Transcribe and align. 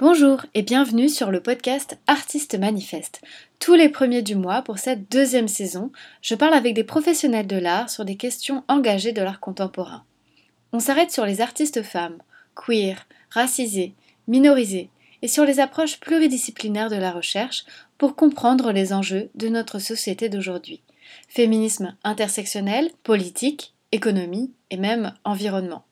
Bonjour 0.00 0.46
et 0.54 0.62
bienvenue 0.62 1.10
sur 1.10 1.30
le 1.30 1.42
podcast 1.42 1.98
Artistes 2.06 2.58
Manifeste. 2.58 3.20
Tous 3.58 3.74
les 3.74 3.90
premiers 3.90 4.22
du 4.22 4.34
mois, 4.34 4.62
pour 4.62 4.78
cette 4.78 5.12
deuxième 5.12 5.46
saison, 5.46 5.92
je 6.22 6.34
parle 6.34 6.54
avec 6.54 6.72
des 6.72 6.84
professionnels 6.84 7.46
de 7.46 7.58
l'art 7.58 7.90
sur 7.90 8.06
des 8.06 8.16
questions 8.16 8.64
engagées 8.66 9.12
de 9.12 9.20
l'art 9.20 9.40
contemporain. 9.40 10.04
On 10.72 10.80
s'arrête 10.80 11.10
sur 11.10 11.26
les 11.26 11.42
artistes 11.42 11.82
femmes, 11.82 12.16
queer, 12.54 13.06
racisées, 13.28 13.92
minorisées, 14.26 14.88
et 15.20 15.28
sur 15.28 15.44
les 15.44 15.60
approches 15.60 16.00
pluridisciplinaires 16.00 16.88
de 16.88 16.96
la 16.96 17.12
recherche 17.12 17.66
pour 17.98 18.16
comprendre 18.16 18.72
les 18.72 18.94
enjeux 18.94 19.28
de 19.34 19.50
notre 19.50 19.80
société 19.80 20.30
d'aujourd'hui. 20.30 20.80
Féminisme 21.28 21.94
intersectionnel, 22.04 22.90
politique, 23.02 23.74
économie 23.92 24.50
et 24.70 24.78
même 24.78 25.12
environnement. 25.24 25.84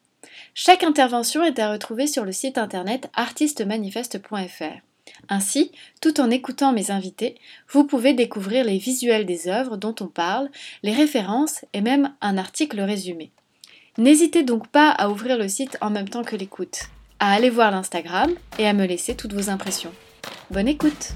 Chaque 0.55 0.83
intervention 0.83 1.45
est 1.45 1.59
à 1.59 1.73
retrouver 1.73 2.07
sur 2.07 2.25
le 2.25 2.33
site 2.33 2.59
internet 2.59 3.11
artistemanifeste.fr. 3.15 4.83
Ainsi, 5.29 5.73
tout 6.01 6.21
en 6.21 6.31
écoutant 6.31 6.73
mes 6.73 6.91
invités, 6.91 7.37
vous 7.69 7.85
pouvez 7.85 8.13
découvrir 8.13 8.65
les 8.65 8.79
visuels 8.79 9.27
des 9.27 9.49
œuvres 9.49 9.77
dont 9.77 9.95
on 10.01 10.07
parle, 10.07 10.49
les 10.83 10.93
références 10.93 11.65
et 11.73 11.81
même 11.81 12.15
un 12.21 12.39
article 12.39 12.81
résumé. 12.81 13.31
N'hésitez 13.97 14.43
donc 14.43 14.69
pas 14.69 14.91
à 14.91 15.09
ouvrir 15.09 15.39
le 15.39 15.49
site 15.49 15.77
en 15.81 15.91
même 15.91 16.09
temps 16.09 16.25
que 16.25 16.37
l'écoute, 16.37 16.83
à 17.19 17.33
aller 17.33 17.51
voir 17.51 17.71
l'Instagram 17.71 18.31
et 18.59 18.67
à 18.67 18.73
me 18.73 18.87
laisser 18.87 19.17
toutes 19.17 19.33
vos 19.33 19.51
impressions. 19.51 19.93
Bonne 20.51 20.69
écoute 20.69 21.15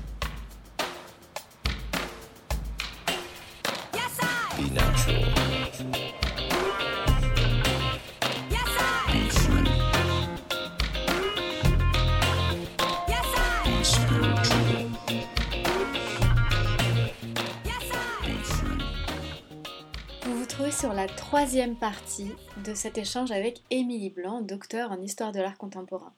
sur 20.83 20.95
la 20.95 21.07
troisième 21.07 21.77
partie 21.77 22.33
de 22.65 22.75
cet 22.75 22.99
échange 22.99 23.31
avec 23.31 23.63
Émilie 23.71 24.11
Blanc, 24.11 24.41
docteur 24.41 24.91
en 24.91 25.01
histoire 25.01 25.31
de 25.31 25.39
l'art 25.39 25.57
contemporain. 25.57 26.13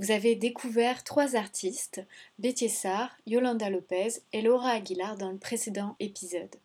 Vous 0.00 0.10
avez 0.10 0.34
découvert 0.34 1.04
trois 1.04 1.36
artistes, 1.36 2.04
Betty 2.40 2.68
Sarr, 2.68 3.16
Yolanda 3.24 3.70
Lopez 3.70 4.08
et 4.32 4.42
Laura 4.42 4.70
Aguilar 4.70 5.16
dans 5.16 5.30
le 5.30 5.38
précédent 5.38 5.94
épisode. 6.00 6.56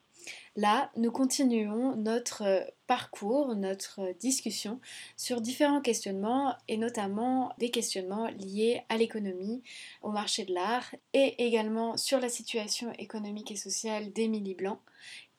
Là, 0.56 0.90
nous 0.98 1.12
continuons 1.12 1.96
notre 1.98 2.66
parcours, 2.88 3.56
notre 3.56 4.12
discussion 4.20 4.80
sur 5.16 5.40
différents 5.40 5.82
questionnements 5.82 6.56
et 6.68 6.78
notamment 6.78 7.54
des 7.60 7.70
questionnements 7.70 8.28
liés 8.40 8.82
à 8.90 8.98
l'économie, 8.98 9.62
au 10.02 10.10
marché 10.10 10.46
de 10.46 10.54
l'art 10.56 10.96
et 11.14 11.46
également 11.46 11.96
sur 11.96 12.20
la 12.20 12.30
situation 12.30 12.92
économique 12.98 13.52
et 13.52 13.56
sociale 13.56 14.12
d'Émilie 14.14 14.56
Blanc 14.56 14.80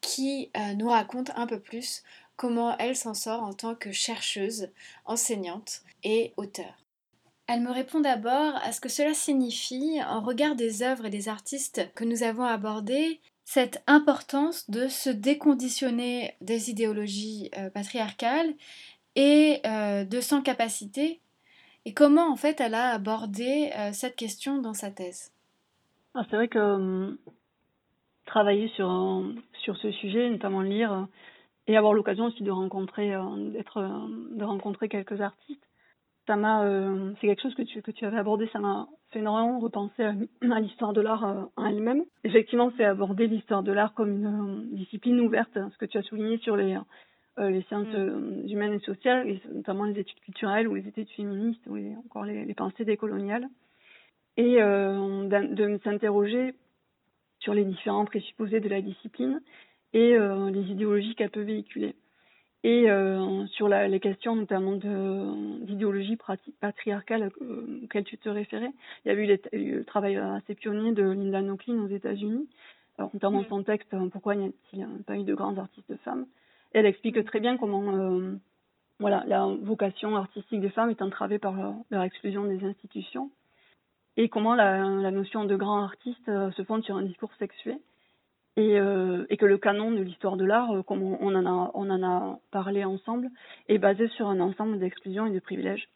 qui 0.01 0.51
euh, 0.57 0.75
nous 0.75 0.89
raconte 0.89 1.31
un 1.37 1.47
peu 1.47 1.61
plus 1.61 2.03
comment 2.37 2.77
elle 2.79 2.97
s'en 2.97 3.15
sort 3.15 3.43
en 3.43 3.53
tant 3.53 3.75
que 3.75 3.93
chercheuse, 3.93 4.69
enseignante 5.05 5.83
et 6.05 6.33
auteure. 6.37 6.85
Elle 7.47 7.61
me 7.61 7.71
répond 7.71 8.01
d'abord 8.01 8.57
à 8.63 8.73
ce 8.73 8.81
que 8.81 8.89
cela 8.89 9.13
signifie, 9.13 10.01
en 10.07 10.21
regard 10.21 10.55
des 10.55 10.83
œuvres 10.83 11.07
et 11.07 11.11
des 11.11 11.29
artistes 11.29 11.93
que 11.95 12.05
nous 12.05 12.23
avons 12.23 12.45
abordés, 12.45 13.21
cette 13.45 13.83
importance 13.89 14.71
de 14.71 14.87
se 14.87 15.11
déconditionner 15.11 16.37
des 16.41 16.71
idéologies 16.71 17.51
euh, 17.59 17.69
patriarcales 17.69 18.55
et 19.17 19.61
euh, 19.67 20.05
de 20.05 20.21
sans 20.21 20.41
capacité, 20.41 21.21
et 21.85 21.93
comment 21.93 22.31
en 22.31 22.37
fait 22.37 22.61
elle 22.61 22.75
a 22.75 22.91
abordé 22.91 23.73
cette 23.93 24.15
question 24.15 24.59
dans 24.59 24.75
sa 24.75 24.91
thèse. 24.91 25.33
Ah, 26.15 26.23
c'est 26.29 26.37
vrai 26.37 26.49
que 26.49 26.59
hum, 26.59 27.19
travailler 28.31 28.69
sur, 28.69 29.23
sur 29.65 29.77
ce 29.77 29.91
sujet, 29.91 30.31
notamment 30.31 30.63
lire 30.63 31.09
et 31.67 31.77
avoir 31.77 31.93
l'occasion 31.93 32.27
aussi 32.27 32.43
de 32.43 32.51
rencontrer, 32.51 33.15
euh, 33.15 33.51
d'être, 33.51 33.81
de 33.81 34.45
rencontrer 34.45 34.89
quelques 34.89 35.21
artistes. 35.21 35.63
Ça 36.27 36.37
m'a, 36.37 36.65
euh, 36.65 37.13
c'est 37.21 37.27
quelque 37.27 37.43
chose 37.43 37.55
que 37.55 37.63
tu, 37.63 37.83
que 37.83 37.91
tu 37.91 38.05
avais 38.05 38.19
abordé, 38.19 38.49
ça 38.53 38.59
m'a 38.59 38.89
fait 39.11 39.21
énormément 39.21 39.59
repenser 39.59 40.03
à, 40.05 40.61
l'histoire 40.61 40.93
de 40.93 41.01
l'art 41.01 41.25
euh, 41.25 41.43
en 41.57 41.67
elle-même. 41.67 42.05
Effectivement, 42.25 42.73
c'est 42.77 42.85
aborder 42.85 43.27
l'histoire 43.27 43.63
de 43.63 43.73
l'art 43.73 43.95
comme 43.95 44.11
une 44.11 44.75
discipline 44.77 45.21
ouverte, 45.21 45.53
ce 45.55 45.79
que 45.79 45.87
tu 45.87 45.99
as 45.99 46.03
souligné 46.03 46.39
sur 46.39 46.57
les, 46.57 46.79
les 47.39 47.63
sciences 47.63 47.87
mm. 47.87 48.49
humaines 48.49 48.75
et 48.75 48.81
sociales, 48.81 49.29
et 49.29 49.41
notamment 49.53 49.85
les 49.85 49.99
études 49.99 50.21
culturelles 50.21 50.69
ou 50.69 50.75
les 50.75 50.87
études 50.87 51.09
féministes 51.11 51.67
ou 51.69 51.77
encore 52.07 52.25
les, 52.25 52.45
les 52.45 52.55
pensées 52.55 52.85
décoloniales. 52.85 53.49
Et 54.37 54.57
de 54.57 55.81
s'interroger 55.85 56.55
sur 57.41 57.55
les 57.55 57.65
différents 57.65 58.05
présupposés 58.05 58.61
de 58.61 58.69
la 58.69 58.81
discipline 58.81 59.41
et 59.93 60.15
euh, 60.15 60.51
les 60.51 60.71
idéologies 60.71 61.15
qu'elle 61.15 61.31
peut 61.31 61.43
véhiculer. 61.43 61.95
Et 62.63 62.91
euh, 62.91 63.47
sur 63.47 63.69
la, 63.69 63.89
les 63.89 64.01
questions 64.01 64.37
notamment 64.37 64.77
d'idéologie 64.77 66.19
patriarcale 66.61 67.31
euh, 67.41 67.81
auxquelles 67.85 68.05
tu 68.05 68.19
te 68.19 68.29
référais, 68.29 68.71
il 69.05 69.09
y 69.09 69.11
a 69.11 69.15
eu, 69.15 69.77
le 69.77 69.85
travail 69.85 70.17
assez 70.17 70.55
pionnier 70.55 70.93
de 70.93 71.03
Linda 71.03 71.41
Nochlin 71.41 71.83
aux 71.83 71.89
États-Unis, 71.89 72.49
notamment 72.99 73.45
son 73.45 73.63
texte 73.63 73.97
Pourquoi 74.13 74.35
n'y 74.37 74.47
a-t-il 74.47 74.87
pas 75.07 75.17
eu 75.17 75.25
de 75.25 75.35
grands 75.35 75.57
artistes 75.57 75.97
femmes. 76.05 76.27
Elle 76.73 76.85
explique 76.85 77.25
très 77.25 77.41
bien 77.41 77.57
comment 77.57 78.21
voilà, 78.99 79.25
la 79.27 79.47
vocation 79.63 80.15
artistique 80.17 80.61
des 80.61 80.69
femmes 80.69 80.91
est 80.91 81.01
entravée 81.01 81.39
par 81.39 81.55
leur 81.91 82.03
exclusion 82.03 82.45
des 82.45 82.63
institutions 82.63 83.31
et 84.17 84.29
comment 84.29 84.55
la, 84.55 85.11
notion 85.11 85.45
de 85.45 85.57
grand 85.57 85.83
artiste 85.83 86.29
euh, 86.29 86.51
se 86.53 86.63
fonde 86.65 86.85
sur 86.85 86.97
un 86.97 87.03
discours 87.03 87.33
sexué 87.39 87.77
et, 88.57 88.79
euh, 88.79 89.27
et 89.31 89.37
que 89.37 89.47
le 89.47 89.59
canon 89.59 89.91
de 89.93 90.03
l'histoire 90.03 90.37
de 90.37 90.45
l'art, 90.45 90.71
euh, 90.73 90.83
comme 90.83 91.03
on, 91.03 91.35
en 91.35 92.03
a, 92.03 92.39
parlé 92.51 92.85
ensemble, 92.85 93.31
est 93.69 93.79
basé 93.79 94.09
sur 94.09 94.29
un 94.29 94.41
ensemble 94.41 94.79
d'exclusions 94.79 95.27
et 95.27 95.31
de 95.31 95.39
privilèges 95.39 95.89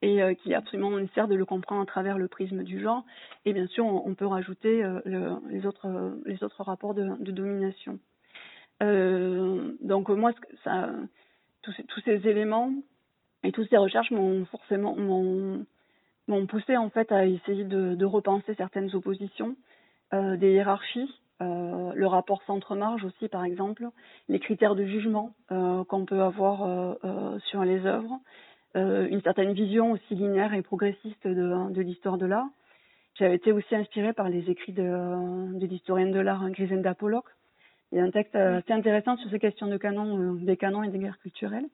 et 0.00 0.22
euh, 0.22 0.34
qu'il 0.34 0.52
est 0.52 0.56
absolument 0.56 0.90
nécessaire 0.90 1.28
de 1.28 1.34
le 1.34 1.44
comprendre 1.44 1.82
à 1.82 1.86
travers 1.86 2.18
le 2.18 2.28
prisme 2.28 2.62
du 2.62 2.80
genre. 2.80 3.04
Et 3.44 3.52
bien 3.52 3.66
sûr, 3.66 3.84
on, 3.84 4.14
peut 4.14 4.26
rajouter 4.26 4.82
le, 5.04 5.36
les, 5.50 5.66
autres, 5.66 6.18
les 6.24 6.42
autres 6.42 6.62
rapports 6.62 6.94
de, 6.94 7.04
domination. 7.32 7.98
donc 8.80 10.08
moi, 10.08 10.32
tous 11.62 12.00
ces 12.04 12.28
éléments 12.28 12.72
et 13.42 13.52
toutes 13.52 13.68
ces 13.68 13.76
recherches 13.76 14.10
m'ont 14.10 14.44
forcément 14.46 14.96
m'ont 16.28 16.46
poussé 16.46 16.76
en 16.76 16.90
fait 16.90 17.10
à 17.10 17.26
essayer 17.26 17.64
de, 17.64 17.94
de 17.94 18.04
repenser 18.04 18.54
certaines 18.54 18.94
oppositions, 18.94 19.56
euh, 20.14 20.36
des 20.36 20.52
hiérarchies, 20.52 21.20
euh, 21.40 21.92
le 21.94 22.06
rapport 22.06 22.42
centre-marge 22.46 23.04
aussi 23.04 23.28
par 23.28 23.44
exemple, 23.44 23.86
les 24.28 24.38
critères 24.38 24.74
de 24.74 24.84
jugement 24.84 25.34
euh, 25.52 25.84
qu'on 25.84 26.04
peut 26.04 26.20
avoir 26.22 26.96
sur 27.46 27.64
les 27.64 27.84
œuvres, 27.86 28.20
une 28.74 29.22
certaine 29.22 29.54
vision 29.54 29.92
aussi 29.92 30.14
linéaire 30.14 30.54
et 30.54 30.62
progressiste 30.62 31.26
de, 31.26 31.72
de 31.72 31.82
l'histoire 31.82 32.16
de 32.16 32.26
l'art. 32.26 32.46
J'avais 33.14 33.34
été 33.34 33.50
aussi 33.50 33.74
inspirée 33.74 34.12
par 34.12 34.28
les 34.28 34.48
écrits 34.48 34.72
de, 34.72 35.58
de 35.58 35.66
l'historienne 35.66 36.12
de 36.12 36.20
l'art 36.20 36.48
Grisenda 36.50 36.94
Pollock. 36.94 37.24
Il 37.90 37.98
y 37.98 38.00
a 38.00 38.04
un 38.04 38.10
texte 38.10 38.36
assez 38.36 38.72
intéressant 38.72 39.16
sur 39.16 39.30
ces 39.30 39.40
questions 39.40 39.66
de 39.66 39.76
canon, 39.78 40.34
des 40.34 40.56
canons 40.56 40.84
et 40.84 40.90
des 40.90 40.98
guerres 40.98 41.18
culturelles 41.18 41.66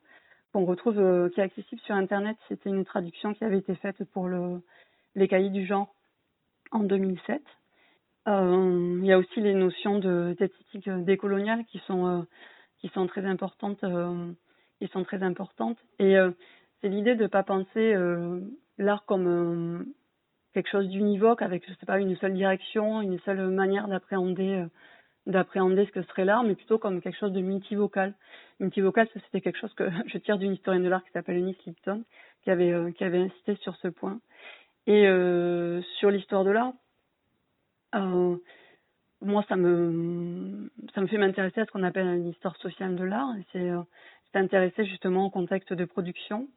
qu'on 0.54 0.64
retrouve, 0.66 1.00
euh, 1.00 1.28
qui 1.30 1.40
est 1.40 1.42
accessible 1.42 1.80
sur 1.80 1.96
Internet. 1.96 2.36
C'était 2.48 2.70
une 2.70 2.84
traduction 2.84 3.34
qui 3.34 3.42
avait 3.42 3.58
été 3.58 3.74
faite 3.74 4.04
pour 4.12 4.28
le, 4.28 4.62
les 5.16 5.26
cahiers 5.26 5.50
du 5.50 5.66
genre 5.66 5.92
en 6.70 6.84
2007. 6.84 7.42
Euh, 8.28 8.98
il 9.00 9.04
y 9.04 9.12
a 9.12 9.18
aussi 9.18 9.40
les 9.40 9.52
notions 9.52 9.98
d'esthétique 9.98 10.88
décoloniale 10.88 11.64
qui 11.66 11.80
sont 11.88 12.06
euh, 12.06 12.22
qui 12.78 12.88
sont 12.88 13.06
très 13.06 13.24
importantes 13.26 13.82
et 15.98 16.16
c'est 16.80 16.88
l'idée 16.88 17.14
de 17.14 17.26
pas 17.26 17.42
penser 17.42 17.94
l'art 18.76 19.06
comme 19.06 19.86
quelque 20.52 20.68
chose 20.68 20.88
d'univoque 20.88 21.40
avec 21.40 21.66
je 21.66 21.72
sais 21.74 21.86
pas 21.86 21.98
une 21.98 22.14
seule 22.16 22.34
direction 22.34 23.00
une 23.00 23.18
seule 23.20 23.48
manière 23.48 23.88
d'appréhender 23.88 24.66
d'appréhender 25.26 25.86
ce 25.86 25.92
que 25.92 26.02
serait 26.02 26.24
l'art, 26.24 26.44
mais 26.44 26.54
plutôt 26.54 26.78
comme 26.78 27.00
quelque 27.00 27.18
chose 27.18 27.32
de 27.32 27.40
multivocal. 27.40 28.14
Multivocal, 28.60 29.08
c'était 29.14 29.40
quelque 29.40 29.58
chose 29.58 29.72
que 29.74 29.88
je 30.06 30.18
tire 30.18 30.38
d'une 30.38 30.52
historienne 30.52 30.84
de 30.84 30.88
l'art 30.88 31.04
qui 31.04 31.10
s'appelle 31.12 31.38
Eunice 31.38 31.56
Lipton, 31.66 32.04
qui 32.42 32.50
avait, 32.50 32.72
euh, 32.72 32.90
qui 32.92 33.04
avait 33.04 33.20
insisté 33.20 33.56
sur 33.56 33.76
ce 33.76 33.88
point. 33.88 34.20
Et 34.86 35.06
euh, 35.06 35.80
sur 35.98 36.10
l'histoire 36.10 36.44
de 36.44 36.50
l'art, 36.50 36.72
euh, 37.94 38.36
moi, 39.22 39.44
ça 39.48 39.56
me, 39.56 40.70
ça 40.94 41.00
me 41.00 41.06
fait 41.06 41.16
m'intéresser 41.16 41.62
à 41.62 41.64
ce 41.64 41.70
qu'on 41.70 41.82
appelle 41.82 42.22
l'histoire 42.22 42.56
sociale 42.58 42.94
de 42.96 43.04
l'art. 43.04 43.30
C'est 43.52 43.70
euh, 43.70 43.80
intéressé 44.34 44.84
justement 44.84 45.26
au 45.26 45.30
contexte 45.30 45.72
de 45.72 45.84
production. 45.84 46.48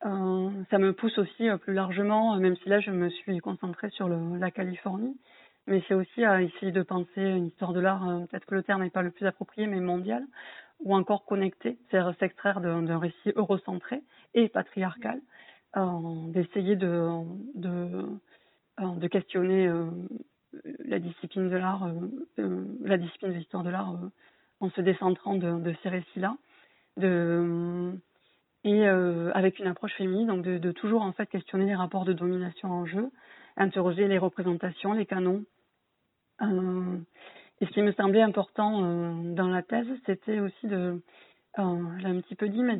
Ça 0.00 0.78
me 0.78 0.92
pousse 0.92 1.18
aussi 1.18 1.48
plus 1.60 1.74
largement, 1.74 2.36
même 2.36 2.56
si 2.56 2.68
là 2.68 2.78
je 2.78 2.90
me 2.90 3.10
suis 3.10 3.38
concentrée 3.40 3.90
sur 3.90 4.08
la 4.08 4.50
Californie, 4.52 5.16
mais 5.68 5.82
c'est 5.86 5.94
aussi 5.94 6.24
à 6.24 6.42
essayer 6.42 6.72
de 6.72 6.82
penser 6.82 7.20
une 7.20 7.46
histoire 7.46 7.72
de 7.72 7.80
l'art, 7.80 8.08
euh, 8.08 8.24
peut-être 8.26 8.46
que 8.46 8.54
le 8.54 8.62
terme 8.62 8.82
n'est 8.82 8.90
pas 8.90 9.02
le 9.02 9.10
plus 9.10 9.26
approprié, 9.26 9.66
mais 9.66 9.80
mondial, 9.80 10.24
ou 10.80 10.94
encore 10.94 11.24
connecté, 11.24 11.78
c'est-à-dire 11.90 12.14
s'extraire 12.18 12.60
d'un 12.60 12.98
récit 12.98 13.32
eurocentré 13.34 14.00
et 14.34 14.48
patriarcal, 14.48 15.20
euh, 15.76 15.82
d'essayer 16.28 16.76
de, 16.76 17.22
de 17.56 19.06
questionner 19.08 19.70
la 20.84 20.98
discipline 21.00 21.50
de 21.50 21.56
l'art, 21.56 21.90
la 22.36 22.96
discipline 22.96 23.32
de 23.32 23.38
l'histoire 23.38 23.64
de 23.64 23.70
l'art 23.70 23.98
en 24.60 24.70
se 24.70 24.80
décentrant 24.80 25.34
de, 25.34 25.74
ces 25.82 25.88
récits-là, 25.88 26.36
et 28.64 28.86
avec 28.86 29.58
une 29.58 29.66
approche 29.66 29.94
féminine, 29.94 30.28
donc 30.28 30.42
de, 30.44 30.58
de, 30.58 30.70
toujours 30.70 31.02
en 31.02 31.12
fait 31.12 31.26
questionner 31.26 31.66
les 31.66 31.74
rapports 31.74 32.04
de 32.04 32.12
domination 32.12 32.70
en 32.70 32.86
jeu, 32.86 33.10
interroger 33.56 34.06
les 34.06 34.18
représentations, 34.18 34.92
les 34.92 35.06
canons. 35.06 35.44
Euh, 36.42 36.96
et 37.60 37.66
ce 37.66 37.70
qui 37.70 37.82
me 37.82 37.92
semblait 37.92 38.22
important 38.22 38.84
euh, 38.84 39.34
dans 39.34 39.48
la 39.48 39.62
thèse, 39.62 39.86
c'était 40.06 40.40
aussi 40.40 40.66
de, 40.66 41.02
euh, 41.58 41.98
l'ai 41.98 42.06
un 42.06 42.20
petit 42.20 42.34
peu 42.34 42.48
dit, 42.48 42.62
mais 42.62 42.78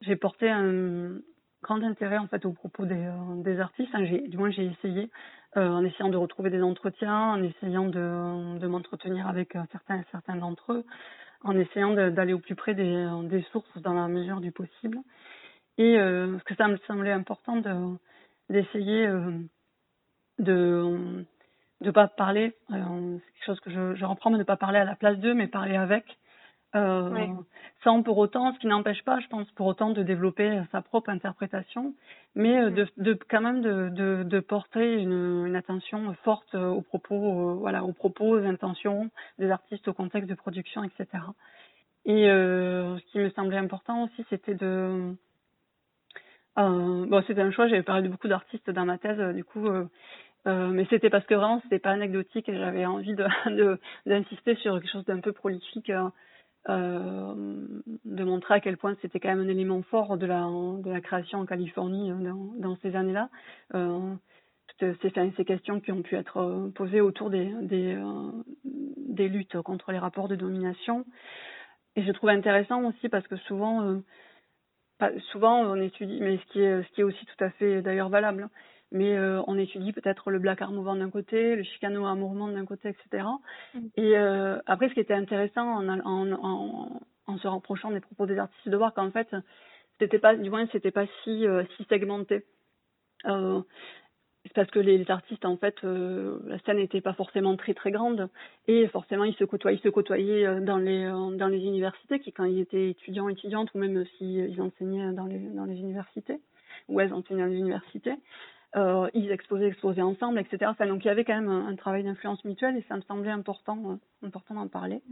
j'ai 0.00 0.16
porté 0.16 0.50
un 0.50 1.18
grand 1.62 1.82
intérêt 1.82 2.18
en 2.18 2.26
fait 2.26 2.44
aux 2.44 2.52
propos 2.52 2.86
des, 2.86 3.10
des 3.44 3.60
artistes. 3.60 3.96
Du 4.28 4.36
moins, 4.36 4.50
j'ai 4.50 4.66
essayé 4.66 5.10
en 5.54 5.84
essayant 5.84 6.08
de 6.08 6.16
retrouver 6.16 6.50
des 6.50 6.62
entretiens, 6.62 7.32
en 7.32 7.42
essayant 7.42 7.86
de, 7.86 8.58
de 8.58 8.66
m'entretenir 8.66 9.28
avec 9.28 9.56
certains, 9.70 10.02
certains 10.10 10.36
d'entre 10.36 10.72
eux, 10.72 10.84
en 11.42 11.56
essayant 11.56 11.92
d'aller 11.92 12.32
au 12.32 12.38
plus 12.38 12.54
près 12.54 12.74
des, 12.74 13.06
des 13.24 13.42
sources 13.52 13.78
dans 13.78 13.92
la 13.92 14.08
mesure 14.08 14.40
du 14.40 14.50
possible. 14.50 14.98
Et 15.78 15.96
parce 15.96 16.42
que 16.44 16.54
ça 16.56 16.68
me 16.68 16.78
semblait 16.88 17.12
important 17.12 17.56
de, 17.56 17.96
d'essayer 18.48 19.08
de 20.38 21.24
de 21.82 21.90
pas 21.90 22.08
parler, 22.08 22.54
euh, 22.70 23.18
c'est 23.18 23.32
quelque 23.32 23.46
chose 23.46 23.60
que 23.60 23.70
je, 23.70 23.94
je 23.94 24.04
reprends, 24.04 24.30
mais 24.30 24.38
de 24.38 24.44
pas 24.44 24.56
parler 24.56 24.78
à 24.78 24.84
la 24.84 24.94
place 24.94 25.18
d'eux, 25.18 25.34
mais 25.34 25.46
parler 25.46 25.76
avec. 25.76 26.04
Euh, 26.74 27.10
oui. 27.10 27.28
Sans 27.84 28.02
pour 28.02 28.16
autant, 28.16 28.54
ce 28.54 28.58
qui 28.60 28.66
n'empêche 28.66 29.02
pas, 29.04 29.20
je 29.20 29.26
pense, 29.28 29.50
pour 29.52 29.66
autant 29.66 29.90
de 29.90 30.02
développer 30.02 30.62
sa 30.70 30.80
propre 30.80 31.10
interprétation, 31.10 31.94
mais 32.34 32.56
euh, 32.56 32.70
de, 32.70 32.88
de 32.96 33.18
quand 33.28 33.42
même 33.42 33.60
de, 33.60 33.90
de, 33.90 34.22
de 34.22 34.40
porter 34.40 34.94
une, 35.02 35.46
une, 35.46 35.56
attention 35.56 36.14
forte 36.22 36.54
aux 36.54 36.80
propos, 36.80 37.50
euh, 37.50 37.54
voilà, 37.54 37.84
aux 37.84 37.92
propos, 37.92 38.38
aux 38.38 38.44
intentions 38.44 39.10
des 39.38 39.50
artistes, 39.50 39.86
au 39.88 39.92
contexte 39.92 40.30
de 40.30 40.34
production, 40.34 40.82
etc. 40.82 41.06
Et 42.06 42.30
euh, 42.30 42.96
ce 42.98 43.04
qui 43.12 43.18
me 43.18 43.28
semblait 43.30 43.58
important 43.58 44.04
aussi, 44.04 44.24
c'était 44.30 44.54
de 44.54 45.14
euh, 46.58 47.06
bon, 47.06 47.22
c'était 47.26 47.42
un 47.42 47.50
choix. 47.50 47.68
J'avais 47.68 47.82
parlé 47.82 48.02
de 48.02 48.08
beaucoup 48.08 48.28
d'artistes 48.28 48.70
dans 48.70 48.86
ma 48.86 48.96
thèse, 48.96 49.20
du 49.34 49.44
coup, 49.44 49.68
euh, 50.46 50.68
mais 50.68 50.86
c'était 50.90 51.10
parce 51.10 51.24
que 51.26 51.34
vraiment 51.34 51.60
c'était 51.62 51.78
pas 51.78 51.90
anecdotique 51.90 52.48
et 52.48 52.56
j'avais 52.56 52.84
envie 52.84 53.14
de 53.46 53.78
d'insister 54.06 54.56
sur 54.56 54.74
quelque 54.74 54.90
chose 54.90 55.04
d'un 55.04 55.20
peu 55.20 55.32
prolifique, 55.32 55.90
euh, 55.90 56.08
euh, 56.68 57.34
de 58.04 58.24
montrer 58.24 58.54
à 58.54 58.60
quel 58.60 58.76
point 58.76 58.96
c'était 59.02 59.20
quand 59.20 59.28
même 59.28 59.40
un 59.40 59.48
élément 59.48 59.82
fort 59.82 60.16
de 60.16 60.26
la 60.26 60.40
de 60.40 60.90
la 60.90 61.00
création 61.00 61.38
en 61.38 61.46
Californie 61.46 62.12
dans, 62.58 62.76
ces 62.82 62.96
années-là. 62.96 63.28
Toutes 64.78 65.00
ces, 65.02 65.44
questions 65.44 65.80
qui 65.80 65.92
ont 65.92 66.02
pu 66.02 66.16
être 66.16 66.70
posées 66.74 67.00
autour 67.00 67.30
des 67.30 67.98
luttes 69.28 69.60
contre 69.62 69.92
les 69.92 69.98
rapports 69.98 70.28
de 70.28 70.34
domination. 70.34 71.04
Et 71.94 72.02
je 72.02 72.10
trouve 72.12 72.30
intéressant 72.30 72.82
aussi 72.84 73.08
parce 73.08 73.26
que 73.28 73.36
souvent 73.36 74.00
souvent 75.30 75.60
on 75.60 75.76
étudie, 75.76 76.20
mais 76.20 76.38
ce 76.38 76.92
qui 76.92 77.00
est 77.00 77.04
aussi 77.04 77.26
tout 77.26 77.44
à 77.44 77.50
fait 77.50 77.82
d'ailleurs 77.82 78.08
valable 78.08 78.48
mais 78.92 79.16
euh, 79.16 79.42
on 79.46 79.58
étudie 79.58 79.92
peut-être 79.92 80.30
le 80.30 80.38
Black 80.38 80.60
Art 80.62 80.70
Movement 80.70 80.96
d'un 80.96 81.10
côté, 81.10 81.56
le 81.56 81.62
Chicano 81.62 82.04
Art 82.04 82.16
Movement 82.16 82.48
d'un 82.48 82.66
côté, 82.66 82.90
etc. 82.90 83.26
Mm. 83.74 83.78
Et 83.96 84.16
euh, 84.16 84.58
après, 84.66 84.88
ce 84.88 84.94
qui 84.94 85.00
était 85.00 85.14
intéressant 85.14 85.66
en, 85.66 85.88
en, 85.88 86.32
en, 86.32 87.00
en, 87.26 87.38
se 87.38 87.48
rapprochant 87.48 87.90
des 87.90 88.00
propos 88.00 88.26
des 88.26 88.38
artistes, 88.38 88.68
de 88.68 88.76
voir 88.76 88.92
qu'en 88.92 89.10
fait, 89.10 89.34
c'était 89.98 90.18
pas, 90.18 90.36
du 90.36 90.50
moins, 90.50 90.66
c'était 90.72 90.90
pas 90.90 91.06
si, 91.24 91.46
euh, 91.46 91.64
si 91.76 91.84
segmenté. 91.84 92.44
C'est 94.44 94.54
parce 94.54 94.70
que 94.72 94.80
les, 94.80 94.98
les, 94.98 95.08
artistes, 95.08 95.44
en 95.44 95.56
fait, 95.56 95.76
la 95.84 96.58
scène 96.66 96.78
n'était 96.78 97.00
pas 97.00 97.12
forcément 97.12 97.56
très 97.56 97.74
très 97.74 97.92
grande 97.92 98.28
et 98.66 98.88
forcément 98.88 99.22
ils 99.22 99.36
se 99.36 99.44
côtoyaient, 99.44 99.78
ils 99.78 99.82
se 99.82 99.88
côtoyaient 99.88 100.60
dans 100.62 100.78
les 100.78 101.04
dans 101.04 101.46
les 101.46 101.60
universités, 101.60 102.18
qui 102.18 102.32
quand 102.32 102.42
ils 102.42 102.58
étaient 102.58 102.90
étudiants 102.90 103.28
étudiantes 103.28 103.72
ou 103.72 103.78
même 103.78 104.04
s'ils 104.18 104.52
si 104.52 104.60
enseignaient 104.60 105.12
dans 105.12 105.26
les 105.26 105.38
dans 105.38 105.64
les 105.64 105.78
universités 105.78 106.40
ou 106.88 107.00
elles 107.00 107.12
enseignaient 107.14 107.42
dans 107.42 107.48
les 107.48 107.58
universités, 107.58 108.14
euh, 108.74 109.08
ils 109.12 109.30
exposaient, 109.30 109.68
exposaient 109.68 110.02
ensemble, 110.02 110.38
etc. 110.38 110.58
Enfin, 110.66 110.86
donc 110.86 111.04
il 111.04 111.08
y 111.08 111.10
avait 111.10 111.24
quand 111.24 111.34
même 111.34 111.48
un, 111.50 111.66
un 111.68 111.76
travail 111.76 112.04
d'influence 112.04 112.42
mutuelle 112.44 112.76
et 112.76 112.84
ça 112.88 112.96
me 112.96 113.02
semblait 113.02 113.30
important, 113.30 113.78
euh, 113.86 114.26
important 114.26 114.54
d'en 114.54 114.68
parler. 114.68 115.02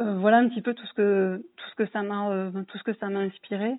Euh, 0.00 0.14
voilà 0.16 0.38
un 0.38 0.48
petit 0.48 0.62
peu 0.62 0.72
tout 0.72 0.86
ce 0.86 0.94
que 0.94 1.42
tout 1.56 1.70
ce 1.70 1.74
que 1.76 1.86
ça 1.92 2.02
m'a 2.02 2.30
euh, 2.30 2.50
tout 2.68 2.78
ce 2.78 2.82
que 2.82 2.94
ça 2.94 3.08
m'a 3.08 3.20
inspiré. 3.20 3.74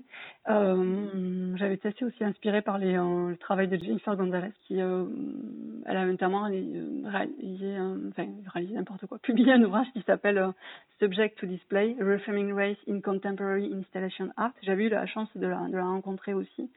Euh, 0.49 1.55
J'avais 1.55 1.75
été 1.75 1.87
assez 1.87 2.05
aussi 2.05 2.23
inspirée 2.23 2.61
par 2.61 2.77
les, 2.77 2.95
euh, 2.95 3.29
le 3.29 3.37
travail 3.37 3.67
de 3.67 3.77
Jennifer 3.77 4.15
Gonzalez 4.15 4.51
qui 4.67 4.79
elle 4.79 5.97
a 5.97 6.05
notamment 6.05 6.43
réalisé 6.43 7.77
enfin 8.09 8.27
réalisé 8.53 8.75
n'importe 8.75 9.05
quoi, 9.07 9.19
publié 9.19 9.53
un 9.53 9.63
ouvrage 9.63 9.87
qui 9.93 10.01
s'appelle 10.01 10.51
Subject 10.99 11.37
to 11.39 11.47
Display: 11.47 11.95
Reframing 11.99 12.53
Race 12.53 12.77
in 12.87 13.01
Contemporary 13.01 13.73
Installation 13.73 14.29
Art. 14.37 14.53
J'avais 14.61 14.85
eu 14.85 14.89
la 14.89 15.05
chance 15.07 15.29
de 15.35 15.47
la, 15.47 15.67
de 15.67 15.75
la 15.77 15.85
rencontrer 15.85 16.33
aussi 16.33 16.69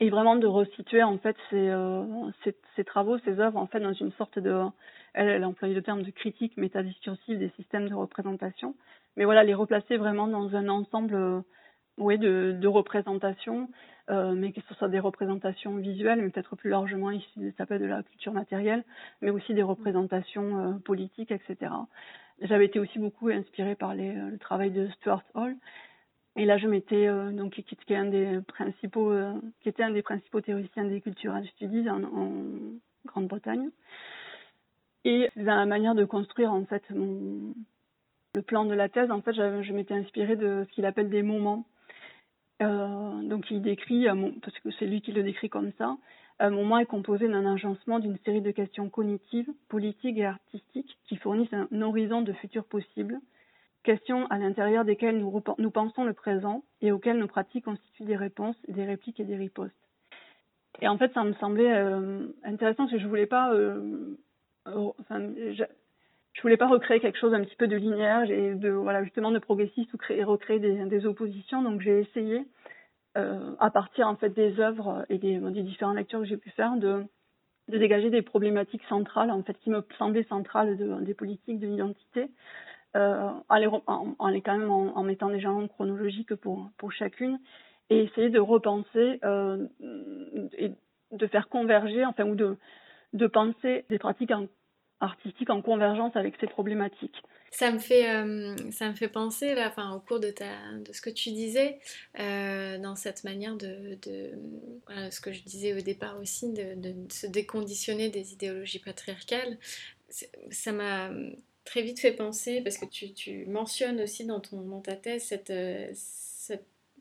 et 0.00 0.10
vraiment 0.10 0.36
de 0.36 0.46
resituer 0.46 1.02
en 1.02 1.18
fait 1.18 1.36
ces, 1.50 1.68
euh, 1.68 2.04
ces, 2.76 2.84
travaux, 2.84 3.18
ces 3.20 3.40
œuvres 3.40 3.58
en 3.58 3.66
fait 3.66 3.80
dans 3.80 3.92
une 3.92 4.12
sorte 4.12 4.38
de, 4.38 4.64
elle, 5.14 5.28
elle 5.28 5.44
a 5.44 5.50
le 5.62 5.82
terme 5.82 6.02
de 6.02 6.10
critique 6.10 6.56
métadiscursive 6.56 7.38
des 7.38 7.50
systèmes 7.56 7.88
de 7.88 7.94
représentation, 7.94 8.74
mais 9.16 9.24
voilà 9.24 9.42
les 9.42 9.54
replacer 9.54 9.96
vraiment 9.96 10.28
dans 10.28 10.54
un 10.54 10.68
ensemble, 10.68 11.14
euh, 11.14 11.40
oui, 11.96 12.16
de, 12.18 12.56
de 12.58 12.68
représentations, 12.68 13.68
euh, 14.10 14.34
mais 14.36 14.52
que 14.52 14.60
ce 14.68 14.74
soit 14.74 14.88
des 14.88 15.00
représentations 15.00 15.76
visuelles, 15.76 16.22
mais 16.22 16.30
peut-être 16.30 16.54
plus 16.54 16.70
largement 16.70 17.10
ici 17.10 17.52
ça 17.56 17.66
peut 17.66 17.74
être 17.74 17.82
de 17.82 17.86
la 17.86 18.04
culture 18.04 18.32
matérielle, 18.32 18.84
mais 19.20 19.30
aussi 19.30 19.52
des 19.54 19.64
représentations 19.64 20.58
euh, 20.58 20.72
politiques, 20.78 21.32
etc. 21.32 21.72
J'avais 22.40 22.66
été 22.66 22.78
aussi 22.78 23.00
beaucoup 23.00 23.30
inspirée 23.30 23.74
par 23.74 23.94
les, 23.94 24.12
le 24.12 24.38
travail 24.38 24.70
de 24.70 24.86
Stuart 24.90 25.24
Hall, 25.34 25.56
et 26.38 26.44
là, 26.44 26.56
je 26.56 26.68
m'étais 26.68 27.08
euh, 27.08 27.32
donc 27.32 27.54
qui, 27.54 27.64
qui, 27.64 27.92
est 27.92 27.96
un 27.96 28.04
des 28.04 28.40
principaux, 28.46 29.10
euh, 29.10 29.32
qui 29.60 29.68
était 29.68 29.82
un 29.82 29.90
des 29.90 30.02
principaux 30.02 30.40
théoriciens 30.40 30.84
des 30.84 31.00
cultural 31.00 31.44
studies 31.48 31.90
en, 31.90 32.04
en 32.04 32.30
Grande-Bretagne. 33.06 33.70
Et 35.04 35.28
dans 35.34 35.56
la 35.56 35.66
manière 35.66 35.96
de 35.96 36.04
construire 36.04 36.52
en 36.52 36.64
fait 36.64 36.88
mon, 36.90 37.54
le 38.36 38.42
plan 38.42 38.64
de 38.64 38.74
la 38.74 38.88
thèse, 38.88 39.10
en 39.10 39.20
fait, 39.20 39.32
je 39.34 39.72
m'étais 39.72 39.94
inspirée 39.94 40.36
de 40.36 40.64
ce 40.68 40.74
qu'il 40.74 40.86
appelle 40.86 41.10
des 41.10 41.22
moments. 41.22 41.66
Euh, 42.62 43.22
donc, 43.22 43.50
il 43.50 43.60
décrit, 43.60 44.06
parce 44.40 44.56
que 44.60 44.70
c'est 44.78 44.86
lui 44.86 45.00
qui 45.00 45.10
le 45.10 45.24
décrit 45.24 45.48
comme 45.48 45.72
ça, 45.76 45.96
un 46.38 46.50
moment 46.50 46.78
est 46.78 46.86
composé 46.86 47.26
d'un 47.26 47.52
agencement 47.52 47.98
d'une 47.98 48.18
série 48.18 48.42
de 48.42 48.52
questions 48.52 48.88
cognitives, 48.90 49.50
politiques 49.68 50.18
et 50.18 50.26
artistiques 50.26 50.98
qui 51.08 51.16
fournissent 51.16 51.52
un 51.52 51.82
horizon 51.82 52.22
de 52.22 52.32
futur 52.32 52.64
possible 52.64 53.18
questions 53.82 54.26
à 54.26 54.38
l'intérieur 54.38 54.84
desquelles 54.84 55.18
nous, 55.18 55.70
pensons 55.70 56.04
le 56.04 56.12
présent 56.12 56.62
et 56.80 56.92
auxquelles 56.92 57.18
nos 57.18 57.26
pratiques 57.26 57.64
constituent 57.64 58.04
des 58.04 58.16
réponses, 58.16 58.56
des 58.68 58.84
répliques 58.84 59.20
et 59.20 59.24
des 59.24 59.36
ripostes. 59.36 59.74
Et 60.80 60.88
en 60.88 60.98
fait, 60.98 61.12
ça 61.12 61.24
me 61.24 61.32
semblait 61.34 61.72
euh, 61.72 62.28
intéressant 62.44 62.84
parce 62.84 62.92
que 62.92 62.98
je 62.98 63.08
voulais 63.08 63.26
pas, 63.26 63.52
euh, 63.52 64.16
je, 64.66 66.42
voulais 66.42 66.56
pas 66.56 66.68
recréer 66.68 67.00
quelque 67.00 67.18
chose 67.18 67.34
un 67.34 67.42
petit 67.42 67.56
peu 67.56 67.66
de 67.66 67.76
linéaire 67.76 68.30
et 68.30 68.54
de 68.54 68.70
voilà 68.70 69.02
justement 69.02 69.32
de 69.32 69.38
progressiste 69.38 69.92
ou 69.94 69.96
créer, 69.96 70.22
recréer 70.22 70.58
des, 70.60 71.06
oppositions. 71.06 71.62
Donc 71.62 71.80
j'ai 71.80 72.00
essayé 72.00 72.44
euh, 73.16 73.54
à 73.58 73.70
partir 73.70 74.06
en 74.06 74.16
fait 74.16 74.30
des 74.30 74.60
œuvres 74.60 75.04
et 75.08 75.18
des, 75.18 75.40
différentes 75.62 75.96
lectures 75.96 76.20
que 76.20 76.26
j'ai 76.26 76.36
pu 76.36 76.50
faire 76.50 76.76
de 76.76 77.04
dégager 77.68 78.10
des 78.10 78.22
problématiques 78.22 78.84
centrales 78.88 79.30
en 79.30 79.42
fait 79.42 79.58
qui 79.58 79.70
me 79.70 79.84
semblaient 79.98 80.24
centrales 80.24 80.76
de, 80.76 81.00
des 81.00 81.14
politiques 81.14 81.58
de 81.58 81.66
l'identité 81.66 82.28
en, 82.94 83.56
les, 83.56 83.66
en, 83.66 84.16
en, 84.18 84.28
les, 84.28 84.40
quand 84.40 84.58
même 84.58 84.70
en, 84.70 84.96
en, 84.96 85.02
mettant 85.02 85.28
des 85.28 85.40
jalons 85.40 85.68
chronologiques 85.68 86.34
pour, 86.34 86.70
pour 86.78 86.92
chacune 86.92 87.38
et 87.90 88.04
essayer 88.04 88.30
de 88.30 88.40
repenser 88.40 89.18
euh, 89.24 89.66
et 90.56 90.72
de 91.12 91.26
faire 91.26 91.48
converger, 91.48 92.04
enfin, 92.04 92.24
ou 92.24 92.34
de, 92.34 92.56
de 93.12 93.26
penser 93.26 93.84
des 93.88 93.98
pratiques 93.98 94.32
artistiques 95.00 95.50
en 95.50 95.62
convergence 95.62 96.14
avec 96.16 96.34
ces 96.40 96.48
problématiques. 96.48 97.22
Ça 97.50 97.70
me 97.70 97.78
fait, 97.78 98.10
euh, 98.10 98.54
ça 98.72 98.90
me 98.90 98.94
fait 98.94 99.08
penser, 99.08 99.54
là, 99.54 99.68
enfin, 99.68 99.94
au 99.94 100.00
cours 100.00 100.20
de, 100.20 100.30
ta, 100.30 100.44
de 100.84 100.92
ce 100.92 101.00
que 101.00 101.08
tu 101.08 101.30
disais, 101.30 101.78
euh, 102.20 102.78
dans 102.78 102.94
cette 102.94 103.24
manière 103.24 103.56
de, 103.56 103.96
de 104.02 105.10
ce 105.10 105.20
que 105.20 105.32
je 105.32 105.42
disais 105.44 105.72
au 105.72 105.80
départ 105.80 106.18
aussi, 106.20 106.52
de, 106.52 106.74
de 106.74 106.94
se 107.10 107.26
déconditionner 107.26 108.10
des 108.10 108.34
idéologies 108.34 108.80
patriarcales. 108.80 109.56
Ça 110.50 110.72
m'a 110.72 111.10
très 111.68 111.82
vite 111.82 112.00
fait 112.00 112.12
penser, 112.12 112.62
parce 112.62 112.78
que 112.78 112.86
tu, 112.86 113.12
tu 113.12 113.44
mentionnes 113.44 114.00
aussi 114.00 114.24
dans, 114.24 114.40
ton, 114.40 114.62
dans 114.62 114.80
ta 114.80 114.96
thèse 114.96 115.34
euh, 115.50 115.92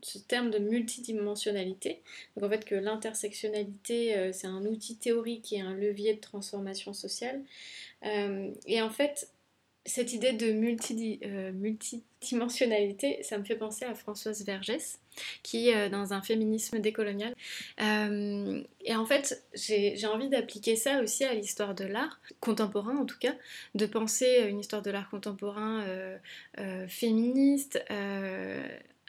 ce 0.01 0.19
terme 0.19 0.51
de 0.51 0.59
multidimensionnalité. 0.59 2.01
Donc 2.35 2.43
en 2.43 2.49
fait 2.49 2.65
que 2.65 2.75
l'intersectionnalité, 2.75 4.17
euh, 4.17 4.33
c'est 4.33 4.47
un 4.47 4.65
outil 4.65 4.97
théorique 4.97 5.53
et 5.53 5.61
un 5.61 5.73
levier 5.73 6.15
de 6.15 6.19
transformation 6.19 6.91
sociale. 6.91 7.41
Euh, 8.05 8.51
et 8.65 8.81
en 8.81 8.89
fait, 8.89 9.29
cette 9.85 10.11
idée 10.11 10.33
de 10.33 10.51
multi, 10.51 11.21
multidimensionnalité, 11.53 13.23
ça 13.23 13.37
me 13.37 13.45
fait 13.45 13.55
penser 13.55 13.85
à 13.85 13.95
Françoise 13.95 14.43
Vergès, 14.43 14.99
qui 15.43 15.69
est 15.69 15.89
dans 15.89 16.13
un 16.13 16.21
féminisme 16.21 16.79
décolonial. 16.79 17.33
et 17.79 18.95
en 18.95 19.05
fait, 19.05 19.43
j'ai 19.53 20.07
envie 20.07 20.29
d'appliquer 20.29 20.75
ça 20.75 21.01
aussi 21.01 21.23
à 21.23 21.33
l'histoire 21.33 21.75
de 21.75 21.85
l'art, 21.85 22.19
contemporain 22.39 22.97
en 22.97 23.05
tout 23.05 23.19
cas, 23.19 23.35
de 23.75 23.85
penser 23.85 24.45
une 24.49 24.59
histoire 24.59 24.81
de 24.81 24.91
l'art 24.91 25.09
contemporain 25.09 25.83
féministe 26.87 27.79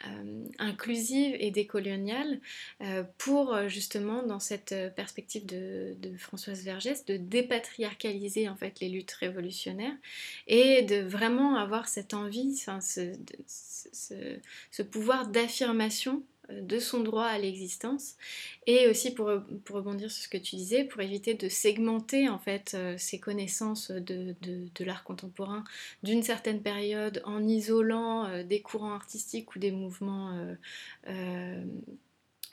euh, 0.07 0.45
inclusive 0.59 1.35
et 1.39 1.51
décoloniale 1.51 2.39
euh, 2.81 3.03
pour 3.17 3.53
euh, 3.53 3.67
justement 3.67 4.23
dans 4.23 4.39
cette 4.39 4.73
perspective 4.95 5.45
de, 5.45 5.95
Françoise 6.17 6.63
Vergès 6.63 7.05
de 7.05 7.17
dépatriarcaliser 7.17 8.47
en 8.47 8.55
fait 8.55 8.79
les 8.79 8.87
luttes 8.87 9.11
révolutionnaires 9.11 9.95
et 10.47 10.83
de 10.83 11.01
vraiment 11.01 11.57
avoir 11.57 11.89
cette 11.89 12.13
envie, 12.13 12.55
ce, 12.55 13.13
ce 14.71 14.81
pouvoir 14.83 15.27
d'affirmation 15.27 16.23
de 16.51 16.79
son 16.79 17.01
droit 17.01 17.25
à 17.25 17.37
l'existence. 17.37 18.15
Et 18.67 18.87
aussi 18.87 19.13
pour, 19.13 19.31
pour, 19.65 19.77
rebondir 19.77 20.11
sur 20.11 20.23
ce 20.23 20.29
que 20.29 20.37
tu 20.37 20.55
disais 20.55 20.83
pour 20.83 21.01
éviter 21.01 21.33
de 21.33 21.49
segmenter 21.49 22.29
en 22.29 22.39
fait 22.39 22.73
euh, 22.73 22.95
ses 22.97 23.19
connaissances 23.19 23.91
de, 23.91 24.35
l'art 24.79 25.03
contemporain 25.03 25.63
d'une 26.03 26.23
certaine 26.23 26.61
période 26.61 27.21
en 27.25 27.47
isolant 27.47 28.25
euh, 28.25 28.43
des 28.43 28.61
courants 28.61 28.93
artistiques 28.93 29.55
ou 29.55 29.59
des 29.59 29.71
mouvements 29.71 30.55
euh, 31.07 31.63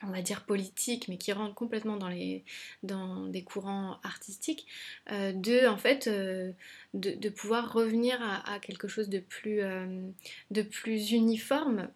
on 0.03 0.11
va 0.11 0.21
dire 0.21 0.45
politiques 0.45 1.09
mais 1.09 1.17
qui 1.17 1.33
rentrent 1.33 1.55
complètement 1.55 1.97
dans, 1.97 2.09
les, 2.09 2.45
des 2.83 3.45
courants 3.45 3.99
artistiques 4.03 4.67
de 5.11 5.67
en 5.67 5.79
fait 5.79 6.09
de, 6.09 7.29
pouvoir 7.31 7.73
revenir 7.73 8.21
à, 8.21 8.55
à, 8.55 8.59
quelque 8.59 8.89
chose 8.89 9.09
de 9.09 9.21
plus, 9.21 9.61
de 10.51 10.63
plus 10.63 11.13
uniforme 11.13 11.89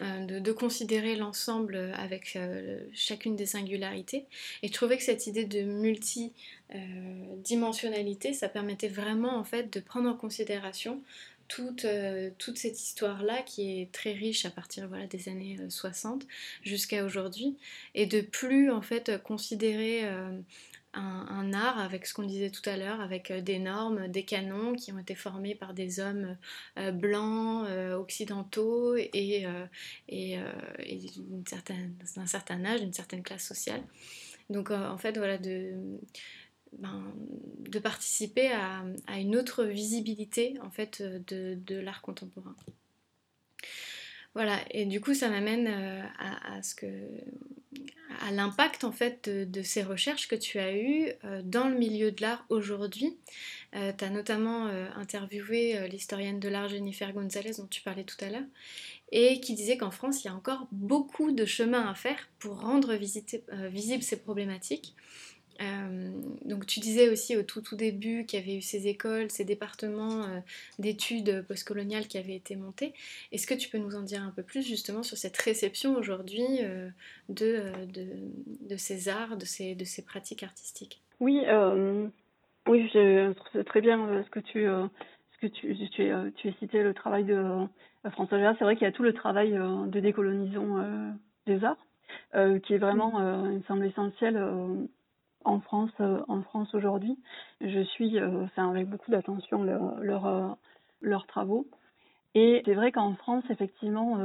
euh, 0.00 0.40
de, 0.40 0.52
considérer 0.52 1.16
l'ensemble 1.16 1.90
avec 1.94 2.36
euh, 2.36 2.78
chacune 2.92 3.34
des 3.34 3.46
singularités. 3.46 4.26
Et 4.62 4.68
je 4.68 4.72
trouvais 4.72 4.96
que 4.96 5.02
cette 5.02 5.26
idée 5.26 5.44
de 5.44 5.62
multidimensionnalité, 5.62 8.32
ça 8.32 8.48
permettait 8.48 8.86
vraiment 8.86 9.36
en 9.36 9.42
fait 9.42 9.72
de 9.72 9.80
prendre 9.80 10.08
en 10.08 10.14
considération 10.14 11.02
toute, 11.48 11.84
euh, 11.84 12.30
toute 12.38 12.58
cette 12.58 12.80
histoire-là 12.80 13.42
qui 13.42 13.80
est 13.80 13.90
très 13.90 14.12
riche 14.12 14.46
à 14.46 14.50
partir 14.50 14.86
voilà, 14.86 15.08
des 15.08 15.28
années 15.28 15.58
60 15.68 16.28
jusqu'à 16.62 17.04
aujourd'hui 17.04 17.56
et 17.96 18.06
de 18.06 18.20
plus 18.20 18.70
en 18.70 18.82
fait 18.82 19.20
considérer 19.24 20.04
un, 20.94 21.52
art 21.52 21.78
avec 21.78 22.06
ce 22.06 22.14
qu'on 22.14 22.24
disait 22.24 22.50
tout 22.50 22.68
à 22.68 22.76
l'heure, 22.76 23.00
avec 23.00 23.30
euh, 23.30 23.40
des 23.40 23.58
normes, 23.58 24.08
des 24.08 24.24
canons 24.24 24.74
qui 24.74 24.92
ont 24.92 24.98
été 24.98 25.14
formés 25.14 25.54
par 25.54 25.74
des 25.74 26.00
hommes 26.00 26.36
euh, 26.78 26.92
blancs, 26.92 27.66
euh, 27.68 27.96
occidentaux 27.96 28.96
et, 28.96 29.46
d'un 31.28 32.26
certain 32.26 32.64
âge, 32.64 32.80
d'une 32.80 32.92
certaine 32.92 33.22
classe 33.22 33.46
sociale. 33.46 33.82
Donc 34.50 34.70
en 34.70 34.96
fait, 34.96 35.18
voilà, 35.18 35.36
de, 35.36 35.74
ben, 36.78 37.12
participer 37.82 38.50
à, 38.52 38.82
une 39.18 39.36
autre 39.36 39.64
visibilité 39.64 40.58
en 40.62 40.70
fait 40.70 41.02
de 41.02 41.78
l'art 41.78 42.02
contemporain. 42.02 42.56
Voilà, 44.34 44.58
et 44.70 44.84
du 44.84 45.00
coup, 45.00 45.14
ça 45.14 45.28
m'amène 45.28 45.66
à, 46.18 46.62
ce 46.62 46.74
que 46.74 46.86
à 48.20 48.30
l'impact 48.30 48.84
en 48.84 48.92
fait 48.92 49.28
de, 49.28 49.62
ces 49.62 49.82
recherches 49.82 50.28
que 50.28 50.34
tu 50.34 50.58
as 50.58 50.74
eues 50.74 51.12
euh, 51.24 51.42
dans 51.44 51.68
le 51.68 51.76
milieu 51.76 52.10
de 52.10 52.22
l'art 52.22 52.44
aujourd'hui. 52.48 53.16
Euh, 53.74 53.92
tu 53.96 54.04
as 54.04 54.10
notamment 54.10 54.66
euh, 54.66 54.86
interviewé 54.96 55.88
l'historienne 55.88 56.40
de 56.40 56.48
l'art 56.48 56.68
Jennifer 56.68 57.12
Gonzalez 57.12 57.52
dont 57.58 57.66
tu 57.66 57.82
parlais 57.82 58.04
tout 58.04 58.16
à 58.24 58.30
l'heure 58.30 58.46
et 59.12 59.40
qui 59.40 59.54
disait 59.54 59.76
qu'en 59.76 59.90
France 59.90 60.24
il 60.24 60.28
y 60.28 60.30
a 60.30 60.34
encore 60.34 60.68
beaucoup 60.72 61.32
de 61.32 61.44
chemin 61.44 61.86
à 61.88 61.94
faire 61.94 62.28
pour 62.38 62.60
rendre 62.60 62.94
visibles 62.94 64.02
ces 64.02 64.16
problématiques 64.18 64.94
euh, 65.60 66.10
donc 66.44 66.66
tu 66.66 66.80
disais 66.80 67.08
aussi 67.08 67.36
au 67.36 67.42
tout 67.42 67.60
tout 67.60 67.76
début 67.76 68.24
qu'il 68.24 68.38
y 68.38 68.42
avait 68.42 68.56
eu 68.56 68.62
ces 68.62 68.86
écoles, 68.86 69.30
ces 69.30 69.44
départements 69.44 70.22
euh, 70.24 70.40
d'études 70.78 71.44
postcoloniales 71.46 72.06
qui 72.06 72.18
avaient 72.18 72.36
été 72.36 72.54
montés. 72.54 72.94
Est-ce 73.32 73.46
que 73.46 73.54
tu 73.54 73.68
peux 73.68 73.78
nous 73.78 73.96
en 73.96 74.02
dire 74.02 74.22
un 74.22 74.30
peu 74.30 74.42
plus 74.42 74.66
justement 74.66 75.02
sur 75.02 75.16
cette 75.16 75.36
réception 75.36 75.96
aujourd'hui 75.96 76.46
euh, 76.62 76.88
de, 77.28 77.72
de, 77.92 78.06
de, 78.68 78.76
ces 78.76 79.08
arts, 79.08 79.36
de 79.36 79.44
ces, 79.44 79.74
de 79.74 79.84
ces 79.84 80.04
pratiques 80.04 80.44
artistiques? 80.44 81.02
Oui, 81.20 81.42
oui 82.68 82.88
je 82.94 83.32
trouve 83.32 83.64
très 83.64 83.80
bien 83.80 84.22
ce 84.24 84.30
que 84.30 84.40
tu, 84.40 84.64
ce 84.64 85.38
que 85.40 85.46
tu, 85.48 85.76
tu, 85.90 86.12
tu 86.36 86.48
as 86.48 86.52
cité 86.60 86.82
le 86.84 86.94
travail 86.94 87.24
de 87.24 87.66
François 88.12 88.38
Gérard. 88.38 88.54
C'est 88.58 88.64
vrai 88.64 88.76
qu'il 88.76 88.84
y 88.84 88.88
a 88.88 88.92
tout 88.92 89.02
le 89.02 89.12
travail 89.12 89.50
de 89.50 89.98
décolonisation 89.98 91.16
des 91.48 91.64
arts. 91.64 91.84
qui 92.62 92.74
est 92.74 92.78
vraiment, 92.78 93.46
il 93.46 93.58
me 93.58 93.62
semble, 93.64 93.84
essentiel 93.84 94.36
en 95.44 95.60
France, 95.60 95.90
euh, 96.00 96.22
en 96.28 96.42
France 96.42 96.74
aujourd'hui. 96.74 97.18
Je 97.60 97.80
suis, 97.80 98.18
euh, 98.18 98.44
enfin, 98.44 98.70
avec 98.70 98.88
beaucoup 98.88 99.10
d'attention 99.10 99.62
leurs 99.62 99.98
leur, 100.00 100.26
euh, 100.26 100.48
leurs 101.00 101.26
travaux. 101.26 101.66
Et 102.34 102.62
c'est 102.64 102.74
vrai 102.74 102.92
qu'en 102.92 103.14
France, 103.14 103.44
effectivement, 103.50 104.18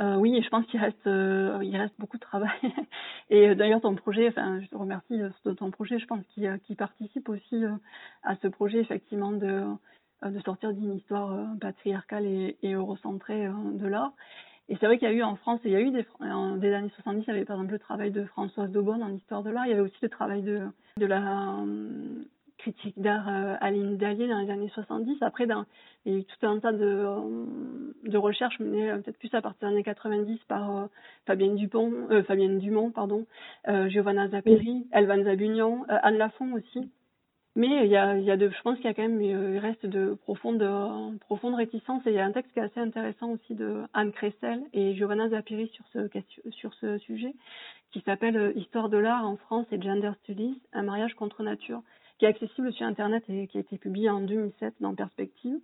oui, 0.00 0.42
je 0.42 0.48
pense 0.50 0.66
qu'il 0.66 0.80
reste, 0.80 1.06
il 1.06 1.76
reste 1.76 1.94
beaucoup 1.98 2.18
de 2.18 2.22
travail. 2.22 2.50
Et 3.30 3.54
d'ailleurs, 3.54 3.80
ton 3.80 3.94
projet, 3.94 4.28
enfin, 4.28 4.60
je 4.60 4.66
te 4.66 4.76
remercie 4.76 5.18
de 5.18 5.52
ton 5.54 5.70
projet, 5.70 5.98
je 5.98 6.06
pense 6.06 6.24
qu'il 6.34 6.76
participe 6.76 7.28
aussi 7.28 7.64
à 8.22 8.36
ce 8.36 8.48
projet, 8.48 8.80
effectivement, 8.80 9.32
de, 9.32 9.64
de 10.24 10.40
sortir 10.40 10.72
d'une 10.72 10.96
histoire 10.96 11.34
patriarcale 11.60 12.26
et, 12.26 12.58
et 12.62 12.74
eurocentrée 12.74 13.48
de 13.48 13.86
l'art. 13.86 14.12
Et 14.72 14.76
c'est 14.80 14.86
vrai 14.86 14.96
qu'il 14.96 15.06
y 15.06 15.10
a 15.10 15.14
eu 15.14 15.22
en 15.22 15.36
France, 15.36 15.60
il 15.66 15.70
y 15.70 15.76
a 15.76 15.82
eu 15.82 15.90
des, 15.90 16.06
des 16.56 16.72
années 16.72 16.90
70, 16.94 17.24
il 17.26 17.28
y 17.28 17.30
avait 17.30 17.44
par 17.44 17.56
exemple 17.56 17.74
le 17.74 17.78
travail 17.78 18.10
de 18.10 18.24
Françoise 18.24 18.70
Daubonne 18.70 19.02
en 19.02 19.12
histoire 19.12 19.42
de 19.42 19.50
l'art, 19.50 19.66
il 19.66 19.68
y 19.68 19.72
avait 19.74 19.82
aussi 19.82 19.98
le 20.00 20.08
travail 20.08 20.40
de, 20.40 20.62
la 20.96 21.58
euh, 21.58 22.24
critique 22.56 22.98
d'art 22.98 23.28
euh, 23.28 23.54
Aline 23.60 23.98
Dallier 23.98 24.28
dans 24.28 24.38
les 24.38 24.50
années 24.50 24.70
70. 24.70 25.18
Après, 25.20 25.44
il 25.44 26.10
y 26.10 26.14
a 26.14 26.18
eu 26.18 26.24
tout 26.24 26.46
un 26.46 26.58
tas 26.58 26.72
de, 26.72 26.86
euh, 26.86 28.18
recherches 28.18 28.58
menées 28.60 28.90
peut-être 29.02 29.18
plus 29.18 29.34
à 29.34 29.42
partir 29.42 29.68
des 29.68 29.74
années 29.74 29.82
90 29.82 30.38
par 30.48 30.88
Fabienne 31.26 31.56
Dupont, 31.56 32.08
Fabienne 32.26 32.58
Dumont, 32.58 32.90
pardon, 32.90 33.26
Giovanna 33.88 34.28
Zaperi, 34.28 34.86
Elvan 34.90 35.22
Zabunion, 35.24 35.84
Anne 35.88 36.16
Lafont 36.16 36.50
aussi. 36.54 36.88
Mais 37.54 37.84
il 37.84 37.90
y 37.90 37.96
a, 37.96 38.16
il 38.16 38.24
y 38.24 38.30
a 38.30 38.38
de, 38.38 38.48
je 38.48 38.62
pense 38.62 38.76
qu'il 38.76 38.86
y 38.86 38.88
a 38.88 38.94
quand 38.94 39.02
même, 39.02 39.20
il 39.20 39.58
reste 39.58 39.84
de 39.84 40.14
profondes, 40.14 40.66
profondes 41.20 41.54
réticences. 41.54 42.06
Et 42.06 42.10
il 42.10 42.16
y 42.16 42.18
a 42.18 42.24
un 42.24 42.32
texte 42.32 42.52
qui 42.52 42.60
est 42.60 42.62
assez 42.62 42.80
intéressant 42.80 43.30
aussi 43.30 43.54
de 43.54 43.82
Anne 43.92 44.12
Cressel 44.12 44.62
et 44.72 44.94
Giovanna 44.94 45.28
Zapiri 45.28 45.68
sur 45.68 45.84
ce, 45.92 46.08
sur 46.50 46.72
ce 46.74 46.96
sujet, 46.98 47.34
qui 47.92 48.00
s'appelle 48.00 48.36
euh, 48.36 48.52
Histoire 48.56 48.88
de 48.88 48.96
l'art 48.96 49.26
en 49.26 49.36
France 49.36 49.66
et 49.70 49.80
Gender 49.80 50.12
Studies, 50.22 50.60
un 50.72 50.82
mariage 50.82 51.14
contre 51.14 51.42
nature, 51.42 51.82
qui 52.18 52.24
est 52.24 52.28
accessible 52.28 52.72
sur 52.72 52.86
Internet 52.86 53.24
et 53.28 53.46
qui 53.46 53.58
a 53.58 53.60
été 53.60 53.76
publié 53.76 54.08
en 54.08 54.20
2007 54.20 54.74
dans 54.80 54.94
Perspective. 54.94 55.58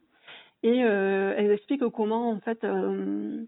Et 0.63 0.85
euh, 0.85 1.35
elle 1.37 1.51
explique 1.51 1.87
comment, 1.89 2.31
en 2.31 2.41
fait, 2.41 2.65
euh, 2.65 3.45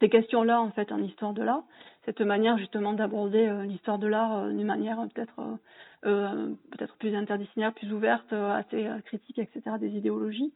ces 0.00 0.08
questions-là, 0.08 0.60
en 0.60 0.70
fait, 0.70 0.90
en 0.92 1.02
histoire 1.02 1.32
de 1.34 1.42
l'art, 1.42 1.62
cette 2.04 2.20
manière 2.22 2.58
justement 2.58 2.92
d'aborder 2.92 3.46
euh, 3.46 3.64
l'histoire 3.64 3.98
de 3.98 4.06
l'art 4.06 4.38
euh, 4.38 4.50
d'une 4.50 4.66
manière 4.66 4.96
peut-être 5.14 5.58
euh, 6.06 6.54
peut-être 6.72 6.96
plus 6.96 7.14
interdisciplinaire, 7.14 7.74
plus 7.74 7.92
ouverte, 7.92 8.32
assez 8.32 8.88
critique, 9.04 9.38
etc. 9.38 9.76
des 9.78 9.90
idéologies, 9.90 10.52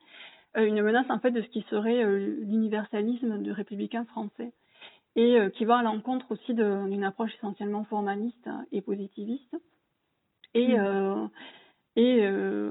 une 0.56 0.80
menace 0.82 1.10
en 1.10 1.18
fait 1.18 1.32
de 1.32 1.42
ce 1.42 1.48
qui 1.48 1.62
serait 1.68 2.02
l'universalisme 2.04 3.38
du 3.42 3.52
républicain 3.52 4.04
français 4.06 4.52
et 5.16 5.38
qui 5.54 5.64
va 5.64 5.78
à 5.78 5.82
l'encontre 5.82 6.26
aussi 6.30 6.54
d'une 6.54 7.04
approche 7.04 7.34
essentiellement 7.34 7.84
formaliste 7.84 8.48
et 8.72 8.80
positiviste. 8.80 9.54
Et, 10.54 10.78
mmh. 10.78 11.28
Et 11.96 12.20
euh, 12.22 12.70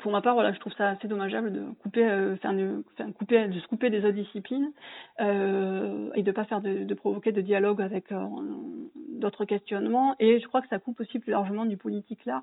pour 0.00 0.10
ma 0.10 0.20
part, 0.20 0.34
voilà, 0.34 0.52
je 0.52 0.58
trouve 0.58 0.72
ça 0.74 0.90
assez 0.90 1.06
dommageable 1.06 1.52
de 1.52 1.62
couper, 1.82 2.04
euh, 2.04 2.36
de, 2.42 2.84
enfin, 2.92 3.12
couper, 3.12 3.46
de 3.46 3.60
se 3.60 3.66
couper 3.68 3.90
des 3.90 3.98
autres 3.98 4.10
disciplines 4.10 4.72
euh, 5.20 6.10
et 6.14 6.22
de 6.22 6.32
pas 6.32 6.44
faire 6.44 6.60
de, 6.60 6.84
de, 6.84 6.94
provoquer 6.94 7.30
de 7.30 7.40
dialogue 7.40 7.80
avec 7.80 8.10
euh, 8.10 8.24
d'autres 9.18 9.44
questionnements. 9.44 10.16
Et 10.18 10.40
je 10.40 10.46
crois 10.48 10.60
que 10.60 10.68
ça 10.68 10.78
coupe 10.78 11.00
aussi 11.00 11.18
plus 11.18 11.30
largement 11.30 11.66
du 11.66 11.76
politique 11.76 12.24
là, 12.26 12.42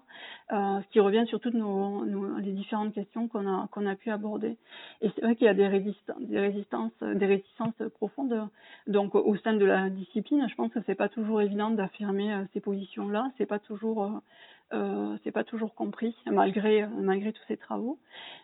euh, 0.54 0.82
ce 0.82 0.88
qui 0.90 1.00
revient 1.02 1.26
sur 1.28 1.40
toutes 1.40 1.54
nos, 1.54 2.06
nos 2.06 2.38
les 2.38 2.52
différentes 2.52 2.94
questions 2.94 3.28
qu'on 3.28 3.48
a 3.48 3.68
qu'on 3.72 3.86
a 3.86 3.96
pu 3.96 4.10
aborder. 4.10 4.58
Et 5.02 5.10
c'est 5.16 5.22
vrai 5.22 5.36
qu'il 5.36 5.46
y 5.46 5.50
a 5.50 5.54
des 5.54 5.68
résistances, 5.68 6.22
des 6.22 6.40
résistances, 6.40 6.94
des 7.02 7.26
résistances 7.26 7.82
profondes. 7.96 8.48
Donc 8.88 9.16
au 9.16 9.36
sein 9.38 9.54
de 9.54 9.66
la 9.66 9.90
discipline, 9.90 10.48
je 10.50 10.56
pense 10.56 10.72
que 10.72 10.80
c'est 10.86 10.96
pas 10.96 11.10
toujours 11.10 11.42
évident 11.42 11.72
d'affirmer 11.72 12.34
euh, 12.34 12.44
ces 12.54 12.60
positions 12.60 13.10
là. 13.10 13.32
C'est 13.38 13.46
pas 13.46 13.60
toujours 13.60 14.22
euh, 14.74 15.18
c'est 15.24 15.32
pas 15.32 15.44
toujours 15.44 15.76
compris 15.76 16.16
malgré 16.26 16.88
malgré 16.88 17.34
tous 17.34 17.44
ces 17.48 17.58
travaux. 17.58 18.00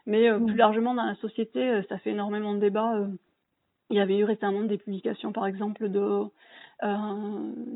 Mais 0.05 0.29
euh, 0.29 0.39
plus 0.39 0.55
largement 0.55 0.93
dans 0.93 1.05
la 1.05 1.15
société, 1.15 1.59
euh, 1.59 1.81
ça 1.89 1.97
fait 1.99 2.11
énormément 2.11 2.53
de 2.53 2.59
débats. 2.59 2.95
Euh. 2.95 3.07
il 3.89 3.97
y 3.97 3.99
avait 3.99 4.17
eu 4.17 4.23
récemment 4.23 4.63
des 4.63 4.77
publications, 4.77 5.31
par 5.31 5.47
exemple, 5.47 5.89
de 5.89 6.23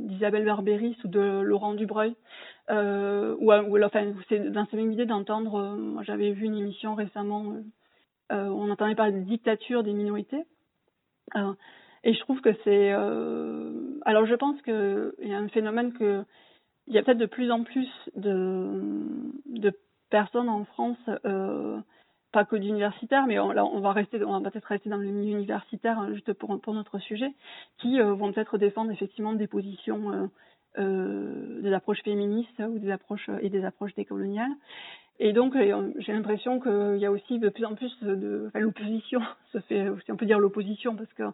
d'Isabelle 0.08 0.46
Barberis 0.46 0.98
ou 1.04 1.08
de 1.08 1.20
Laurent 1.20 1.76
Dubreuil, 1.76 2.16
euh, 2.72 3.36
ou, 3.40 3.54
ou 3.54 3.84
enfin, 3.84 4.14
c'est 4.30 4.40
dans 4.52 4.66
cette 4.66 4.74
même 4.74 4.92
idée 4.92 5.06
d'entendre. 5.06 5.76
moi, 5.78 6.02
j'avais 6.02 6.32
vu 6.32 6.46
une 6.46 6.58
émission 6.58 6.96
récemment. 6.96 7.54
on 8.32 8.72
entendait 8.72 8.96
parler 8.96 9.12
de 9.12 9.26
dictature 9.26 9.84
des 9.84 9.94
minorités. 9.94 10.44
Et 12.06 12.14
je 12.14 12.20
trouve 12.20 12.40
que 12.40 12.54
c'est... 12.64 12.94
Euh, 12.94 14.00
alors 14.06 14.28
je 14.28 14.36
pense 14.36 14.62
qu'il 14.62 15.12
y 15.28 15.34
a 15.34 15.38
un 15.38 15.50
phénomène 15.50 15.92
que... 15.94 16.24
Il 16.88 16.94
y 16.94 16.98
a 16.98 17.04
peut-être 17.04 17.18
de 17.18 17.26
plus 17.26 17.52
en 17.52 17.64
plus 17.64 17.90
de, 18.16 19.74
personnes 20.10 20.50
en 20.50 20.66
France, 20.66 20.98
euh, 21.26 21.80
pas 22.32 22.46
que 22.46 22.56
d'universitaires, 22.56 23.26
mais 23.28 23.40
on, 23.40 23.52
là, 23.52 23.66
on 23.66 23.80
va 23.80 23.92
rester, 23.92 24.24
on 24.24 24.40
va 24.40 24.52
peut-être 24.52 24.66
rester 24.66 24.90
dans 24.90 24.98
le 24.98 25.08
milieu 25.08 25.38
universitaire 25.38 26.00
hein, 26.00 26.14
juste 26.14 26.34
pour, 26.34 26.60
pour 26.62 26.74
notre 26.74 27.00
sujet, 27.00 27.34
qui 27.80 28.00
euh, 28.00 28.14
vont 28.14 28.32
peut-être 28.32 28.58
défendre 28.58 28.92
effectivement 28.92 29.34
des 29.34 29.48
positions, 29.48 30.12
euh, 30.12 30.28
euh 30.78 31.62
des 31.62 31.74
approches 31.74 32.04
féministes 32.04 32.60
ou 32.60 32.78
des 32.78 32.92
approches 32.92 33.30
et 33.42 33.50
des 33.50 33.66
approches 33.66 33.96
décoloniales. 33.96 34.52
Et 35.20 35.32
donc, 35.32 35.56
euh, 35.56 35.92
j'ai 36.00 36.12
l'impression 36.12 36.60
qu'il 36.60 36.98
y 36.98 37.06
a 37.06 37.12
aussi 37.12 37.40
de 37.40 37.48
plus 37.48 37.64
en 37.64 37.76
plus 37.76 37.98
de, 38.02 38.46
enfin, 38.48 38.60
l'opposition 38.60 39.22
se 39.54 39.60
fait, 39.60 39.88
si 40.04 40.12
on 40.12 40.18
peut 40.18 40.26
dire 40.26 40.40
l'opposition, 40.40 40.96
parce 40.96 41.12
qu'on 41.14 41.34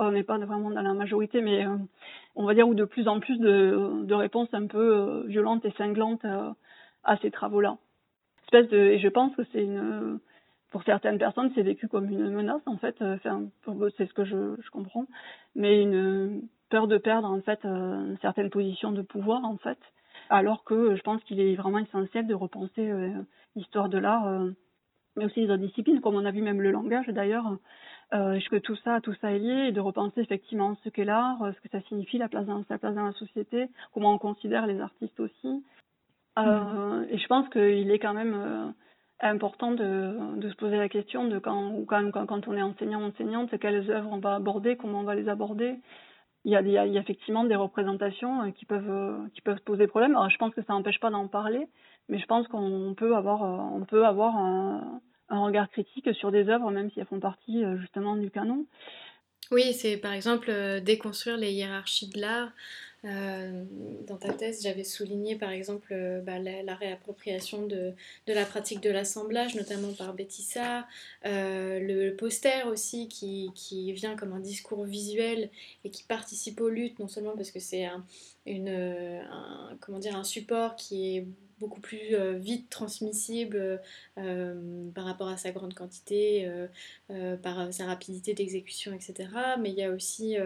oh, 0.00 0.10
n'est 0.10 0.24
pas 0.24 0.38
vraiment 0.38 0.70
dans 0.70 0.82
la 0.82 0.94
majorité, 0.94 1.40
mais 1.40 1.64
euh, 1.64 1.76
on 2.34 2.44
va 2.44 2.54
dire 2.54 2.68
où 2.68 2.74
de 2.74 2.84
plus 2.84 3.06
en 3.06 3.20
plus 3.20 3.38
de, 3.38 4.02
de 4.02 4.14
réponses 4.14 4.52
un 4.52 4.66
peu 4.66 4.96
euh, 4.96 5.22
violentes 5.26 5.64
et 5.64 5.70
cinglantes 5.72 6.24
à 7.04 7.16
ces 7.18 7.30
travaux-là. 7.30 7.78
Espèce 8.44 8.68
de, 8.68 8.78
et 8.78 8.98
je 8.98 9.08
pense 9.08 9.34
que 9.36 9.42
c'est 9.52 9.62
une, 9.62 10.18
pour 10.72 10.82
certaines 10.82 11.18
personnes, 11.18 11.52
c'est 11.54 11.62
vécu 11.62 11.86
comme 11.86 12.10
une 12.10 12.30
menace 12.30 12.62
en 12.66 12.78
fait. 12.78 12.96
Enfin, 13.00 13.44
c'est 13.96 14.06
ce 14.06 14.12
que 14.12 14.24
je, 14.24 14.56
je, 14.60 14.70
comprends, 14.70 15.06
mais 15.54 15.80
une 15.80 16.42
peur 16.68 16.88
de 16.88 16.98
perdre 16.98 17.30
en 17.30 17.40
fait 17.42 17.60
certaines 18.22 18.50
positions 18.50 18.90
de 18.90 19.02
pouvoir 19.02 19.44
en 19.44 19.56
fait 19.56 19.78
alors 20.30 20.64
que 20.64 20.96
je 20.96 21.02
pense 21.02 21.22
qu'il 21.24 21.40
est 21.40 21.56
vraiment 21.56 21.78
essentiel 21.78 22.26
de 22.26 22.34
repenser 22.34 22.88
euh, 22.88 23.10
l'histoire 23.56 23.88
de 23.88 23.98
l'art, 23.98 24.26
euh, 24.26 24.50
mais 25.16 25.26
aussi 25.26 25.40
les 25.40 25.50
autres 25.50 25.62
disciplines, 25.62 26.00
comme 26.00 26.14
on 26.14 26.24
a 26.24 26.30
vu 26.30 26.40
même 26.40 26.62
le 26.62 26.70
langage 26.70 27.08
d'ailleurs, 27.08 27.58
euh, 28.14 28.38
que 28.50 28.56
tout 28.56 28.76
ça, 28.76 29.00
tout 29.00 29.14
ça 29.20 29.32
est 29.32 29.38
lié, 29.38 29.68
et 29.68 29.72
de 29.72 29.80
repenser 29.80 30.20
effectivement 30.20 30.76
ce 30.82 30.88
qu'est 30.88 31.04
l'art, 31.04 31.38
ce 31.54 31.60
que 31.60 31.68
ça 31.68 31.80
signifie, 31.88 32.16
la 32.16 32.28
place 32.28 32.46
dans, 32.46 32.64
sa 32.64 32.78
place 32.78 32.94
dans 32.94 33.06
la 33.06 33.12
société, 33.12 33.68
comment 33.92 34.14
on 34.14 34.18
considère 34.18 34.66
les 34.66 34.80
artistes 34.80 35.18
aussi. 35.20 35.64
Euh, 36.38 37.04
Et 37.10 37.18
je 37.18 37.26
pense 37.26 37.48
qu'il 37.48 37.90
est 37.90 37.98
quand 37.98 38.14
même 38.14 38.72
important 39.20 39.72
de, 39.72 40.36
de, 40.36 40.48
se 40.48 40.54
poser 40.54 40.76
la 40.76 40.88
question 40.88 41.26
de 41.26 41.38
quand, 41.38 41.84
quand, 41.86 42.10
quand 42.26 42.48
on 42.48 42.54
est 42.54 42.62
enseignant, 42.62 43.02
enseignante, 43.02 43.58
quelles 43.58 43.90
œuvres 43.90 44.10
on 44.12 44.18
va 44.18 44.36
aborder, 44.36 44.76
comment 44.76 45.00
on 45.00 45.04
va 45.04 45.16
les 45.16 45.28
aborder, 45.28 45.76
il 46.44 46.52
y, 46.52 46.78
a, 46.78 46.86
effectivement 46.86 47.44
des 47.44 47.54
représentations 47.54 48.42
euh, 48.42 48.50
qui 48.50 48.64
peuvent 48.64 48.90
euh, 48.90 49.18
qui 49.34 49.42
peuvent 49.42 49.60
poser 49.60 49.86
problème. 49.86 50.16
Je 50.30 50.36
pense 50.38 50.54
que 50.54 50.62
ça 50.62 50.72
n'empêche 50.72 50.98
pas 50.98 51.10
d'en 51.10 51.28
parler, 51.28 51.66
mais 52.08 52.18
je 52.18 52.26
pense 52.26 52.48
qu'on 52.48 52.94
peut 52.96 53.14
avoir 53.14 53.42
euh, 53.42 53.76
on 53.78 53.84
peut 53.84 54.06
avoir 54.06 54.36
un, 54.36 55.00
un, 55.28 55.44
regard 55.44 55.68
critique 55.70 56.14
sur 56.14 56.30
des 56.32 56.48
œuvres 56.48 56.70
même 56.70 56.90
si 56.90 57.00
elles 57.00 57.06
font 57.06 57.20
partie 57.20 57.62
justement 57.78 58.16
du 58.16 58.30
canon. 58.30 58.66
Oui, 59.50 59.74
c'est 59.74 59.98
par 59.98 60.12
exemple 60.12 60.50
déconstruire 60.80 61.36
les 61.36 61.52
hiérarchies 61.52 62.08
de 62.08 62.20
l'art. 62.20 62.52
Euh, 63.06 63.64
dans 64.06 64.16
ta 64.18 64.32
thèse, 64.34 64.62
j'avais 64.62 64.84
souligné 64.84 65.34
par 65.34 65.50
exemple 65.50 65.88
euh, 65.92 66.20
bah, 66.20 66.38
la, 66.38 66.74
réappropriation 66.74 67.66
de, 67.66 67.94
la 68.26 68.44
pratique 68.44 68.80
de 68.80 68.90
l'assemblage, 68.90 69.54
notamment 69.54 69.92
par 69.94 70.12
Bétissa, 70.12 70.86
euh, 71.24 71.80
le, 71.80 72.14
poster 72.14 72.66
aussi 72.68 73.08
qui, 73.08 73.92
vient 73.92 74.16
comme 74.16 74.32
un 74.32 74.40
discours 74.40 74.84
visuel 74.84 75.50
et 75.84 75.90
qui 75.90 76.02
participe 76.04 76.60
aux 76.60 76.68
luttes, 76.68 76.98
non 76.98 77.08
seulement 77.08 77.34
parce 77.36 77.50
que 77.50 77.60
c'est 77.60 77.86
un, 77.86 78.04
un 78.46 80.24
support 80.24 80.76
qui 80.76 81.16
est 81.16 81.26
beaucoup 81.58 81.80
plus 81.80 82.16
vite 82.38 82.70
transmissible 82.70 83.80
par 84.16 85.04
rapport 85.04 85.28
à 85.28 85.36
sa 85.36 85.50
grande 85.52 85.74
quantité, 85.74 86.50
par 87.42 87.72
sa 87.72 87.86
rapidité 87.86 88.32
d'exécution, 88.34 88.92
etc. 88.94 89.28
Mais 89.60 89.70
il 89.70 89.76
y 89.76 89.82
a 89.82 89.90
aussi 89.90 90.36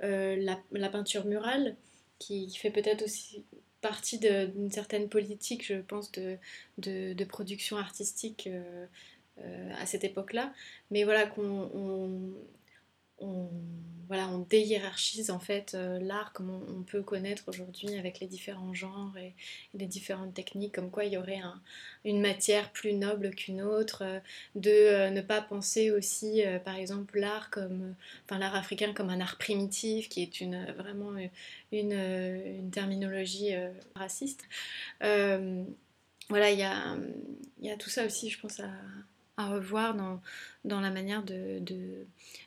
la, 0.00 0.88
peinture 0.90 1.26
murale 1.26 1.76
qui, 2.18 2.54
fait 2.56 2.70
peut-être 2.70 3.02
aussi 3.02 3.44
partie 3.80 4.18
d'une 4.18 4.70
certaine 4.70 5.08
politique, 5.08 5.66
je 5.66 5.74
pense, 5.74 6.10
de, 6.12 6.38
de, 6.78 7.24
production 7.24 7.76
artistique 7.76 8.46
euh, 8.46 8.86
euh, 9.38 9.72
à 9.78 9.86
cette 9.86 10.04
époque-là. 10.04 10.52
Mais 10.90 11.04
voilà, 11.04 11.26
qu'on 11.26 12.32
on, 13.18 13.48
voilà, 14.08 14.28
on 14.28 14.40
déhiérarchise 14.40 15.30
en 15.30 15.38
fait 15.38 15.74
euh, 15.74 15.98
l'art 16.00 16.32
comme 16.32 16.50
on, 16.50 16.82
peut 16.82 17.02
connaître 17.02 17.44
aujourd'hui 17.48 17.96
avec 17.96 18.20
les 18.20 18.26
différents 18.26 18.74
genres 18.74 19.16
et, 19.16 19.32
les 19.74 19.86
différentes 19.86 20.34
techniques, 20.34 20.74
comme 20.74 20.90
quoi 20.90 21.04
il 21.04 21.12
y 21.14 21.16
aurait 21.16 21.40
une 22.04 22.20
matière 22.20 22.70
plus 22.72 22.92
noble 22.92 23.30
qu'une 23.30 23.62
autre, 23.62 24.02
euh, 24.04 24.20
de 24.54 24.70
euh, 24.70 25.10
ne 25.10 25.20
pas 25.20 25.40
penser 25.40 25.90
aussi 25.90 26.42
par 26.64 26.76
exemple 26.76 27.18
l'art 27.18 27.50
comme, 27.50 27.94
enfin 28.24 28.38
l'art 28.38 28.54
africain 28.54 28.92
comme 28.92 29.10
un 29.10 29.20
art 29.20 29.38
primitif 29.38 30.08
qui 30.08 30.22
est 30.22 30.40
une, 30.40 30.66
vraiment 30.72 31.12
une, 31.72 31.92
une 31.92 32.70
terminologie 32.70 33.52
raciste. 33.94 34.44
voilà, 35.00 36.50
il 36.50 36.58
y 36.58 36.62
a, 36.62 36.96
y 37.60 37.70
a 37.70 37.76
tout 37.76 37.90
ça 37.90 38.04
aussi, 38.06 38.30
je 38.30 38.40
pense, 38.40 38.60
à 38.60 38.70
à 39.36 39.48
revoir 39.48 39.94
dans, 39.94 40.20
dans 40.64 40.80
la 40.80 40.90
manière 40.90 41.22
de, 41.22 41.60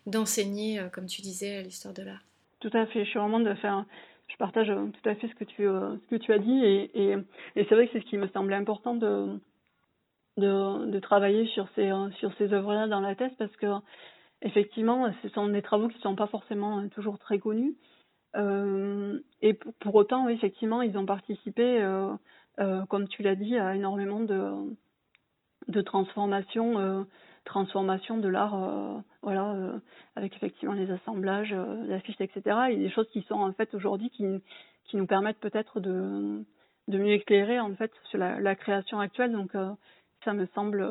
d'enseigner, 0.06 0.80
euh, 0.80 0.90
comme 0.90 1.06
tu 1.06 1.22
disais, 1.22 1.64
l'histoire 1.64 1.94
de 1.94 2.04
l'art. 2.04 2.24
Tout 2.60 2.72
à 2.74 2.86
fait, 2.88 3.04
je 3.04 3.10
suis 3.10 3.20
vraiment 3.20 3.40
de 3.40 3.54
faire, 3.56 3.86
je 4.28 4.36
partage 4.38 4.70
euh, 4.70 4.88
tout 4.88 5.10
à 5.10 5.16
fait 5.16 5.28
ce 5.28 5.36
que 5.36 5.44
tu, 5.44 5.68
euh, 5.68 5.96
ce 5.98 6.16
que 6.16 6.16
tu 6.16 6.34
as 6.34 6.40
dit 6.40 6.64
et, 6.64 6.92
et, 6.96 7.16
c'est 7.56 7.76
vrai 7.76 7.88
que 7.88 7.94
c'est 7.94 8.00
ce 8.00 8.10
qui 8.10 8.18
me 8.18 8.28
semblait 8.30 8.56
important 8.56 8.96
de, 8.96 9.40
de, 10.38 11.00
travailler 11.00 11.46
sur 11.48 11.68
ces, 11.76 11.92
sur 12.20 12.34
ces 12.38 12.54
œuvres-là 12.54 12.88
dans 12.88 13.02
la 13.02 13.16
thèse 13.16 13.34
parce 13.38 13.56
que 13.58 13.68
effectivement, 14.42 15.12
ce 15.24 15.30
sont 15.30 15.48
des 15.48 15.62
travaux 15.62 15.88
qui 15.88 15.98
ne 15.98 16.02
sont 16.02 16.16
pas 16.16 16.28
forcément 16.28 16.88
toujours 16.90 17.20
très 17.20 17.40
connus. 17.40 17.76
Et 19.42 19.54
pour, 19.54 19.74
pour, 19.76 19.96
autant, 19.96 20.30
effectivement, 20.30 20.84
ils 20.84 20.96
ont 20.96 21.08
participé, 21.08 21.84
comme 22.88 23.08
tu 23.08 23.24
l'as 23.24 23.36
dit, 23.36 23.58
à 23.58 23.76
énormément 23.76 24.20
de, 24.20 24.52
de 25.68 25.82
transformation, 25.82 26.80
euh, 26.80 27.04
transformation 27.46 28.18
de 28.18 28.28
l'art, 28.28 28.56
euh, 28.56 28.98
voilà, 29.22 29.52
euh, 29.54 29.80
avec 30.16 30.36
effectivement 30.36 30.74
les 30.74 30.90
assemblages, 30.92 31.54
les 31.54 31.94
affiches, 31.94 32.20
etc. 32.20 32.58
Et 32.72 32.78
des 32.78 32.90
choses 32.90 33.08
qui 33.12 33.22
sont 33.24 33.36
en 33.36 33.52
fait 33.54 33.74
aujourd'hui 33.74 34.10
qui, 34.10 34.26
qui 34.86 34.98
nous 34.98 35.08
permettent 35.08 35.40
peut-être 35.40 35.80
de, 35.80 36.44
de 36.88 36.98
mieux 36.98 37.14
éclairer 37.14 37.60
en 37.60 37.76
fait 37.76 37.92
sur 38.10 38.18
la, 38.18 38.56
création 38.56 39.00
actuelle. 39.00 39.32
Donc 39.32 39.52
ça 40.24 40.34
me 40.34 40.46
semble, 40.56 40.88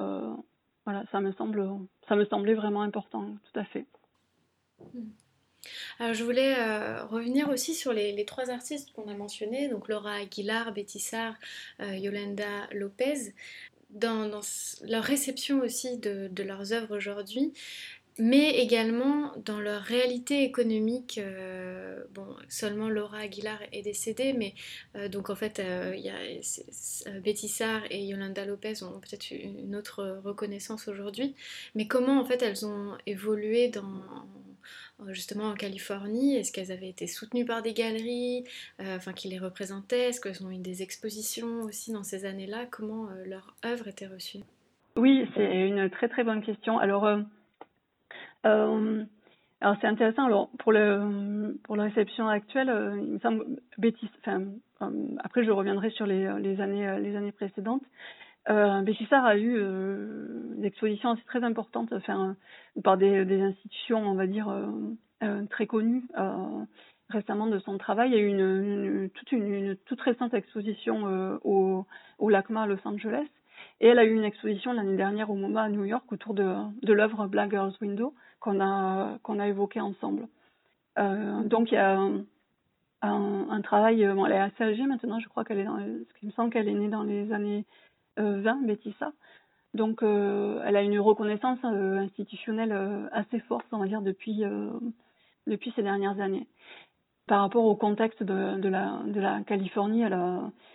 voilà, 0.84 1.04
ça 1.12 1.20
me 1.20 1.32
semble, 1.32 1.66
ça 2.08 2.16
me 2.16 2.24
semblait 2.26 2.54
vraiment 2.54 2.82
important, 2.82 3.26
tout 3.52 3.60
à 3.60 3.64
fait. 3.64 3.86
Alors, 5.98 6.14
je 6.14 6.22
voulais 6.22 6.54
revenir 7.04 7.48
aussi 7.48 7.74
sur 7.74 7.92
les, 7.92 8.24
trois 8.24 8.50
artistes 8.50 8.92
qu'on 8.92 9.08
a 9.08 9.14
mentionnés, 9.14 9.68
donc 9.68 9.88
Laura 9.88 10.12
Aguilar, 10.12 10.72
Betty 10.72 11.00
Sarr, 11.00 11.34
Yolanda 11.80 12.66
Lopez 12.72 13.32
dans, 13.90 14.40
leur 14.88 15.04
réception 15.04 15.60
aussi 15.60 15.98
de, 15.98 16.42
leurs 16.42 16.72
œuvres 16.72 16.96
aujourd'hui, 16.96 17.52
mais 18.18 18.58
également 18.58 19.32
dans 19.44 19.60
leur 19.60 19.82
réalité 19.82 20.42
économique. 20.42 21.18
Euh, 21.18 22.02
bon, 22.14 22.26
seulement 22.48 22.88
Laura 22.88 23.18
Aguilar 23.18 23.60
est 23.72 23.82
décédée, 23.82 24.32
mais 24.32 24.54
euh, 24.96 25.08
donc 25.08 25.28
en 25.30 25.36
fait, 25.36 25.58
euh, 25.60 25.94
y 25.96 26.08
a 26.08 27.20
Betty 27.20 27.48
Sarr 27.48 27.82
et 27.90 28.04
Yolanda 28.04 28.44
Lopez 28.44 28.82
ont 28.82 29.00
peut-être 29.00 29.30
une 29.30 29.76
autre 29.76 30.20
reconnaissance 30.24 30.88
aujourd'hui, 30.88 31.34
mais 31.74 31.86
comment 31.86 32.20
en 32.20 32.24
fait 32.24 32.42
elles 32.42 32.64
ont 32.64 32.96
évolué 33.06 33.68
dans 33.68 33.82
euh, 33.82 34.45
justement 35.08 35.44
en 35.44 35.54
Californie 35.54 36.36
Est-ce 36.36 36.52
qu'elles 36.52 36.72
avaient 36.72 36.88
été 36.88 37.06
soutenues 37.06 37.44
par 37.44 37.62
des 37.62 37.72
galeries 37.72 38.44
euh, 38.80 38.96
enfin, 38.96 39.12
qui 39.12 39.28
les 39.28 39.38
représentaient? 39.38 40.08
Est-ce 40.08 40.20
qu'elles 40.20 40.44
ont 40.44 40.50
eu 40.50 40.58
des 40.58 40.82
expositions 40.82 41.62
aussi 41.62 41.92
dans 41.92 42.02
ces 42.02 42.24
années-là? 42.24 42.66
Comment 42.70 43.08
euh, 43.08 43.24
leur 43.26 43.54
œuvre 43.64 43.88
était 43.88 44.06
reçue? 44.06 44.38
Oui, 44.96 45.28
c'est 45.34 45.66
une 45.66 45.90
très 45.90 46.08
très 46.08 46.24
bonne 46.24 46.42
question. 46.42 46.78
Alors, 46.78 47.06
c'est 48.42 49.86
intéressant. 49.86 50.24
Alors 50.24 50.48
pour 50.58 50.72
la 50.72 51.02
réception 51.68 52.28
actuelle, 52.28 52.68
il 52.96 53.12
me 53.12 53.18
semble 53.18 53.44
Bétis, 53.76 54.08
enfin, 54.20 54.44
après 55.22 55.44
je 55.44 55.50
reviendrai 55.50 55.90
sur 55.90 56.06
les 56.06 56.60
années 56.60 57.32
précédentes. 57.32 57.82
Euh, 58.48 58.82
Béchissard 58.82 59.24
a 59.24 59.36
eu 59.36 59.56
euh, 59.56 60.54
des 60.56 60.66
expositions 60.66 61.10
assez 61.10 61.24
très 61.24 61.42
importantes 61.42 61.92
enfin, 61.92 62.36
par 62.84 62.96
des, 62.96 63.40
institutions, 63.40 63.98
on 63.98 64.14
va 64.14 64.26
dire, 64.26 64.48
euh, 64.48 64.66
euh 65.22 65.44
très 65.46 65.66
connues 65.66 66.04
euh, 66.16 66.64
récemment 67.08 67.46
de 67.46 67.58
son 67.58 67.78
travail. 67.78 68.10
Il 68.10 68.14
y 68.14 68.18
a 68.18 68.22
eu 68.22 68.28
une, 68.28 69.10
toute, 69.10 69.32
une, 69.32 69.76
toute 69.86 70.00
récente 70.00 70.34
exposition 70.34 71.08
euh, 71.08 71.38
au, 71.42 71.86
LACMA 72.20 72.62
à 72.62 72.66
Los 72.66 72.86
Angeles. 72.86 73.26
Et 73.80 73.88
elle 73.88 73.98
a 73.98 74.04
eu 74.04 74.14
une 74.14 74.24
exposition 74.24 74.72
l'année 74.72 74.96
dernière 74.96 75.30
au 75.30 75.34
MoMA 75.34 75.62
à 75.62 75.68
New 75.68 75.84
York 75.84 76.10
autour 76.12 76.34
de, 76.34 76.92
l'œuvre 76.92 77.26
Black 77.26 77.50
Girl's 77.50 77.78
Window 77.80 78.14
qu'on 78.40 78.60
a, 78.60 79.18
qu'on 79.22 79.38
a 79.38 79.48
évoqué 79.48 79.80
ensemble. 79.80 80.28
donc 80.96 81.72
il 81.72 81.74
y 81.74 81.78
a 81.78 81.98
un, 83.02 83.60
travail, 83.62 84.02
elle 84.02 84.32
est 84.32 84.38
assez 84.38 84.64
âgée 84.64 84.84
maintenant, 84.86 85.20
je 85.20 85.28
crois 85.28 85.44
qu'elle 85.44 85.58
est 85.58 85.64
dans, 85.64 85.78
qui 86.18 86.26
me 86.26 86.30
semble 86.32 86.50
qu'elle 86.50 86.68
est 86.68 86.74
née 86.74 86.88
dans 86.88 87.02
les 87.02 87.32
années 87.32 87.64
20, 88.16 88.62
euh, 88.62 88.66
Bétissa. 88.66 89.12
Donc, 89.74 90.02
euh, 90.02 90.62
elle 90.64 90.76
a 90.76 90.82
une 90.82 90.98
reconnaissance 90.98 91.58
euh, 91.64 91.98
institutionnelle 91.98 92.72
assez 93.12 93.40
forte, 93.40 93.66
on 93.72 93.78
va 93.78 93.86
dire, 93.86 94.02
depuis, 94.02 94.42
depuis 95.46 95.72
ces 95.76 95.82
dernières 95.82 96.20
années. 96.20 96.46
Par 97.26 97.40
rapport 97.40 97.64
au 97.64 97.74
contexte 97.74 98.22
de, 98.22 98.68
la, 98.68 99.40
Californie, 99.46 100.04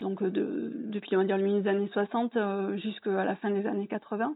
donc 0.01 0.21
de, 0.21 0.71
depuis 0.87 1.15
on 1.15 1.19
va 1.19 1.25
dire 1.25 1.37
le 1.37 1.43
milieu 1.43 1.61
des 1.61 1.69
années 1.69 1.89
60 1.93 2.37
jusqu'à 2.77 3.23
la 3.23 3.37
fin 3.37 3.51
des 3.51 3.65
années 3.65 3.87
80, 3.87 4.35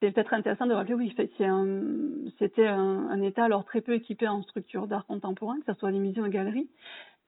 c'est 0.00 0.10
peut-être 0.10 0.34
intéressant 0.34 0.66
de 0.66 0.74
rappeler, 0.74 0.94
oui, 0.94 1.14
c'était 1.16 2.66
un, 2.66 3.22
État 3.22 3.44
alors 3.44 3.64
très 3.64 3.80
peu 3.80 3.94
équipé 3.94 4.26
en 4.26 4.42
structure 4.42 4.88
d'art 4.88 5.06
contemporain, 5.06 5.56
que 5.60 5.72
ce 5.72 5.78
soit 5.78 5.92
les 5.92 6.00
musées 6.00 6.20
ou 6.20 6.24
les 6.24 6.30
galeries. 6.30 6.68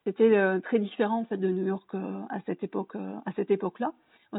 C'était 0.04 0.60
très 0.62 0.80
différent 0.80 1.20
en 1.20 1.24
fait 1.24 1.36
de 1.36 1.48
New 1.48 1.66
York 1.66 1.94
à 1.94 2.40
cette 2.40 2.64
époque-là. 2.64 3.92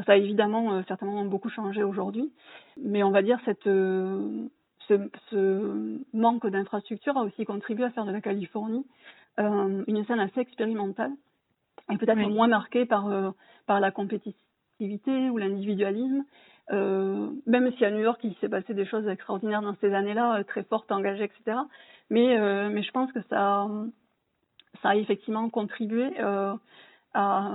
Ça 0.06 0.12
a 0.12 0.16
évidemment 0.16 0.82
certainement 0.84 1.24
beaucoup 1.24 1.48
changé 1.48 1.82
aujourd'hui, 1.82 2.32
mais 2.80 3.02
on 3.02 3.10
va 3.10 3.22
dire 3.22 3.40
cette 3.44 3.64
ce, 3.64 5.08
ce, 5.30 5.98
manque 6.12 6.46
d'infrastructure 6.46 7.16
a 7.16 7.22
aussi 7.22 7.44
contribué 7.44 7.84
à 7.84 7.90
faire 7.90 8.04
de 8.04 8.12
la 8.12 8.20
Californie 8.20 8.86
une 9.38 10.04
scène 10.06 10.20
assez 10.20 10.40
expérimentale 10.40 11.12
et 11.90 11.96
peut-être 11.96 12.28
moins 12.28 12.46
marquée 12.46 12.86
par 12.86 13.34
par 13.66 13.80
la 13.80 13.90
compétitivité 13.90 15.30
ou 15.30 15.38
l'individualisme, 15.38 16.24
euh, 16.72 17.30
même 17.46 17.72
si 17.76 17.84
à 17.84 17.90
New 17.90 18.00
York 18.00 18.20
il 18.22 18.34
s'est 18.36 18.48
passé 18.48 18.74
des 18.74 18.86
choses 18.86 19.06
extraordinaires 19.08 19.62
dans 19.62 19.74
ces 19.80 19.92
années-là, 19.92 20.38
euh, 20.38 20.44
très 20.44 20.62
fortes, 20.62 20.90
engagées, 20.92 21.24
etc. 21.24 21.58
Mais, 22.10 22.38
euh, 22.38 22.68
mais 22.70 22.82
je 22.82 22.90
pense 22.92 23.12
que 23.12 23.20
ça, 23.28 23.66
ça 24.82 24.90
a 24.90 24.96
effectivement 24.96 25.48
contribué 25.50 26.10
euh, 26.20 26.54
à, 27.14 27.54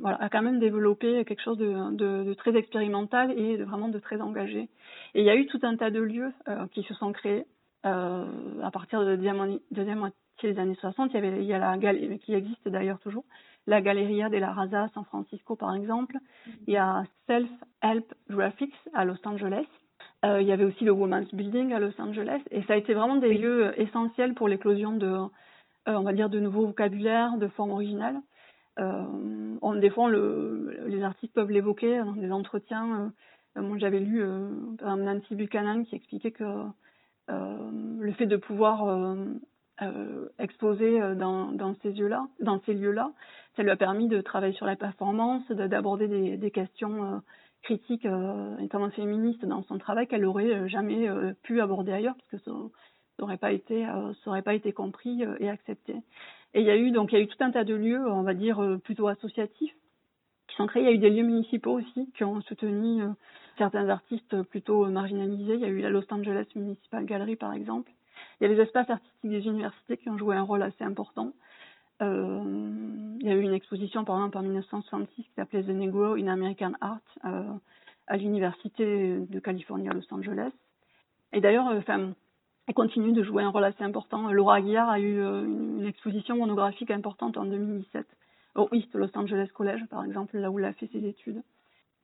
voilà, 0.00 0.16
à 0.22 0.28
quand 0.28 0.42
même 0.42 0.60
développer 0.60 1.24
quelque 1.24 1.42
chose 1.42 1.58
de, 1.58 1.94
de, 1.94 2.24
de, 2.24 2.34
très 2.34 2.56
expérimental 2.56 3.36
et 3.38 3.56
de, 3.56 3.64
vraiment 3.64 3.88
de 3.88 3.98
très 3.98 4.20
engagé. 4.20 4.68
Et 5.14 5.20
il 5.20 5.24
y 5.24 5.30
a 5.30 5.36
eu 5.36 5.46
tout 5.46 5.60
un 5.62 5.76
tas 5.76 5.90
de 5.90 6.00
lieux 6.00 6.32
euh, 6.48 6.66
qui 6.72 6.82
se 6.84 6.94
sont 6.94 7.12
créés 7.12 7.46
à 7.84 8.70
partir 8.72 9.00
de 9.00 9.06
la 9.06 9.16
deuxième 9.16 9.98
moitié 9.98 10.16
des 10.44 10.58
années 10.58 10.76
60. 10.76 11.10
Il 11.12 11.14
y, 11.14 11.18
avait, 11.18 11.42
il 11.42 11.46
y 11.46 11.52
a 11.52 11.58
la 11.58 11.76
galerie 11.76 12.20
qui 12.20 12.32
existe 12.32 12.68
d'ailleurs 12.68 13.00
toujours, 13.00 13.24
la 13.66 13.80
Galleria 13.80 14.28
de 14.28 14.36
la 14.38 14.52
Raza 14.52 14.84
à 14.84 14.88
San 14.90 15.04
Francisco 15.04 15.56
par 15.56 15.74
exemple. 15.74 16.16
Il 16.66 16.74
y 16.74 16.76
a 16.76 17.04
Self 17.26 17.50
Help 17.82 18.12
Graphics 18.30 18.74
à 18.94 19.04
Los 19.04 19.18
Angeles. 19.24 19.66
Euh, 20.24 20.40
il 20.40 20.46
y 20.46 20.52
avait 20.52 20.64
aussi 20.64 20.84
le 20.84 20.92
Women's 20.92 21.32
Building 21.34 21.72
à 21.72 21.80
Los 21.80 22.00
Angeles 22.00 22.40
et 22.50 22.62
ça 22.62 22.74
a 22.74 22.76
été 22.76 22.94
vraiment 22.94 23.16
des 23.16 23.34
lieux 23.34 23.72
essentiels 23.80 24.34
pour 24.34 24.48
l'éclosion 24.48 24.92
de, 24.92 25.06
euh, 25.06 25.28
on 25.86 26.02
va 26.02 26.12
dire, 26.12 26.28
de 26.28 26.40
nouveaux 26.40 26.66
vocabulaires, 26.66 27.36
de 27.38 27.48
formes 27.48 27.70
originales. 27.70 28.20
Euh, 28.78 29.56
on, 29.60 29.74
des 29.74 29.90
fois, 29.90 30.10
le, 30.10 30.84
les 30.86 31.02
artistes 31.02 31.34
peuvent 31.34 31.50
l'évoquer 31.50 31.98
dans 31.98 32.12
des 32.12 32.32
entretiens. 32.32 33.12
Euh, 33.56 33.62
moi, 33.62 33.78
j'avais 33.78 34.00
lu 34.00 34.22
euh, 34.22 34.48
Nancy 34.82 35.34
Buchanan 35.34 35.84
qui 35.84 35.96
expliquait 35.96 36.32
que 36.32 36.44
le 37.28 38.12
fait 38.12 38.26
de 38.26 38.36
pouvoir 38.36 39.16
exposer 40.38 41.00
dans, 41.16 41.74
ces 41.82 41.92
lieux-là, 41.92 43.12
ça 43.56 43.62
lui 43.62 43.70
a 43.70 43.76
permis 43.76 44.08
de 44.08 44.20
travailler 44.20 44.54
sur 44.54 44.66
la 44.66 44.76
performance, 44.76 45.48
d'aborder 45.50 46.36
des, 46.36 46.50
questions 46.50 47.22
critique 47.62 48.04
euh, 48.06 48.56
notamment 48.58 48.90
féministe 48.90 49.44
dans 49.44 49.62
son 49.62 49.78
travail 49.78 50.06
qu'elle 50.06 50.24
aurait 50.24 50.52
euh, 50.52 50.68
jamais 50.68 51.08
pu 51.42 51.60
aborder 51.60 51.92
ailleurs 51.92 52.14
parce 52.16 52.42
que 52.42 52.50
ça 52.50 52.50
n'aurait 53.20 53.38
pas 54.42 54.54
été 54.54 54.72
compris 54.72 55.24
et 55.38 55.48
accepté. 55.48 55.94
Et 56.54 56.60
il 56.60 56.66
y 56.66 56.70
a 56.70 56.76
eu 56.76 56.90
donc 56.90 57.12
il 57.12 57.16
y 57.16 57.18
a 57.18 57.24
eu 57.24 57.28
tout 57.28 57.42
un 57.42 57.50
tas 57.50 57.64
de 57.64 57.74
lieux, 57.74 58.06
on 58.10 58.22
va 58.22 58.34
dire 58.34 58.78
plutôt 58.84 59.08
associatifs 59.08 59.74
qui 60.48 60.56
sont 60.56 60.66
créés. 60.66 60.82
Il 60.82 60.86
y 60.86 60.90
a 60.90 60.94
eu 60.94 60.98
des 60.98 61.10
lieux 61.10 61.24
municipaux 61.24 61.78
aussi 61.78 62.10
qui 62.14 62.24
ont 62.24 62.40
soutenu 62.42 63.02
certains 63.56 63.88
artistes 63.88 64.42
plutôt 64.42 64.84
marginalisés. 64.86 65.54
Il 65.54 65.60
y 65.60 65.64
a 65.64 65.68
eu 65.68 65.80
la 65.80 65.90
Los 65.90 66.04
Angeles 66.10 66.46
Municipal 66.54 67.04
Gallery 67.06 67.36
par 67.36 67.54
exemple. 67.54 67.90
Il 68.40 68.48
y 68.48 68.50
a 68.50 68.54
les 68.54 68.60
espaces 68.60 68.90
artistiques 68.90 69.30
des 69.30 69.46
universités 69.46 69.96
qui 69.96 70.10
ont 70.10 70.18
joué 70.18 70.36
un 70.36 70.42
rôle 70.42 70.62
assez 70.62 70.84
important. 70.84 71.32
Euh, 72.02 72.42
il 73.20 73.26
y 73.26 73.30
a 73.30 73.34
eu 73.34 73.40
une 73.40 73.54
exposition, 73.54 74.04
par 74.04 74.16
exemple, 74.16 74.38
en 74.38 74.42
1966 74.42 75.22
qui 75.22 75.30
s'appelait 75.36 75.62
The 75.62 75.68
Negro 75.68 76.14
in 76.14 76.26
American 76.26 76.72
Art 76.80 77.00
euh, 77.24 77.44
à 78.08 78.16
l'Université 78.16 79.18
de 79.18 79.38
Californie 79.38 79.88
à 79.88 79.92
Los 79.92 80.12
Angeles. 80.12 80.50
Et 81.32 81.40
d'ailleurs, 81.40 81.68
euh, 81.68 81.78
enfin, 81.78 82.14
elle 82.66 82.74
continue 82.74 83.12
de 83.12 83.22
jouer 83.22 83.42
un 83.42 83.48
rôle 83.48 83.64
assez 83.64 83.82
important. 83.82 84.32
Laura 84.32 84.56
Aguiar 84.56 84.88
a 84.88 85.00
eu 85.00 85.20
une 85.20 85.84
exposition 85.86 86.36
monographique 86.36 86.90
importante 86.90 87.36
en 87.36 87.44
2017 87.44 88.06
au 88.54 88.68
East 88.72 88.94
Los 88.94 89.10
Angeles 89.14 89.48
College, 89.54 89.82
par 89.90 90.04
exemple, 90.04 90.38
là 90.38 90.50
où 90.50 90.58
elle 90.58 90.66
a 90.66 90.72
fait 90.74 90.88
ses 90.92 91.04
études. 91.06 91.42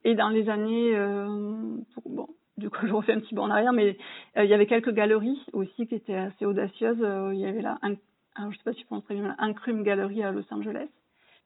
Et 0.04 0.14
dans 0.14 0.30
les 0.30 0.48
années, 0.48 0.96
euh, 0.96 1.76
bon, 2.06 2.28
du 2.56 2.70
coup, 2.70 2.86
je 2.86 2.92
refais 2.92 3.12
un 3.12 3.20
petit 3.20 3.34
bond 3.34 3.42
en 3.42 3.50
arrière, 3.50 3.72
mais 3.72 3.96
euh, 4.36 4.44
il 4.44 4.50
y 4.50 4.54
avait 4.54 4.66
quelques 4.66 4.92
galeries 4.92 5.44
aussi 5.52 5.86
qui 5.86 5.94
étaient 5.94 6.14
assez 6.14 6.44
audacieuses. 6.44 7.02
Euh, 7.02 7.34
il 7.34 7.40
y 7.40 7.46
avait 7.46 7.62
là 7.62 7.78
un 7.82 7.94
alors 8.38 8.52
je 8.52 8.58
sais 8.58 8.64
pas 8.64 8.72
si 8.72 8.80
je 8.80 8.86
pense 8.86 9.04
très 9.04 9.14
bien, 9.14 9.34
un 9.38 9.52
Crime 9.52 9.82
Gallery 9.82 10.22
à 10.22 10.30
Los 10.30 10.44
Angeles, 10.52 10.88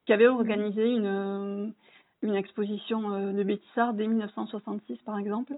qui 0.05 0.13
avait 0.13 0.27
organisé 0.27 0.91
une, 0.91 1.05
euh, 1.05 1.67
une 2.21 2.35
exposition 2.35 3.13
euh, 3.13 3.31
de 3.31 3.43
Betty 3.43 3.63
dès 3.95 4.07
1966 4.07 4.97
par 4.99 5.17
exemple. 5.17 5.55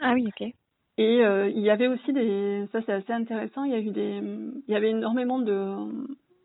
Ah 0.00 0.14
oui, 0.14 0.26
ok. 0.26 0.54
Et 0.96 1.24
euh, 1.24 1.48
il 1.48 1.60
y 1.60 1.70
avait 1.70 1.88
aussi 1.88 2.12
des, 2.12 2.66
ça 2.72 2.80
c'est 2.86 2.92
assez 2.92 3.12
intéressant, 3.12 3.64
il 3.64 3.72
y 3.72 3.74
a 3.74 3.80
eu 3.80 3.90
des, 3.90 4.20
il 4.68 4.72
y 4.72 4.76
avait 4.76 4.90
énormément 4.90 5.40
de, 5.40 5.52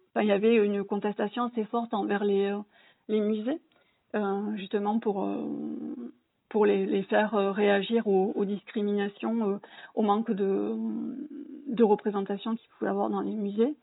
enfin 0.10 0.22
il 0.22 0.28
y 0.28 0.32
avait 0.32 0.56
une 0.56 0.84
contestation 0.84 1.44
assez 1.44 1.66
forte 1.66 1.94
envers 1.94 2.24
les 2.24 2.52
les 3.08 3.22
musées, 3.22 3.60
euh, 4.16 4.56
justement 4.56 5.00
pour 5.00 5.28
pour 6.50 6.66
les, 6.66 6.88
les 6.88 7.04
faire 7.04 7.34
réagir 7.54 8.08
aux, 8.08 8.32
aux 8.36 8.46
discriminations, 8.46 9.60
au 9.94 10.02
manque 10.02 10.32
de 10.32 10.76
de 11.68 11.84
représentation 11.84 12.56
qu'il 12.56 12.68
pouvait 12.72 12.90
avoir 12.90 13.10
dans 13.12 13.22
les 13.22 13.36
musées. 13.36 13.76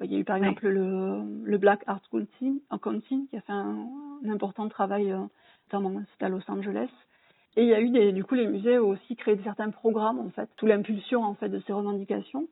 Euh, 0.00 0.04
il 0.04 0.12
y 0.12 0.16
a 0.16 0.18
eu 0.18 0.24
par 0.24 0.36
exemple 0.36 0.68
le, 0.68 1.22
le 1.44 1.58
Black 1.58 1.82
Art 1.86 2.02
Council, 2.10 2.60
Council 2.82 3.26
qui 3.30 3.36
a 3.36 3.40
fait 3.40 3.52
un, 3.52 3.86
un 4.24 4.30
important 4.30 4.68
travail, 4.68 5.10
euh, 5.12 5.18
notamment 5.72 6.02
à 6.20 6.28
Los 6.28 6.42
Angeles. 6.48 6.90
Et 7.56 7.62
il 7.62 7.68
y 7.68 7.74
a 7.74 7.80
eu 7.80 7.90
des, 7.90 8.12
du 8.12 8.24
coup, 8.24 8.34
les 8.34 8.46
musées 8.46 8.78
ont 8.78 8.90
aussi 8.90 9.16
créé 9.16 9.38
certains 9.42 9.70
programmes, 9.70 10.20
en 10.20 10.30
fait, 10.30 10.48
sous 10.58 10.66
l'impulsion, 10.66 11.24
en 11.24 11.34
fait, 11.34 11.48
de 11.48 11.60
ces 11.66 11.72
revendications. 11.72 12.46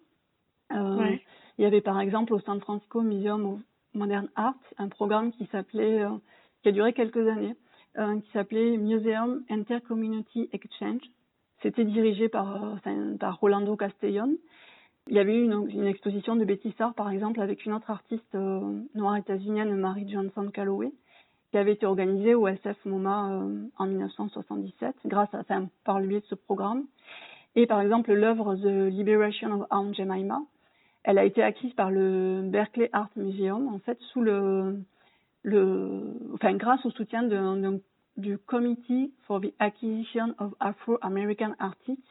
Euh, 0.73 0.97
ouais. 0.97 1.23
Il 1.57 1.63
y 1.63 1.67
avait, 1.67 1.81
par 1.81 2.01
exemple, 2.01 2.35
au 2.35 2.41
San 2.41 2.61
Francisco 2.61 3.03
Museum 3.03 3.47
of 3.47 3.61
Modern 3.95 4.29
Art, 4.35 4.59
un 4.77 4.89
programme 4.89 5.33
qui 5.33 5.47
s'appelait, 5.47 6.03
euh, 6.03 6.11
qui 6.63 6.69
a 6.69 6.73
duré 6.73 6.93
quelques 6.93 7.27
années, 7.29 7.55
euh, 7.97 8.21
qui 8.21 8.31
s'appelait 8.33 8.77
Museum 8.77 9.45
Intercommunity 9.49 10.49
Exchange. 10.53 11.03
C'était 11.63 11.85
dirigé 11.85 12.29
par, 12.29 12.79
par 13.19 13.41
Rolando 13.41 13.77
Castellon. 13.77 14.37
Il 15.09 15.17
y 15.17 15.19
avait 15.19 15.35
eu 15.35 15.45
une, 15.45 15.69
une, 15.71 15.87
exposition 15.87 16.37
de 16.37 16.45
Betty 16.45 16.73
Sarr, 16.79 16.95
par 16.95 17.11
exemple, 17.11 17.41
avec 17.41 17.65
une 17.65 17.73
autre 17.73 17.91
artiste 17.91 18.37
noire 18.95 19.17
états-unienne, 19.17 19.75
Marie 19.75 20.09
Johnson 20.09 20.51
Calloway, 20.53 20.93
qui 21.51 21.59
avait 21.59 21.73
été 21.73 21.87
organisée 21.87 22.35
au 22.35 22.47
SF 22.47 22.77
MoMA 22.85 23.33
euh, 23.33 23.67
en 23.79 23.87
1977, 23.87 24.95
grâce 25.07 25.33
à, 25.35 25.39
enfin, 25.41 25.69
par 25.85 26.01
le 26.01 26.07
biais 26.07 26.21
de 26.21 26.27
ce 26.27 26.35
programme. 26.35 26.85
Et 27.57 27.67
par 27.67 27.81
exemple, 27.81 28.13
l'œuvre 28.13 28.55
The 28.57 28.91
Liberation 28.93 29.53
of 29.53 29.67
Aunt 29.71 29.93
Jemima, 29.93 30.41
elle 31.05 31.19
a 31.19 31.25
été 31.25 31.43
acquise 31.43 31.73
par 31.75 31.91
le 31.91 32.43
Berkeley 32.45 32.91
Art 32.93 33.11
Museum, 33.17 33.69
en 33.69 33.79
fait, 33.79 33.99
sous 34.13 34.21
le, 34.21 34.81
le 35.43 36.03
enfin, 36.35 36.55
grâce 36.55 36.85
au 36.85 36.91
soutien 36.91 37.23
de, 37.23 37.61
de, 37.61 37.83
du 38.17 38.39
Committee 38.39 39.13
for 39.27 39.41
the 39.41 39.55
Acquisition 39.59 40.35
of 40.39 40.55
Afro-American 40.61 41.55
Artists, 41.59 42.03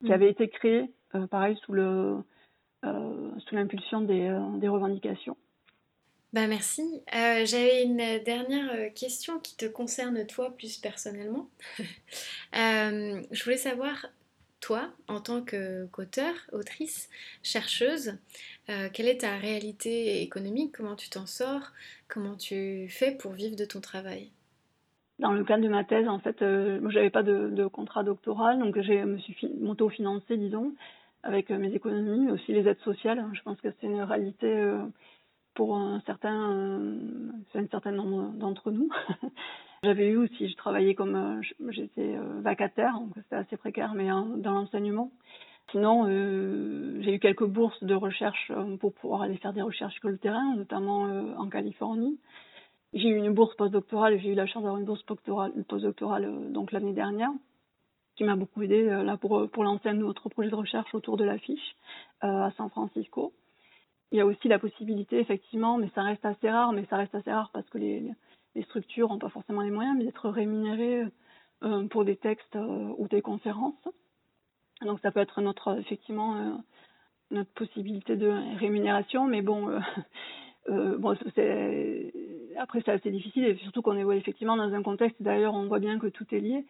qui 0.00 0.10
mmh. 0.10 0.12
avait 0.12 0.30
été 0.30 0.48
créé, 0.48 0.90
euh, 1.14 1.26
pareil, 1.28 1.56
sous 1.64 1.72
le, 1.72 2.16
euh, 2.84 3.30
sous 3.46 3.54
l'impulsion 3.54 4.00
des, 4.00 4.28
euh, 4.28 4.56
des, 4.56 4.68
revendications. 4.68 5.36
Bah 6.32 6.46
merci. 6.46 7.02
Euh, 7.14 7.44
J'avais 7.44 7.84
une 7.84 8.22
dernière 8.24 8.92
question 8.94 9.38
qui 9.38 9.56
te 9.56 9.66
concerne 9.66 10.26
toi 10.26 10.50
plus 10.56 10.78
personnellement. 10.78 11.50
je 12.52 13.44
voulais 13.44 13.58
savoir, 13.58 14.06
toi, 14.60 14.90
en 15.08 15.20
tant 15.20 15.44
qu'auteur, 15.44 16.34
autrice, 16.52 17.10
chercheuse, 17.42 18.16
quelle 18.66 19.08
est 19.08 19.20
ta 19.22 19.36
réalité 19.36 20.22
économique? 20.22 20.74
Comment 20.74 20.96
tu 20.96 21.10
t'en 21.10 21.26
sors? 21.26 21.72
Comment 22.08 22.36
tu 22.36 22.88
fais 22.88 23.12
pour 23.12 23.32
vivre 23.32 23.56
de 23.56 23.66
ton 23.66 23.80
travail? 23.80 24.30
Dans 25.22 25.32
le 25.32 25.44
cadre 25.44 25.62
de 25.62 25.68
ma 25.68 25.84
thèse, 25.84 26.08
en 26.08 26.18
fait, 26.18 26.42
euh, 26.42 26.80
moi, 26.80 26.90
j'avais 26.90 27.10
pas 27.10 27.22
de, 27.22 27.48
de, 27.48 27.66
contrat 27.66 28.02
doctoral, 28.02 28.58
donc 28.58 28.80
j'ai 28.80 29.04
me 29.04 29.18
suis 29.18 29.36
m'auto-financée, 29.60 30.36
disons 30.36 30.74
avec 31.22 31.52
euh, 31.52 31.58
mes 31.58 31.72
économies, 31.72 32.26
mais 32.26 32.32
aussi 32.32 32.52
les 32.52 32.66
aides 32.66 32.80
sociales. 32.80 33.24
Je 33.32 33.40
pense 33.42 33.60
que 33.60 33.68
c'est 33.80 33.86
une 33.86 34.02
réalité 34.02 34.46
euh, 34.46 34.82
pour 35.54 35.76
un 35.76 36.00
certain, 36.06 36.52
euh, 36.52 37.66
certain 37.70 37.92
nombre 37.92 38.32
d'entre 38.32 38.70
nous. 38.70 38.88
J'avais 39.82 40.08
eu 40.08 40.16
aussi, 40.16 40.48
je 40.48 40.56
travaillais 40.56 40.94
comme, 40.94 41.40
j'étais 41.70 42.16
vacataire, 42.40 43.00
donc 43.00 43.10
c'était 43.16 43.36
assez 43.36 43.56
précaire, 43.56 43.94
mais 43.94 44.08
dans 44.08 44.52
l'enseignement. 44.52 45.10
Sinon, 45.72 46.06
euh, 46.06 47.00
j'ai 47.00 47.14
eu 47.14 47.18
quelques 47.18 47.46
bourses 47.46 47.82
de 47.82 47.94
recherche 47.94 48.52
pour 48.78 48.92
pouvoir 48.94 49.22
aller 49.22 49.36
faire 49.38 49.52
des 49.52 49.62
recherches 49.62 49.98
sur 49.98 50.08
le 50.08 50.18
terrain, 50.18 50.54
notamment 50.54 51.06
euh, 51.06 51.34
en 51.36 51.48
Californie. 51.48 52.18
J'ai 52.92 53.08
eu 53.08 53.16
une 53.16 53.32
bourse 53.32 53.56
postdoctorale, 53.56 54.20
j'ai 54.20 54.30
eu 54.30 54.34
la 54.34 54.46
chance 54.46 54.62
d'avoir 54.62 54.78
une 54.78 54.84
bourse 54.84 55.02
postdoctorale, 55.02 56.52
donc 56.52 56.72
l'année 56.72 56.92
dernière 56.92 57.32
qui 58.16 58.24
m'a 58.24 58.36
beaucoup 58.36 58.62
aidé 58.62 58.88
euh, 58.88 59.02
là 59.02 59.16
pour, 59.16 59.48
pour 59.50 59.64
lancer 59.64 59.88
un 59.88 60.00
autre 60.02 60.28
projet 60.28 60.50
de 60.50 60.54
recherche 60.54 60.94
autour 60.94 61.16
de 61.16 61.24
l'affiche 61.24 61.76
euh, 62.24 62.44
à 62.44 62.50
San 62.52 62.68
Francisco. 62.68 63.32
Il 64.12 64.18
y 64.18 64.20
a 64.20 64.26
aussi 64.26 64.46
la 64.46 64.58
possibilité, 64.58 65.18
effectivement, 65.18 65.78
mais 65.78 65.88
ça 65.94 66.02
reste 66.02 66.24
assez 66.24 66.50
rare, 66.50 66.72
mais 66.72 66.84
ça 66.90 66.98
reste 66.98 67.14
assez 67.14 67.32
rare 67.32 67.50
parce 67.52 67.68
que 67.70 67.78
les, 67.78 68.12
structures 68.64 69.08
n'ont 69.08 69.18
pas 69.18 69.30
forcément 69.30 69.62
les 69.62 69.70
moyens, 69.70 69.96
mais 69.96 70.04
d'être 70.04 70.28
rémunérées 70.28 71.06
euh, 71.62 71.88
pour 71.88 72.04
des 72.04 72.16
textes 72.16 72.56
euh, 72.56 72.92
ou 72.98 73.08
des 73.08 73.22
conférences. 73.22 73.88
Donc 74.82 75.00
ça 75.00 75.10
peut 75.10 75.20
être 75.20 75.40
notre, 75.40 75.78
effectivement, 75.78 76.36
euh, 76.36 76.52
notre 77.30 77.50
possibilité 77.52 78.16
de 78.16 78.28
rémunération, 78.58 79.26
mais 79.26 79.40
bon, 79.40 79.70
après 82.58 82.82
c'est 82.84 82.92
assez 82.92 83.10
difficile, 83.10 83.46
et 83.46 83.56
surtout 83.56 83.80
qu'on 83.80 83.96
est 83.96 84.16
effectivement 84.18 84.56
dans 84.56 84.74
un 84.74 84.82
contexte, 84.82 85.22
d'ailleurs 85.22 85.54
on 85.54 85.66
voit 85.68 85.80
bien 85.80 85.98
que 85.98 86.08
tout 86.08 86.26
est 86.34 86.40
lié, 86.40 86.66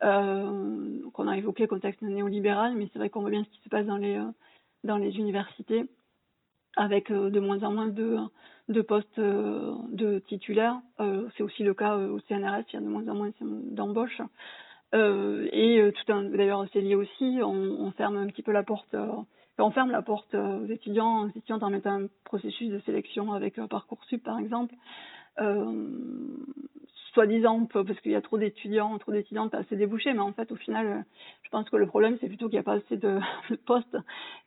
qu'on 0.00 1.28
a 1.28 1.36
évoqué 1.36 1.64
le 1.64 1.68
contexte 1.68 2.00
néolibéral, 2.00 2.74
mais 2.74 2.88
c'est 2.90 2.98
vrai 2.98 3.10
qu'on 3.10 3.20
voit 3.20 3.30
bien 3.30 3.44
ce 3.44 3.50
qui 3.50 3.60
se 3.62 3.68
passe 3.68 3.84
dans 3.84 3.98
les, 3.98 4.18
dans 4.84 4.96
les 4.96 5.14
universités 5.16 5.84
avec 6.76 7.10
euh, 7.10 7.30
de 7.30 7.40
moins 7.40 7.62
en 7.62 7.72
moins 7.72 7.88
de, 7.88 8.18
de 8.68 8.82
postes 8.82 9.18
euh, 9.18 9.74
de 9.88 10.20
titulaires. 10.20 10.78
Euh, 11.00 11.28
c'est 11.36 11.42
aussi 11.42 11.64
le 11.64 11.74
cas 11.74 11.96
au 11.96 12.20
CNRS, 12.20 12.64
il 12.68 12.74
y 12.74 12.76
a 12.76 12.80
de 12.80 12.88
moins 12.88 13.08
en 13.08 13.14
moins 13.14 13.30
d'embauches. 13.40 14.20
et 14.92 15.92
tout 15.94 16.12
d'ailleurs, 16.36 16.66
c'est 16.72 16.80
lié 16.80 16.94
aussi, 16.94 17.40
on, 17.42 17.90
ferme 17.92 18.16
un 18.16 18.26
petit 18.26 18.42
peu 18.42 18.52
la 18.52 18.62
porte, 18.62 18.94
on 19.58 19.70
ferme 19.70 19.90
la 19.90 20.02
porte 20.02 20.34
aux 20.34 20.66
étudiants, 20.66 21.24
aux 21.24 21.28
étudiantes 21.28 21.62
en 21.62 21.70
mettant 21.70 22.02
un 22.02 22.06
processus 22.24 22.70
de 22.70 22.78
sélection 22.80 23.32
avec 23.32 23.60
Parcoursup 23.68 24.22
par 24.22 24.38
exemple 24.38 24.74
soi-disant 27.16 27.66
parce 27.72 27.98
qu'il 28.00 28.12
y 28.12 28.14
a 28.14 28.20
trop 28.20 28.36
d'étudiants, 28.36 28.98
trop 28.98 29.10
d'étudiantes, 29.10 29.50
pas 29.50 29.60
assez 29.60 29.74
débouchés, 29.74 30.12
mais 30.12 30.20
en 30.20 30.32
fait 30.32 30.52
au 30.52 30.56
final, 30.56 30.86
euh, 30.86 31.00
je 31.44 31.48
pense 31.48 31.68
que 31.70 31.76
le 31.76 31.86
problème 31.86 32.18
c'est 32.20 32.28
plutôt 32.28 32.50
qu'il 32.50 32.56
n'y 32.56 32.60
a 32.60 32.62
pas 32.62 32.74
assez 32.74 32.96
de, 32.98 33.18
postes 33.64 33.96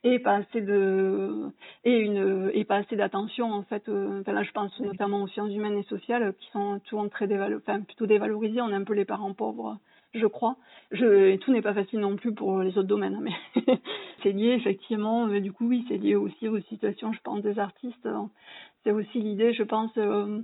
et 0.04 0.20
pas 0.20 0.36
assez 0.36 0.60
de 0.60 1.50
et 1.82 2.64
pas 2.64 2.76
assez 2.76 2.94
d'attention 2.94 3.52
en 3.52 3.64
fait. 3.64 3.88
Euh, 3.88 4.22
là 4.24 4.44
je 4.44 4.52
pense 4.52 4.78
notamment 4.78 5.24
aux 5.24 5.26
sciences 5.26 5.52
humaines 5.52 5.78
et 5.78 5.82
sociales 5.82 6.32
qui 6.38 6.48
sont 6.52 6.80
souvent 6.84 7.08
très 7.08 7.26
dévalorisées, 7.26 7.84
plutôt 7.84 8.06
dévalorisées. 8.06 8.60
On 8.60 8.70
est 8.70 8.74
un 8.74 8.84
peu 8.84 8.94
les 8.94 9.04
parents 9.04 9.34
pauvres 9.34 9.78
je 10.14 10.26
crois. 10.26 10.56
Et 10.92 11.38
tout 11.40 11.52
n'est 11.52 11.62
pas 11.62 11.74
facile 11.74 12.00
non 12.00 12.16
plus 12.16 12.34
pour 12.34 12.60
les 12.60 12.70
autres 12.78 12.88
domaines, 12.88 13.16
hein, 13.16 13.22
mais 13.22 13.74
c'est 14.22 14.32
lié 14.32 14.52
effectivement. 14.52 15.26
Mais 15.26 15.40
du 15.40 15.52
coup, 15.52 15.68
oui, 15.68 15.84
c'est 15.88 15.98
lié 15.98 16.16
aussi 16.16 16.48
aux 16.48 16.60
situations, 16.62 17.12
je 17.12 17.20
pense, 17.22 17.42
des 17.42 17.58
artistes. 17.58 18.08
C'est 18.82 18.92
aussi 18.92 19.20
l'idée, 19.20 19.52
je 19.52 19.62
pense, 19.62 19.90
euh, 19.98 20.40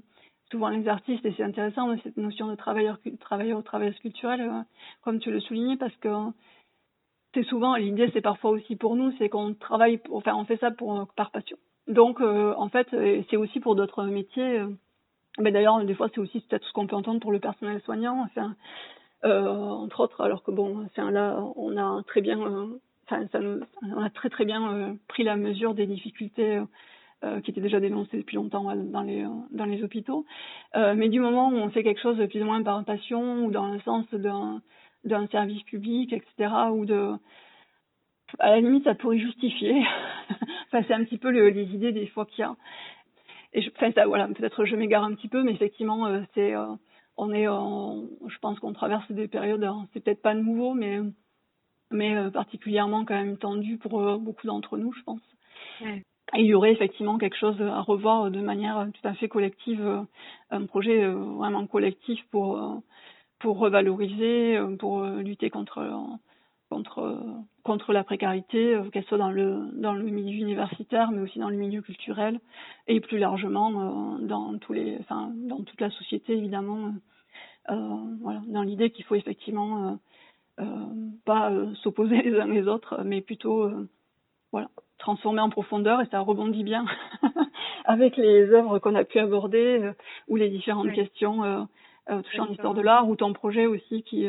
souvent 0.51 0.69
les 0.69 0.89
artistes, 0.89 1.25
et 1.25 1.35
c'est 1.37 1.43
intéressant 1.43 1.97
cette 2.03 2.17
notion 2.17 2.47
de 2.49 2.55
travailleur, 2.55 2.99
travailleur 3.21 3.59
ou 3.59 3.63
travailleuse 3.63 3.99
culturelle, 3.99 4.43
euh, 4.43 4.63
comme 5.03 5.19
tu 5.19 5.31
le 5.31 5.41
soulignais, 5.41 5.77
parce 5.77 5.97
que 5.97 6.09
c'est 7.35 7.43
souvent, 7.45 7.75
l'idée 7.77 8.11
c'est 8.13 8.21
parfois 8.21 8.51
aussi 8.51 8.77
pour 8.77 8.97
nous, 8.97 9.13
c'est 9.19 9.29
qu'on 9.29 9.55
travaille, 9.55 10.01
enfin 10.11 10.35
on 10.35 10.45
fait 10.45 10.59
ça 10.59 10.71
par 11.17 11.31
passion. 11.31 11.57
Donc 11.89 12.21
euh, 12.21 12.55
en 12.57 12.69
fait, 12.69 12.89
c'est 13.31 13.37
aussi 13.37 13.61
pour 13.61 13.77
d'autres 13.77 14.05
métiers. 14.05 14.61
Euh, 14.61 14.69
mais 15.39 15.53
d'ailleurs, 15.53 15.85
des 15.85 15.95
fois, 15.95 16.09
c'est 16.15 16.21
aussi 16.21 16.41
peut-être 16.41 16.65
ce 16.65 16.73
qu'on 16.73 16.87
peut 16.87 16.97
entendre 16.97 17.21
pour 17.21 17.31
le 17.31 17.41
personnel 17.41 17.83
soignant, 17.83 18.23
enfin, 18.25 18.55
entre 19.23 20.01
autres, 20.01 20.23
alors 20.23 20.43
que 20.43 20.51
bon, 20.51 20.87
là, 20.97 21.45
on 21.57 21.77
a 21.77 22.03
très 22.05 22.23
bien, 22.23 22.39
enfin, 23.05 23.27
on 23.83 24.03
a 24.03 24.09
très 24.09 24.31
très 24.31 24.47
bien 24.47 24.97
pris 25.09 25.25
la 25.25 25.37
mesure 25.37 25.75
des 25.75 25.87
difficultés 25.87 26.63
euh, 27.25 27.41
qui 27.41 27.51
était 27.51 27.63
déjà 27.63 27.81
dénoncé 27.81 28.19
depuis 28.19 28.37
longtemps 28.37 28.65
dans 28.75 29.01
les 29.01 29.25
dans 29.51 29.65
les 29.65 29.83
hôpitaux. 29.83 30.27
Euh, 30.75 30.95
mais 30.95 31.09
du 31.09 31.19
moment 31.19 31.49
où 31.49 31.55
on 31.55 31.71
fait 31.71 31.83
quelque 31.83 32.03
chose 32.03 32.19
de 32.19 32.27
plus 32.27 32.43
ou 32.43 32.45
moins 32.45 32.63
par 32.63 32.85
passion 32.85 33.47
ou 33.47 33.51
dans 33.51 33.69
le 33.69 33.81
sens 33.81 34.05
d'un 34.13 35.27
service 35.29 35.63
public, 35.63 36.13
etc. 36.13 36.53
ou 36.73 36.85
à 38.39 38.51
la 38.51 38.61
limite 38.61 38.85
ça 38.85 38.95
pourrait 38.95 39.19
justifier. 39.19 39.83
enfin 40.67 40.85
c'est 40.87 40.93
un 40.93 41.05
petit 41.05 41.17
peu 41.17 41.31
le, 41.31 41.49
les 41.49 41.65
idées 41.75 41.93
des 41.93 42.07
fois 42.07 42.27
qu'il 42.27 42.41
y 42.41 42.45
a. 42.45 42.55
Et 43.55 43.63
je, 43.63 43.71
enfin 43.71 43.91
ça 43.93 44.07
voilà 44.07 44.29
peut-être 44.29 44.67
je 44.67 44.77
m'égare 44.77 45.05
un 45.05 45.15
petit 45.15 45.29
peu, 45.29 45.43
mais 45.43 45.53
effectivement 45.53 46.07
euh, 46.07 46.21
c'est 46.35 46.53
on 47.17 47.33
est 47.33 47.47
je 47.47 48.39
pense 48.41 48.61
qu'on 48.61 48.75
traverse 48.75 49.11
des 49.11 49.27
périodes 49.27 49.67
c'est 49.95 50.05
peut-être 50.05 50.21
pas 50.21 50.35
nouveau 50.35 50.75
mais 50.75 51.01
mais 51.91 52.31
particulièrement 52.31 53.07
quand 53.07 53.15
même 53.15 53.39
tendu 53.39 53.79
pour 53.79 54.19
beaucoup 54.19 54.47
d'entre 54.47 54.77
nous 54.77 54.93
je 54.93 55.03
pense. 55.03 55.23
Ouais 55.81 56.03
il 56.35 56.47
y 56.47 56.55
aurait 56.55 56.73
effectivement 56.73 57.19
quelque 57.19 57.37
chose 57.37 57.61
à 57.63 57.81
revoir 57.81 58.31
de 58.31 58.41
manière 58.41 58.89
tout 58.93 59.09
à 59.09 59.15
fait 59.15 59.29
collective, 59.29 60.05
un 60.51 60.67
projet 60.67 61.05
euh, 61.05 61.15
vraiment 61.15 61.67
collectif 61.67 62.21
pour 62.31 62.59
euh, 62.59 62.77
pour 63.39 63.59
revaloriser, 63.59 64.57
euh, 64.57 64.77
pour 64.77 65.05
lutter 65.05 65.51
contre 65.51 66.19
contre 66.69 67.17
contre 67.63 67.93
la 67.93 68.05
précarité, 68.05 68.81
qu'elle 68.93 69.05
soit 69.05 69.19
dans 69.19 69.31
le 69.31 69.71
dans 69.75 69.95
le 69.95 70.05
milieu 70.05 70.43
universitaire, 70.43 71.13
mais 71.13 71.21
aussi 71.23 71.39
dans 71.39 71.51
le 71.51 71.57
milieu 71.57 71.83
culturel 71.83 72.41
et 72.89 73.01
plus 73.01 73.19
largement 73.19 74.19
dans 74.19 74.59
tous 74.59 74.73
les, 74.73 74.99
enfin 75.01 75.33
dans 75.35 75.63
toute 75.63 75.81
la 75.81 75.91
société 75.91 76.33
évidemment. 76.37 76.93
voilà, 77.69 78.43
dans 78.49 78.63
l'idée 78.63 78.91
qu'il 78.91 79.05
faut 79.05 79.15
effectivement 79.15 79.99
pas 81.25 81.53
s'opposer 81.83 82.23
les 82.23 82.41
uns 82.41 82.47
les 82.47 82.67
autres, 82.67 83.03
mais 83.05 83.21
plutôt 83.21 83.71
voilà 84.53 84.69
transformer 84.99 85.41
en 85.41 85.51
profondeur 85.51 86.01
et 86.01 86.07
ça 86.07 86.21
rebondit 86.21 86.65
bien 86.65 86.85
avec 87.85 88.17
les 88.17 88.51
œuvres 88.51 88.79
qu'on 88.79 88.95
a 88.95 89.05
pu 89.05 89.19
aborder 89.19 89.81
euh, 89.83 89.93
ou 90.29 90.37
les 90.37 90.49
différentes 90.49 90.93
questions 90.93 91.45
euh, 91.45 91.63
euh, 92.11 92.23
touchant 92.23 92.47
l'histoire 92.47 92.75
de 92.75 92.83
l'art 92.83 93.09
ou 93.09 93.17
ton 93.17 93.33
projet 93.33 93.67
aussi 93.67 94.03
qui 94.03 94.27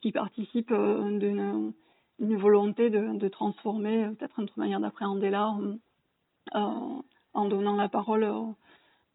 qui 0.00 0.12
participe 0.12 0.72
d'une 0.72 1.72
une 2.18 2.36
volonté 2.36 2.90
de, 2.90 3.16
de 3.16 3.28
transformer 3.28 4.08
peut-être 4.18 4.40
notre 4.40 4.58
manière 4.58 4.80
d'appréhender 4.80 5.30
l'art 5.30 5.58
en 6.52 7.44
donnant 7.48 7.76
la 7.76 7.88
parole 7.88 8.28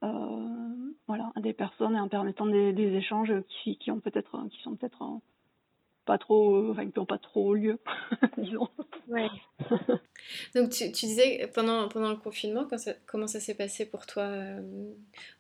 voilà 0.02 1.32
à 1.36 1.42
des 1.42 1.54
personnes 1.54 1.96
et 1.96 2.00
en 2.00 2.08
permettant 2.08 2.46
des, 2.46 2.74
des 2.74 2.94
échanges 2.96 3.34
qui, 3.50 3.78
qui 3.78 3.92
ont 3.92 4.00
peut-être 4.00 4.48
qui 4.50 4.62
sont 4.62 4.76
peut-être 4.76 5.04
pas 6.06 6.18
trop, 6.18 6.70
enfin, 6.72 6.86
qui 6.86 6.98
n'ont 6.98 7.06
pas 7.06 7.18
trop 7.18 7.54
lieu, 7.54 7.80
disons. 8.38 8.70
Ouais. 9.08 9.28
Donc 10.56 10.70
tu, 10.70 10.92
tu, 10.92 11.06
disais 11.06 11.50
pendant, 11.54 11.88
pendant 11.88 12.10
le 12.10 12.16
confinement, 12.16 12.68
ça, 12.78 12.92
comment 13.06 13.28
ça 13.28 13.40
s'est 13.40 13.56
passé 13.56 13.90
pour 13.90 14.06
toi 14.06 14.24
euh, 14.24 14.62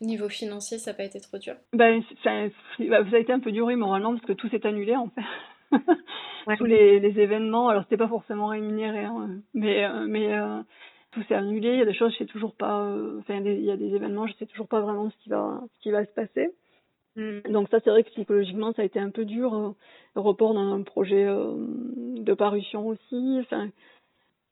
au 0.01 0.05
niveau 0.05 0.29
financier 0.29 0.77
Ça 0.77 0.91
n'a 0.91 0.97
pas 0.97 1.03
été 1.03 1.19
trop 1.19 1.37
dur? 1.37 1.55
Ben, 1.73 2.01
ça, 2.23 2.31
bah, 2.79 3.09
ça 3.09 3.15
a 3.15 3.19
été 3.19 3.31
un 3.31 3.39
peu 3.39 3.51
dur 3.51 3.69
moralement 3.77 4.13
parce 4.13 4.25
que 4.25 4.33
tout 4.33 4.49
s'est 4.49 4.65
annulé 4.65 4.95
en 4.95 5.09
fait. 5.09 5.77
Tous 6.57 6.65
les, 6.65 6.99
les, 6.99 7.19
événements, 7.19 7.69
alors 7.69 7.83
c'était 7.83 7.97
pas 7.97 8.07
forcément 8.07 8.47
rémunéré, 8.47 9.03
hein, 9.03 9.29
mais, 9.55 9.83
euh, 9.83 10.05
mais 10.07 10.31
euh, 10.31 10.61
tout 11.11 11.23
s'est 11.23 11.33
annulé. 11.33 11.69
Il 11.69 11.79
y 11.79 11.81
a 11.81 11.85
des 11.85 11.93
choses, 11.95 12.13
je 12.13 12.19
sais 12.19 12.25
toujours 12.25 12.55
pas, 12.55 12.87
enfin 13.19 13.41
il 13.43 13.63
y 13.63 13.71
a 13.71 13.77
des 13.77 13.95
événements, 13.95 14.27
je 14.27 14.33
sais 14.33 14.45
toujours 14.45 14.67
pas 14.67 14.79
vraiment 14.79 15.09
ce 15.09 15.17
qui 15.23 15.29
va, 15.29 15.63
ce 15.73 15.79
qui 15.81 15.91
va 15.91 16.05
se 16.05 16.11
passer. 16.11 16.51
Mm. 17.15 17.51
Donc 17.51 17.69
ça, 17.69 17.79
c'est 17.83 17.89
vrai 17.89 18.03
que 18.03 18.09
psychologiquement, 18.09 18.73
ça 18.73 18.81
a 18.81 18.85
été 18.85 18.99
un 18.99 19.09
peu 19.09 19.25
dur. 19.25 19.53
Euh, 19.53 19.69
le 20.15 20.21
report 20.21 20.53
d'un 20.53 20.81
projet 20.83 21.25
euh, 21.25 21.53
de 21.55 22.33
parution 22.33 22.87
aussi. 22.87 23.37
Enfin, 23.41 23.69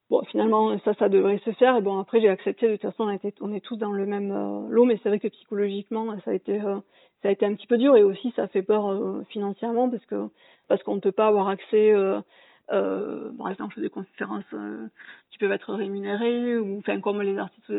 bon, 0.10 0.23
finalement, 0.26 0.78
ça, 0.80 0.93
ça 0.95 1.10
devrait 1.10 1.39
se 1.45 1.52
faire. 1.52 1.78
Et 1.78 1.82
bon, 1.82 1.99
après, 1.99 2.21
j'ai 2.21 2.30
accepté. 2.30 2.67
De 2.67 2.73
toute 2.73 2.82
façon, 2.82 3.04
on, 3.04 3.10
été, 3.10 3.34
on 3.41 3.54
est 3.54 3.62
tous 3.62 3.78
dans 3.78 3.91
le 3.91 4.06
même 4.06 4.32
euh, 4.32 4.67
lot, 4.69 4.86
mais 4.86 4.99
c'est 5.04 5.10
vrai 5.10 5.19
que 5.19 5.28
psychologiquement, 5.28 6.17
ça 6.26 6.32
a 6.32 6.34
été, 6.34 6.60
ça 6.60 7.30
a 7.30 7.32
été 7.32 7.45
un 7.45 7.54
petit 7.56 7.67
peu 7.67 7.78
dur. 7.78 7.95
Et 7.95 8.04
aussi, 8.04 8.32
ça 8.36 8.47
fait 8.47 8.63
peur 8.63 9.23
financièrement 9.30 9.89
parce 9.89 10.06
que 10.06 10.30
parce 10.67 10.82
qu'on 10.84 10.95
ne 10.95 11.02
peut 11.02 11.12
pas 11.12 11.28
avoir 11.28 11.49
accès. 11.49 11.93
par 12.69 13.49
exemple, 13.49 13.82
des 13.82 13.89
conférences 13.89 14.43
qui 15.32 15.38
peuvent 15.38 15.52
être 15.52 15.73
rémunérées 15.73 16.58
ou 16.58 16.80
enfin 16.80 16.99
comme 17.02 17.21
les 17.21 17.38
artistes 17.38 17.71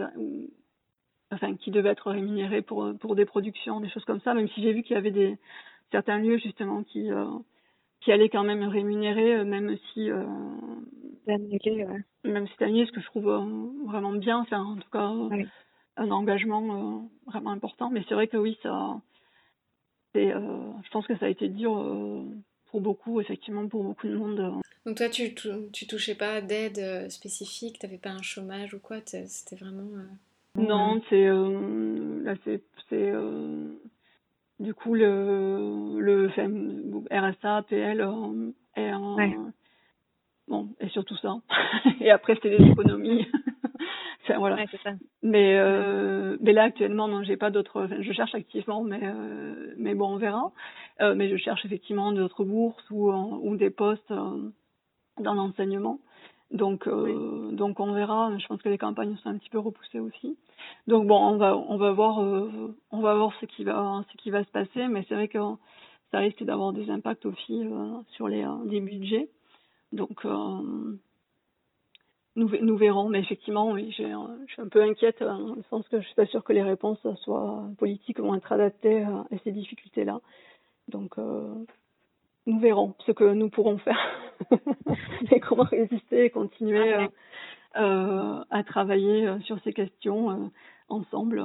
enfin 1.31 1.57
qui 1.57 1.71
devaient 1.71 1.91
être 1.91 2.11
rémunérés 2.11 2.63
pour 2.63 2.93
pour 3.01 3.15
des 3.15 3.25
productions, 3.25 3.81
des 3.81 3.91
choses 3.91 4.05
comme 4.05 4.21
ça. 4.21 4.35
Même 4.35 4.49
si 4.49 4.63
j'ai 4.63 4.73
vu 4.73 4.83
qu'il 4.83 4.95
y 4.95 4.99
avait 4.99 5.11
des 5.11 5.39
certains 5.91 6.19
lieux 6.19 6.39
justement 6.39 6.83
qui 6.83 7.11
euh, 7.11 7.27
qui 8.05 8.13
allaient 8.13 8.29
quand 8.29 8.45
même 8.45 8.65
rémunérer, 8.65 9.37
euh, 9.37 9.45
même 9.45 9.77
si 9.93 10.11
euh, 10.11 10.25
annulé, 11.27 11.85
ouais. 11.85 12.05
même 12.25 12.47
si 12.47 12.53
c'est 12.59 12.67
annulé, 12.67 12.87
ce 12.87 12.93
que 12.93 13.01
je 13.01 13.07
trouve 13.07 13.29
euh, 13.29 13.87
vraiment 13.87 14.13
bien. 14.13 14.39
Enfin, 14.39 14.63
en 14.63 14.77
tout 14.77 14.91
cas, 14.91 15.11
un 15.97 16.11
engagement 16.11 17.09
vraiment 17.27 17.51
important. 17.51 17.91
Mais 17.91 18.05
c'est 18.09 18.15
vrai 18.15 18.29
que 18.29 18.37
oui, 18.37 18.59
ça, 18.63 19.01
c'est, 20.13 20.29
je 20.29 20.91
pense 20.91 21.07
que 21.07 21.17
ça 21.19 21.27
a 21.27 21.29
été 21.29 21.49
dur 21.49 21.73
pour 22.67 22.81
beaucoup, 22.81 23.21
effectivement, 23.21 23.67
pour 23.69 23.85
beaucoup 23.85 24.09
de 24.09 24.17
monde. 24.17 24.61
Donc 24.85 24.97
toi, 24.97 25.09
tu, 25.09 25.35
tu 25.73 25.87
touchais 25.87 26.15
pas 26.15 26.41
d'aide 26.43 27.11
spécifique, 27.11 27.79
tu 27.79 27.87
n'avais 27.87 27.99
pas 27.99 28.11
un 28.11 28.23
chômage 28.23 28.75
ou 28.75 28.81
quoi, 28.81 28.99
c'était 29.05 29.57
vraiment... 29.57 29.89
Non, 30.57 31.01
c'est 31.09 31.27
euh, 31.27 32.23
là 32.23 32.35
c'est 32.45 32.63
euh, 32.93 33.75
du 34.61 34.73
coup 34.73 34.95
le 34.95 35.99
le 35.99 36.29
RSA, 37.11 37.63
PL 37.69 38.01
euh, 38.01 38.53
et 38.77 38.91
bon 40.47 40.69
et 40.81 40.89
surtout 40.89 41.17
ça. 41.17 41.37
et 42.01 42.11
après 42.11 42.37
c'était 42.37 42.57
les 42.57 42.71
économies. 42.71 43.27
enfin, 44.23 44.39
voilà. 44.39 44.57
Ouais, 44.57 44.67
ça. 44.85 44.93
Mais 45.23 45.57
euh, 45.57 46.37
mais 46.41 46.53
là 46.53 46.65
actuellement 46.65 47.09
non, 47.09 47.25
j'ai 47.25 47.37
pas 47.37 47.51
d'autres. 47.51 47.89
je 47.99 48.13
cherche 48.13 48.35
activement, 48.37 48.85
mais 48.85 49.01
euh, 49.03 49.75
mais 49.77 49.95
bon 49.95 50.15
on 50.15 50.17
verra. 50.19 50.53
Euh, 51.01 51.17
mais 51.17 51.29
je 51.29 51.37
cherche 51.37 51.65
effectivement 51.65 52.13
d'autres 52.13 52.45
bourses 52.45 52.89
ou 52.93 53.11
ou 53.11 53.57
des 53.57 53.71
postes 53.71 54.13
dans 55.19 55.35
l'enseignement. 55.35 55.99
Donc, 56.51 56.89
donc 56.89 57.81
on 57.81 57.93
verra. 57.93 58.37
Je 58.39 58.47
pense 58.47 58.63
que 58.63 58.69
les 58.69 58.79
campagnes 58.79 59.17
sont 59.17 59.31
un 59.31 59.39
petit 59.39 59.51
peu 59.51 59.59
repoussées 59.59 60.01
aussi. 60.01 60.37
Donc 60.87 61.07
bon, 61.07 61.17
on 61.17 61.37
va, 61.37 61.57
on 61.57 61.77
va 61.77 61.93
voir, 61.93 62.19
on 62.19 63.01
va 63.01 63.15
voir 63.15 63.33
ce 63.41 63.47
qui 63.47 63.65
va, 63.65 64.05
ce 64.11 64.17
qui 64.19 64.31
va 64.31 64.45
se 64.45 64.51
passer. 64.51 64.87
Mais 64.89 65.05
c'est 65.09 65.15
vrai 65.15 65.29
que 65.29 65.39
ça 66.13 66.19
risque 66.19 66.45
d'avoir 66.45 66.73
des 66.73 66.91
impacts 66.91 67.27
aussi 67.27 67.67
sur 68.13 68.29
les, 68.29 68.47
les 68.67 68.81
budgets. 68.81 69.29
Donc, 69.93 70.25
nous, 72.37 72.49
nous 72.61 72.77
verrons, 72.77 73.09
mais 73.09 73.21
effectivement, 73.21 73.71
oui, 73.71 73.93
je 73.93 74.03
suis 74.49 74.63
un 74.63 74.69
peu 74.69 74.83
inquiète 74.83 75.23
dans 75.23 75.55
le 75.55 75.63
sens 75.71 75.87
que 75.89 76.01
je 76.01 76.07
suis 76.07 76.15
pas 76.17 76.27
sûre 76.27 76.43
que 76.43 76.53
les 76.53 76.63
réponses 76.63 76.99
soient 77.23 77.65
politiques 77.79 78.19
vont 78.19 78.35
être 78.35 78.51
adaptées 78.51 79.03
à 79.03 79.25
ces 79.45 79.53
difficultés-là. 79.53 80.21
Donc, 80.89 81.17
euh, 81.19 81.55
nous 82.47 82.59
verrons 82.59 82.95
ce 83.07 83.13
que 83.13 83.33
nous 83.33 83.51
pourrons 83.51 83.79
faire 83.79 83.97
et 85.31 85.41
comment 85.41 85.65
résister 85.65 86.27
et 86.27 86.31
continuer 86.31 86.95
euh, 86.95 87.07
euh, 87.77 88.45
à 88.51 88.63
travailler 88.63 89.29
sur 89.45 89.59
ces 89.63 89.73
questions 89.73 90.51
ensemble. 90.89 91.45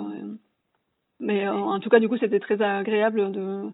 Mais 1.19 1.47
en 1.47 1.79
tout 1.79 1.89
cas, 1.89 1.99
du 1.99 2.07
coup, 2.07 2.17
c'était 2.17 2.39
très 2.39 2.61
agréable 2.61 3.31
de 3.31 3.71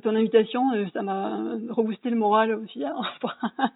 ton 0.00 0.14
invitation, 0.14 0.72
euh, 0.72 0.86
ça 0.92 1.02
m'a 1.02 1.56
reboosté 1.70 2.10
le 2.10 2.16
moral 2.16 2.52
aussi 2.54 2.84
hein, 2.84 2.96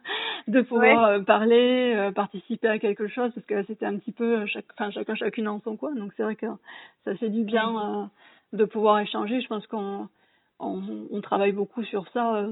de 0.48 0.60
pouvoir 0.60 1.04
euh, 1.04 1.20
parler, 1.20 1.94
euh, 1.96 2.12
participer 2.12 2.68
à 2.68 2.78
quelque 2.78 3.08
chose 3.08 3.32
parce 3.34 3.46
que 3.46 3.62
c'était 3.64 3.86
un 3.86 3.96
petit 3.96 4.12
peu 4.12 4.44
chaque, 4.46 4.66
enfin 4.72 4.90
chacun 4.90 5.14
chacune 5.14 5.48
en 5.48 5.60
son 5.60 5.76
coin. 5.76 5.94
Donc 5.94 6.12
c'est 6.16 6.22
vrai 6.22 6.36
que 6.36 6.46
ça 7.04 7.14
fait 7.16 7.30
du 7.30 7.44
bien 7.44 8.10
de 8.52 8.64
pouvoir 8.64 9.00
échanger. 9.00 9.40
Je 9.40 9.48
pense 9.48 9.66
qu'on 9.66 10.08
on, 10.58 10.82
on, 11.10 11.20
travaille 11.20 11.52
beaucoup 11.52 11.82
sur 11.84 12.06
ça, 12.08 12.46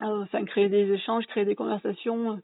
enfin 0.00 0.44
créer 0.44 0.68
des 0.68 0.90
échanges, 0.92 1.26
créer 1.26 1.44
des 1.44 1.54
conversations. 1.54 2.40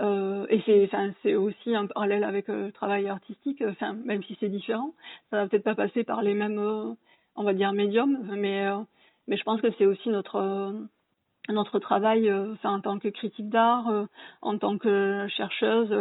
Euh, 0.00 0.46
et 0.48 0.62
c'est 0.64 0.84
enfin 0.84 1.12
aussi 1.36 1.74
un 1.74 1.86
parallèle 1.86 2.24
avec 2.24 2.48
le 2.48 2.72
travail 2.72 3.08
artistique 3.08 3.62
enfin 3.68 3.92
même 3.92 4.22
si 4.22 4.38
c'est 4.40 4.48
différent 4.48 4.94
ça 5.30 5.36
va 5.36 5.46
peut-être 5.46 5.64
pas 5.64 5.74
passer 5.74 6.02
par 6.02 6.22
les 6.22 6.32
mêmes 6.32 6.58
on 7.36 7.44
va 7.44 7.52
dire 7.52 7.74
médiums 7.74 8.26
mais 8.34 8.70
mais 9.28 9.36
je 9.36 9.44
pense 9.44 9.60
que 9.60 9.70
c'est 9.78 9.86
aussi 9.86 10.08
notre 10.08 10.36
euh, 10.36 10.72
notre 11.48 11.78
travail 11.78 12.28
euh, 12.28 12.54
en 12.64 12.80
tant 12.80 12.98
que 12.98 13.08
critique 13.08 13.48
d'art, 13.48 13.88
euh, 13.88 14.06
en 14.42 14.58
tant 14.58 14.78
que 14.78 15.26
chercheuse, 15.36 15.92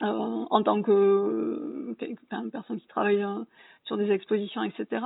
en 0.00 0.62
tant 0.62 0.82
que 0.82 1.94
personne 2.52 2.80
qui 2.80 2.86
travaille 2.86 3.26
sur 3.84 3.96
des 3.96 4.10
expositions, 4.10 4.62
etc. 4.62 5.04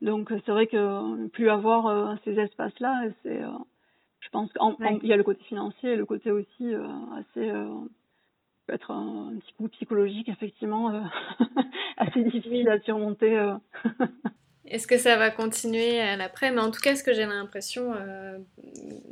Donc 0.00 0.30
c'est 0.30 0.50
vrai 0.50 0.66
que 0.66 1.26
plus 1.28 1.50
avoir 1.50 2.16
ces 2.24 2.38
espaces-là, 2.38 3.04
c'est, 3.22 3.42
je 4.20 4.28
pense 4.30 4.50
qu'il 4.52 5.08
y 5.08 5.12
a 5.12 5.16
le 5.16 5.24
côté 5.24 5.42
financier 5.44 5.92
et 5.92 5.96
le 5.96 6.06
côté 6.06 6.30
aussi 6.30 6.74
assez 7.16 7.50
peut 8.66 8.74
être 8.74 8.90
un, 8.90 9.32
petit 9.38 9.52
coup 9.54 9.68
psychologique 9.68 10.28
effectivement 10.28 11.08
assez 11.96 12.22
difficile 12.24 12.68
à 12.68 12.80
surmonter. 12.80 13.54
Est-ce 14.70 14.86
que 14.86 14.98
ça 14.98 15.16
va 15.16 15.30
continuer 15.30 15.98
à 15.98 16.16
l'après? 16.16 16.50
Mais 16.50 16.60
en 16.60 16.70
tout 16.70 16.80
cas, 16.80 16.94
ce 16.94 17.02
que 17.02 17.14
j'ai 17.14 17.24
l'impression 17.24 17.94
euh, 17.94 18.36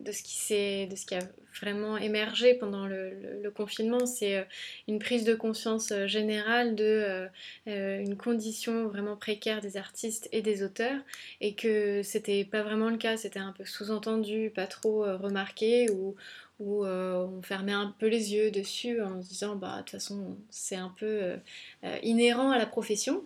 de 0.05 0.13
ce 0.13 0.23
qui 0.23 1.15
a 1.15 1.19
vraiment 1.59 1.97
émergé 1.97 2.53
pendant 2.53 2.87
le, 2.87 3.51
confinement, 3.55 4.05
c'est 4.05 4.37
euh, 4.37 4.43
une 4.87 4.99
prise 4.99 5.25
de 5.25 5.35
conscience 5.35 5.93
euh, 5.93 6.07
générale 6.07 6.75
de 6.75 7.27
une 7.67 8.17
condition 8.17 8.89
vraiment 8.89 9.17
précaire 9.17 9.63
des 9.63 9.79
artistes 9.79 10.29
et 10.33 10.43
des 10.43 10.63
auteurs, 10.63 11.01
et 11.41 11.55
que 11.55 12.03
c'était 12.03 12.45
pas 12.45 12.63
vraiment 12.63 12.91
le 12.91 12.99
cas, 12.99 13.17
c'était 13.17 13.39
un 13.39 13.53
peu 13.53 13.65
sous-entendu, 13.65 14.53
pas 14.55 14.67
trop 14.67 15.05
remarqué, 15.17 15.91
ou 15.91 16.17
où 16.59 16.85
euh, 16.85 17.27
on 17.27 17.43
fermait 17.43 17.73
un 17.73 17.95
peu 17.99 18.07
les 18.07 18.33
yeux 18.33 18.51
dessus 18.51 19.03
en 19.03 19.23
se 19.23 19.29
disant 19.29 19.57
bah 19.57 19.77
de 19.77 19.83
toute 19.83 19.91
façon 19.91 20.39
c'est 20.49 20.77
un 20.77 20.93
peu 20.99 21.07
euh, 21.07 21.37
euh, 21.85 21.99
inhérent 22.03 22.51
à 22.51 22.59
la 22.59 22.67
profession. 22.67 23.23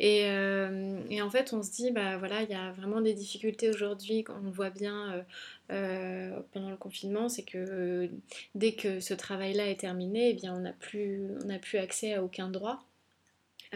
Et, 0.00 0.24
en 1.22 1.30
fait 1.30 1.52
on 1.52 1.62
se 1.62 1.70
dit 1.70 1.90
bah 1.90 2.18
voilà 2.18 2.42
il 2.42 2.50
y 2.50 2.54
a 2.54 2.72
vraiment 2.72 3.00
des 3.00 3.14
difficultés 3.14 3.70
aujourd'hui 3.70 4.24
on 4.28 4.50
voit 4.50 4.70
bien 4.70 5.24
pendant 5.68 6.70
le 6.70 6.76
confinement 6.76 7.28
c'est 7.30 7.44
que 7.44 8.10
dès 8.54 8.72
que 8.72 9.00
ce 9.00 9.14
travail 9.14 9.54
là 9.54 9.66
est 9.70 9.80
terminé 9.80 10.36
eh 10.42 10.48
on 10.50 10.60
n'a 10.60 10.72
plus 10.72 11.78
accès 11.78 12.14
à 12.14 12.22
aucun 12.22 12.50
droit 12.50 12.84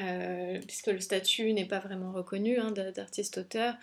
euh, 0.02 0.60
puisque 0.66 0.88
le 0.88 1.00
statut 1.00 1.52
n'est 1.52 1.66
pas 1.66 1.80
vraiment 1.80 2.12
reconnu 2.12 2.58
hein, 2.58 2.72
d'artiste-auteur, 2.72 3.74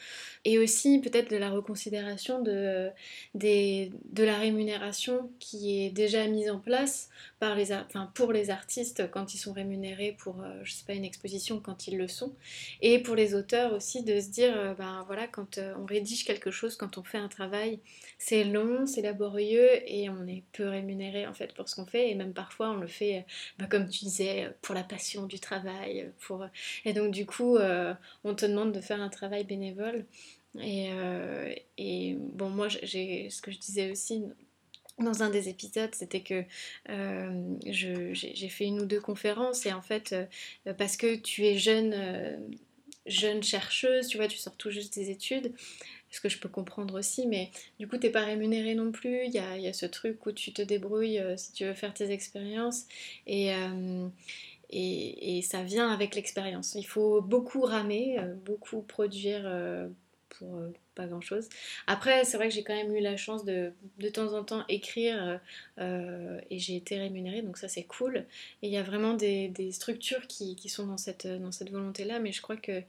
et 0.44 0.58
aussi 0.58 1.00
peut-être 1.00 1.30
de 1.30 1.38
la 1.38 1.50
reconsidération 1.50 2.42
de, 2.42 2.90
de 3.34 4.24
la 4.24 4.38
rémunération 4.38 5.30
qui 5.40 5.86
est 5.86 5.90
déjà 5.90 6.26
mise 6.28 6.50
en 6.50 6.60
place 6.60 7.10
les, 7.54 7.78
pour 8.16 8.32
les 8.32 8.50
artistes 8.50 9.12
quand 9.12 9.36
ils 9.36 9.38
sont 9.38 9.54
rémunérés 9.54 10.16
pour, 10.18 10.42
euh, 10.42 10.60
je 10.64 10.72
sais 10.72 10.86
pas, 10.86 10.94
une 10.94 11.06
exposition 11.06 11.60
quand 11.60 11.88
ils 11.88 11.98
le 11.98 12.08
sont, 12.08 12.34
et 12.82 12.98
pour 13.00 13.16
les 13.16 13.36
auteurs 13.36 13.74
aussi 13.74 14.02
de 14.04 14.20
se 14.20 14.30
dire, 14.30 14.58
euh, 14.58 14.74
ben 14.74 15.04
voilà, 15.06 15.28
quand 15.28 15.60
on 15.78 15.86
rédige 15.86 16.26
quelque 16.26 16.50
chose, 16.50 16.76
quand 16.78 16.98
on 16.98 17.04
fait 17.04 17.20
un 17.20 17.28
travail, 17.28 17.80
c'est 18.18 18.46
long, 18.46 18.88
c'est 18.88 19.02
laborieux, 19.04 19.70
et 19.86 20.10
on 20.10 20.26
est 20.28 20.44
peu 20.54 20.68
rémunéré 20.68 21.28
en 21.28 21.34
fait 21.34 21.54
pour 21.54 21.70
ce 21.70 21.76
qu'on 21.76 21.86
fait, 21.86 22.10
et 22.10 22.16
même 22.16 22.34
parfois 22.34 22.72
on 22.72 22.78
le 22.78 22.88
fait, 22.88 23.26
ben, 23.60 23.68
comme 23.68 23.88
tu 23.90 24.06
disais, 24.06 24.50
pour 24.62 24.74
la 24.74 24.84
passion 24.84 25.28
du 25.28 25.40
travail, 25.40 26.10
pour... 26.22 26.46
Et 26.86 26.94
donc 26.94 27.12
du 27.12 27.26
coup, 27.26 27.58
euh, 27.58 27.94
on 28.24 28.36
te 28.36 28.46
demande 28.46 28.72
de 28.72 28.82
faire 28.82 29.02
un 29.02 29.10
travail 29.10 29.44
bénévole. 29.44 30.06
Et, 30.62 30.90
euh, 30.92 31.54
et 31.78 32.16
bon, 32.20 32.50
moi, 32.50 32.68
j'ai 32.70 33.30
ce 33.30 33.42
que 33.42 33.52
je 33.52 33.60
disais 33.60 33.92
aussi 33.92 34.24
dans 35.00 35.24
un 35.24 35.30
des 35.30 35.50
épisodes, 35.50 35.94
c'était 35.94 36.22
que 36.22 36.44
euh, 36.90 37.56
j'ai 37.66 38.50
fait 38.50 38.66
une 38.66 38.80
ou 38.82 38.86
deux 38.86 39.02
conférences 39.02 39.66
et 39.66 39.74
en 39.74 39.82
fait, 39.82 40.16
parce 40.78 40.98
que 40.98 41.16
tu 41.16 41.46
es 41.46 41.58
jeune, 41.58 41.96
jeune 43.06 43.44
chercheuse, 43.44 44.08
tu 44.08 44.18
vois, 44.18 44.28
tu 44.28 44.38
sors 44.38 44.56
tout 44.56 44.72
juste 44.72 44.96
des 44.96 45.10
études, 45.10 45.54
ce 46.12 46.22
que 46.22 46.30
je 46.30 46.40
peux 46.40 46.48
comprendre 46.48 46.98
aussi, 46.98 47.28
mais 47.28 47.52
du 47.80 47.88
coup, 47.88 47.98
t'es 47.98 48.10
pas 48.10 48.24
rémunéré 48.24 48.74
non 48.74 48.92
plus. 48.92 49.26
Il 49.26 49.34
y 49.34 49.40
a, 49.40 49.74
ce 49.74 49.86
truc 49.86 50.26
où 50.26 50.32
tu 50.32 50.54
te 50.54 50.62
débrouilles 50.62 51.22
si 51.36 51.52
tu 51.52 51.66
veux 51.66 51.74
faire 51.74 51.94
tes 51.94 52.12
expériences. 52.12 52.86
Et, 54.72 55.42
ça 55.42 55.64
vient 55.64 55.90
avec 55.92 56.16
l'expérience. 56.16 56.76
Il 56.76 56.86
faut 56.86 57.22
beaucoup 57.22 57.62
ramer, 57.62 58.18
euh, 58.20 58.34
beaucoup 58.34 58.82
produire 58.82 59.42
euh, 59.46 59.88
pour 60.30 60.58
euh, 60.58 60.74
pas 60.96 61.08
grand 61.08 61.22
chose. 61.22 61.48
Après, 61.88 62.26
c'est 62.26 62.38
vrai 62.38 62.50
que 62.50 62.54
j'ai 62.54 62.64
quand 62.64 62.76
même 62.76 62.96
eu 62.96 63.02
la 63.02 63.18
chance 63.18 63.46
de 63.46 63.74
de 64.00 64.10
temps 64.10 64.34
en 64.34 64.44
temps 64.44 64.66
écrire 64.70 65.40
et 65.78 66.60
j'ai 66.60 66.76
été 66.76 66.98
rémunérée, 66.98 67.42
donc 67.42 67.58
ça 67.58 67.68
c'est 67.68 67.84
cool. 67.84 68.26
Et 68.62 68.68
il 68.68 68.72
y 68.72 68.78
a 68.78 68.84
vraiment 68.84 69.14
des, 69.14 69.52
structures 69.72 70.28
qui, 70.28 70.58
sont 70.70 70.88
dans 70.88 70.98
cette, 70.98 71.28
dans 71.28 71.52
cette 71.52 71.72
volonté-là, 71.72 72.20
mais 72.20 72.32
je 72.32 72.42
crois 72.42 72.58
que 72.58 72.82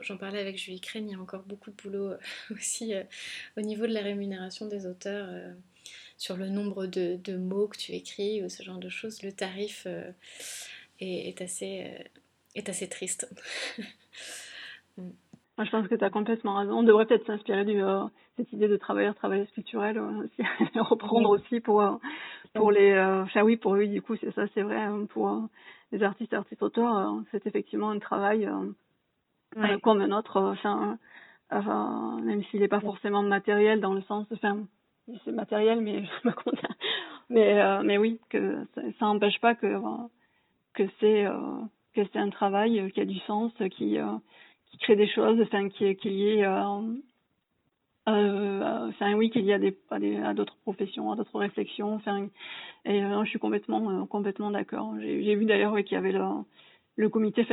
j'en 0.00 0.16
parlais 0.16 0.40
avec 0.40 0.58
Julie 0.58 0.80
Crène, 0.80 1.08
il 1.08 1.12
y 1.12 1.14
a 1.16 1.20
encore 1.20 1.42
beaucoup 1.42 1.70
de 1.70 1.76
boulot 1.76 2.14
aussi 2.50 2.94
au 3.56 3.60
niveau 3.60 3.86
de 3.86 3.92
la 3.92 4.02
rémunération 4.02 4.66
des 4.66 4.86
auteurs 4.86 5.28
sur 6.18 6.36
le 6.36 6.48
nombre 6.48 6.86
de, 6.86 7.36
mots 7.36 7.68
que 7.68 7.78
tu 7.78 7.92
écris 7.92 8.42
ou 8.42 8.48
ce 8.48 8.62
genre 8.62 8.78
de 8.78 8.88
choses, 8.88 9.22
le 9.22 9.32
tarif 9.32 9.84
euh, 9.86 10.10
est, 11.00 11.40
assez, 11.42 11.84
euh, 11.84 12.04
est 12.54 12.68
assez 12.68 12.88
triste. 12.88 13.28
Mm. 14.98 15.10
Moi, 15.58 15.64
je 15.64 15.70
pense 15.70 15.88
que 15.88 15.94
tu 15.94 16.04
as 16.04 16.10
complètement 16.10 16.56
raison. 16.56 16.78
On 16.78 16.82
devrait 16.82 17.06
peut-être 17.06 17.26
s'inspirer 17.26 17.64
de 17.64 17.74
euh, 17.74 18.04
cette 18.36 18.52
idée 18.52 18.68
de 18.68 18.76
travailleur, 18.76 19.14
travailleuse 19.14 19.50
culturelle, 19.52 19.98
aussi, 19.98 20.42
reprendre 20.78 21.30
aussi 21.30 21.60
pour, 21.60 21.82
pour 22.54 22.70
les. 22.70 22.98
Enfin, 22.98 23.42
oui, 23.42 23.56
pour 23.56 23.74
lui, 23.74 23.88
du 23.88 24.02
coup, 24.02 24.16
c'est 24.16 24.34
ça, 24.34 24.46
c'est 24.54 24.62
vrai. 24.62 24.76
Hein, 24.82 25.06
pour 25.08 25.48
les 25.92 26.02
artistes, 26.02 26.34
artistes, 26.34 26.62
auteurs, 26.62 27.22
c'est 27.30 27.46
effectivement 27.46 27.90
un 27.90 27.98
travail 27.98 28.48
comme 29.82 30.00
un 30.02 30.12
autre. 30.12 30.54
Enfin, 31.50 32.20
même 32.22 32.42
s'il 32.44 32.60
n'est 32.60 32.68
pas 32.68 32.80
forcément 32.80 33.22
matériel 33.22 33.80
dans 33.80 33.94
le 33.94 34.02
sens. 34.02 34.26
Enfin, 34.32 34.66
c'est 35.24 35.32
matériel, 35.32 35.80
mais 35.80 36.04
je 36.22 36.28
me 36.28 36.32
compte. 36.32 36.60
Mais, 37.28 37.60
euh, 37.60 37.82
mais 37.82 37.98
oui, 37.98 38.20
que 38.28 38.66
ça 38.74 39.06
n'empêche 39.06 39.40
pas 39.40 39.54
que, 39.54 39.76
que 40.74 40.84
c'est 41.00 41.26
euh, 41.26 41.60
que 41.94 42.02
c'est 42.12 42.18
un 42.18 42.30
travail 42.30 42.90
qui 42.92 43.00
a 43.00 43.04
du 43.04 43.18
sens, 43.20 43.52
qui, 43.72 43.98
euh, 43.98 44.04
qui 44.76 44.84
crée 44.84 44.96
des 44.96 45.08
choses, 45.08 45.40
enfin, 45.40 45.68
qui, 45.68 45.96
qui 45.96 46.08
est 46.08 46.10
lié 46.10 46.44
oui 49.16 49.30
qu'il 49.30 49.44
y 49.44 49.52
a 49.52 49.58
des 49.58 49.76
à 50.22 50.34
d'autres 50.34 50.56
professions 50.62 51.10
à 51.10 51.16
d'autres 51.16 51.38
réflexions 51.38 52.00
et 52.84 53.00
je 53.00 53.28
suis 53.28 53.38
complètement 53.38 54.06
complètement 54.06 54.50
d'accord. 54.50 54.94
J'ai 55.00 55.34
vu 55.34 55.44
d'ailleurs 55.44 55.74
qu'il 55.76 55.92
y 55.92 55.96
avait 55.96 56.12
le 56.12 56.20
le 56.96 57.08
comité 57.08 57.46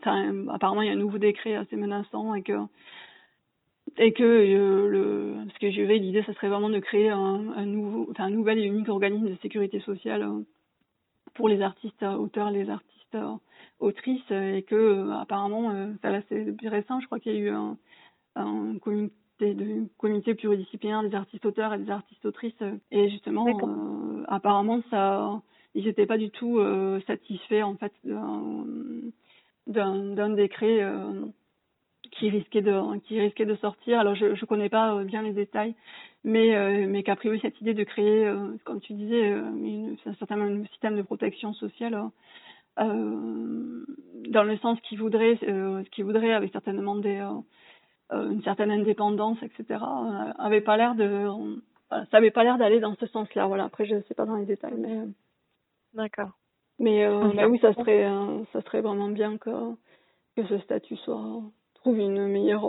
enfin 0.00 0.48
apparemment 0.48 0.82
il 0.82 0.86
y 0.86 0.90
a 0.90 0.92
un 0.92 0.96
nouveau 0.96 1.18
décret 1.18 1.54
assez 1.54 1.76
menaçant 1.76 2.34
et 2.34 2.42
que 2.42 2.58
et 3.96 4.12
que 4.12 4.22
euh, 4.22 4.88
le 4.88 5.34
ce 5.54 5.58
que 5.58 5.70
je 5.70 5.82
vais 5.82 5.98
l'idée 5.98 6.22
ça 6.24 6.34
serait 6.34 6.48
vraiment 6.48 6.70
de 6.70 6.78
créer 6.78 7.08
un, 7.08 7.64
nouveau 7.64 8.08
enfin 8.10 8.24
un 8.24 8.30
nouvel 8.30 8.58
et 8.58 8.64
unique 8.64 8.88
organisme 8.88 9.28
de 9.28 9.36
sécurité 9.36 9.80
sociale 9.80 10.22
euh, 10.22 10.40
pour 11.34 11.48
les 11.48 11.62
artistes 11.62 12.02
euh, 12.02 12.14
auteurs 12.14 12.50
les 12.50 12.68
artistes 12.68 13.16
autrices 13.80 14.30
et 14.30 14.62
que 14.62 15.10
apparemment 15.12 15.72
ça 16.02 16.10
là 16.10 16.20
c'est 16.28 16.54
récent 16.64 17.00
je 17.00 17.06
crois 17.06 17.20
qu'il 17.20 17.32
y 17.32 17.36
a 17.36 17.38
eu 17.38 17.50
un, 17.50 17.76
un 18.36 18.74
du 19.40 19.88
comité 19.98 20.34
pluridisciplinaire 20.34 21.02
des 21.02 21.14
artistes 21.14 21.44
auteurs 21.44 21.74
et 21.74 21.78
des 21.78 21.90
artistes 21.90 22.24
autrices. 22.24 22.62
Et 22.90 23.08
justement, 23.10 23.46
apparemment, 24.28 24.80
ça, 24.90 25.40
ils 25.74 25.84
n'étaient 25.84 26.06
pas 26.06 26.18
du 26.18 26.30
tout 26.30 26.60
satisfaits 27.06 27.62
en 27.62 27.76
fait 27.76 27.92
d'un 29.66 30.30
décret 30.30 30.84
qui 32.12 32.30
risquait 32.30 32.62
de 32.62 32.98
qui 33.00 33.20
risquait 33.20 33.46
de 33.46 33.56
sortir. 33.56 34.00
Alors 34.00 34.14
je 34.14 34.34
je 34.34 34.44
connais 34.44 34.68
pas 34.68 35.04
bien 35.04 35.22
les 35.22 35.32
détails, 35.32 35.74
mais 36.24 36.86
mais 36.86 37.02
qu'a 37.02 37.16
priori 37.16 37.38
cette 37.40 37.60
idée 37.60 37.74
de 37.74 37.84
créer, 37.84 38.32
comme 38.64 38.80
tu 38.80 38.94
disais, 38.94 39.28
une, 39.28 39.96
un 40.04 40.14
certain 40.14 40.64
système 40.66 40.96
de 40.96 41.02
protection 41.02 41.52
sociale 41.54 41.94
euh, 41.94 42.08
dans 42.78 44.42
le 44.42 44.56
sens 44.58 44.80
qu'il 44.82 44.98
voudrait, 44.98 45.38
euh, 45.42 45.82
ce 45.84 45.90
qu'il 45.90 46.04
voudrait 46.04 46.32
avec 46.32 46.52
certainement 46.52 46.96
des, 46.96 47.20
euh, 48.12 48.30
une 48.30 48.42
certaine 48.42 48.70
indépendance, 48.70 49.38
etc. 49.42 49.80
avait 50.38 50.60
pas 50.60 50.76
l'air 50.76 50.94
de, 50.94 51.28
ça 51.90 52.18
avait 52.18 52.30
pas 52.30 52.44
l'air 52.44 52.58
d'aller 52.58 52.80
dans 52.80 52.94
ce 52.96 53.06
sens-là. 53.06 53.46
Voilà. 53.46 53.64
Après, 53.64 53.86
je 53.86 53.94
ne 53.94 54.02
sais 54.02 54.14
pas 54.14 54.26
dans 54.26 54.36
les 54.36 54.46
détails, 54.46 54.76
mais. 54.76 55.04
D'accord. 55.94 56.30
Mais, 56.78 57.08
oui, 57.08 57.58
ça 57.60 57.74
serait, 57.74 58.06
ça 58.52 58.60
serait 58.62 58.82
vraiment 58.82 59.08
bien 59.08 59.36
que 59.38 59.50
que 60.36 60.46
ce 60.46 60.58
statut 60.58 60.96
soit 60.98 61.42
trouve 61.74 61.98
une 61.98 62.28
meilleure, 62.28 62.64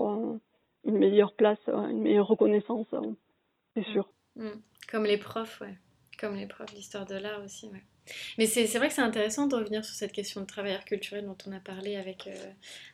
une 0.86 0.97
meilleure 0.97 1.34
place, 1.34 1.60
une 1.68 2.01
meilleure 2.01 2.28
reconnaissance, 2.28 2.88
c'est 3.76 3.86
sûr. 3.86 4.10
Mm. 4.36 4.49
Comme 4.91 5.03
les 5.03 5.18
profs, 5.18 5.62
ouais. 5.62 5.76
Comme 6.20 6.36
les 6.36 6.47
profs 6.47 6.74
d'histoire 6.74 7.05
de 7.05 7.15
l'art 7.15 7.41
aussi, 7.43 7.67
ouais. 7.67 7.84
Mais 8.38 8.45
c'est 8.45 8.65
vrai 8.78 8.88
que 8.88 8.93
c'est 8.93 9.01
intéressant 9.01 9.47
de 9.47 9.55
revenir 9.55 9.86
sur 9.86 9.95
cette 9.95 10.11
question 10.11 10.41
de 10.41 10.45
travailleur 10.45 10.84
culturel 10.84 11.26
dont 11.26 11.38
on 11.47 11.51
a 11.51 11.59
parlé 11.59 11.95
avec, 11.95 12.28
euh, 12.28 12.51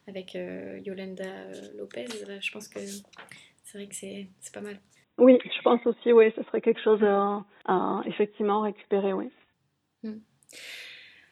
avec 0.07 0.35
euh, 0.35 0.79
Yolanda 0.85 1.23
euh, 1.23 1.53
Lopez. 1.77 2.05
Je 2.41 2.51
pense 2.51 2.67
que 2.67 2.79
c'est 3.63 3.77
vrai 3.77 3.87
que 3.87 3.95
c'est 3.95 4.27
pas 4.53 4.61
mal. 4.61 4.79
Oui, 5.17 5.39
je 5.43 5.61
pense 5.63 5.85
aussi, 5.85 6.11
oui, 6.11 6.25
ce 6.35 6.43
serait 6.43 6.61
quelque 6.61 6.81
chose 6.83 7.01
à, 7.03 8.01
effectivement 8.05 8.61
récupérer, 8.61 9.13
oui. 9.13 9.31
Hmm. 10.03 10.19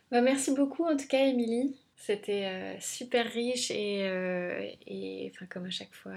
Bah, 0.09 0.21
merci 0.21 0.53
beaucoup 0.53 0.85
en 0.85 0.95
tout 0.95 1.07
cas, 1.07 1.25
Émilie. 1.25 1.77
C'était 1.95 2.77
super 2.81 3.25
riche 3.31 3.71
et, 3.71 4.75
et 4.87 5.31
enfin, 5.33 5.45
comme 5.45 5.65
à 5.65 5.69
chaque 5.69 5.93
fois 5.93 6.15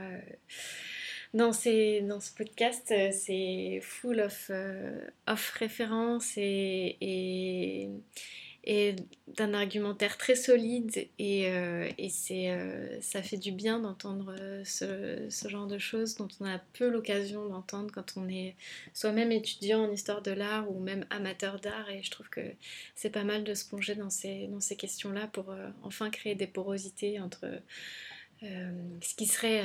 dans, 1.37 1.53
ces, 1.53 2.01
dans 2.01 2.18
ce 2.18 2.32
podcast, 2.32 2.91
euh, 2.93 3.11
c'est 3.12 3.80
full 3.82 4.20
of, 4.20 4.47
euh, 4.49 5.07
of 5.26 5.51
références 5.51 6.32
et, 6.37 7.91
d'un 9.37 9.55
argumentaire 9.55 10.18
très 10.18 10.34
solide 10.34 11.07
et, 11.20 11.49
euh, 11.51 11.89
c'est, 12.09 12.51
ça 13.01 13.22
fait 13.22 13.37
du 13.37 13.53
bien 13.53 13.78
d'entendre 13.78 14.34
ce, 14.64 15.28
genre 15.49 15.68
de 15.68 15.78
choses 15.78 16.16
dont 16.16 16.26
on 16.41 16.47
a 16.47 16.59
peu 16.72 16.89
l'occasion 16.89 17.47
d'entendre 17.49 17.93
quand 17.95 18.14
on 18.16 18.28
est 18.28 18.57
soi-même 18.93 19.30
étudiant 19.30 19.84
en 19.84 19.93
histoire 19.93 20.20
de 20.20 20.32
l'art 20.32 20.68
ou 20.68 20.80
même 20.80 21.07
amateur 21.11 21.61
d'art 21.61 21.89
et 21.91 22.03
je 22.03 22.11
trouve 22.11 22.28
que 22.28 22.41
c'est 22.97 23.11
pas 23.11 23.22
mal 23.22 23.45
de 23.45 23.55
se 23.55 23.68
plonger 23.68 23.95
dans 23.95 24.11
ces, 24.11 24.49
dans 24.49 24.61
ces 24.61 24.74
questions-là 24.74 25.28
pour 25.28 25.55
enfin 25.84 26.11
créer 26.11 26.34
des 26.34 26.49
porosités 26.49 27.20
entre 27.20 27.47
ce 28.43 29.14
qui 29.14 29.26
serait 29.26 29.62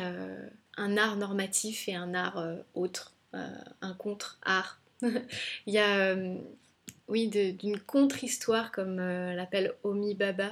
un 0.77 0.97
art 0.97 1.17
normatif 1.17 1.87
et 1.87 1.95
un 1.95 2.13
art 2.13 2.37
euh, 2.37 2.55
autre, 2.73 3.13
un 3.33 3.93
contre-art. 3.93 4.79
Il 5.01 5.73
y 5.73 5.79
a, 5.79 6.15
oui, 7.07 7.29
d'une 7.29 7.79
contre-histoire 7.79 8.71
comme 8.71 8.97
l'appelle 8.97 9.73
Omi 9.83 10.15
Baba. 10.15 10.51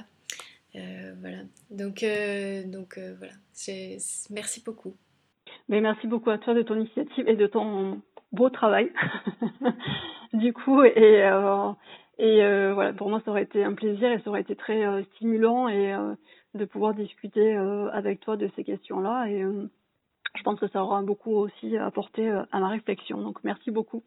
voilà. 0.74 1.38
Donc, 1.70 2.04
donc 2.66 2.98
voilà. 3.18 3.32
Merci 4.30 4.62
beaucoup. 4.64 4.96
Mais 5.68 5.80
merci 5.80 6.06
beaucoup 6.06 6.30
à 6.30 6.38
toi 6.38 6.54
de 6.54 6.62
ton 6.62 6.76
initiative 6.76 7.28
et 7.28 7.36
de 7.36 7.46
ton 7.46 8.00
beau 8.32 8.48
travail. 8.48 8.90
du 10.32 10.54
coup, 10.54 10.82
et, 10.82 11.30
et 12.18 12.72
voilà, 12.72 12.92
pour 12.94 13.10
moi, 13.10 13.20
ça 13.24 13.30
aurait 13.30 13.42
été 13.42 13.62
un 13.62 13.74
plaisir 13.74 14.10
et 14.10 14.20
ça 14.20 14.30
aurait 14.30 14.40
été 14.40 14.56
très 14.56 15.04
stimulant 15.14 15.68
et 15.68 15.94
de 16.54 16.64
pouvoir 16.64 16.94
discuter 16.94 17.56
euh, 17.56 17.90
avec 17.92 18.20
toi 18.20 18.36
de 18.36 18.50
ces 18.56 18.64
questions-là. 18.64 19.26
Et 19.26 19.42
euh, 19.42 19.70
je 20.36 20.42
pense 20.42 20.60
que 20.60 20.68
ça 20.68 20.82
aura 20.82 21.02
beaucoup 21.02 21.32
aussi 21.32 21.76
apporté 21.76 22.28
euh, 22.28 22.42
à 22.52 22.60
ma 22.60 22.68
réflexion. 22.68 23.20
Donc 23.20 23.42
merci 23.44 23.70
beaucoup. 23.70 24.04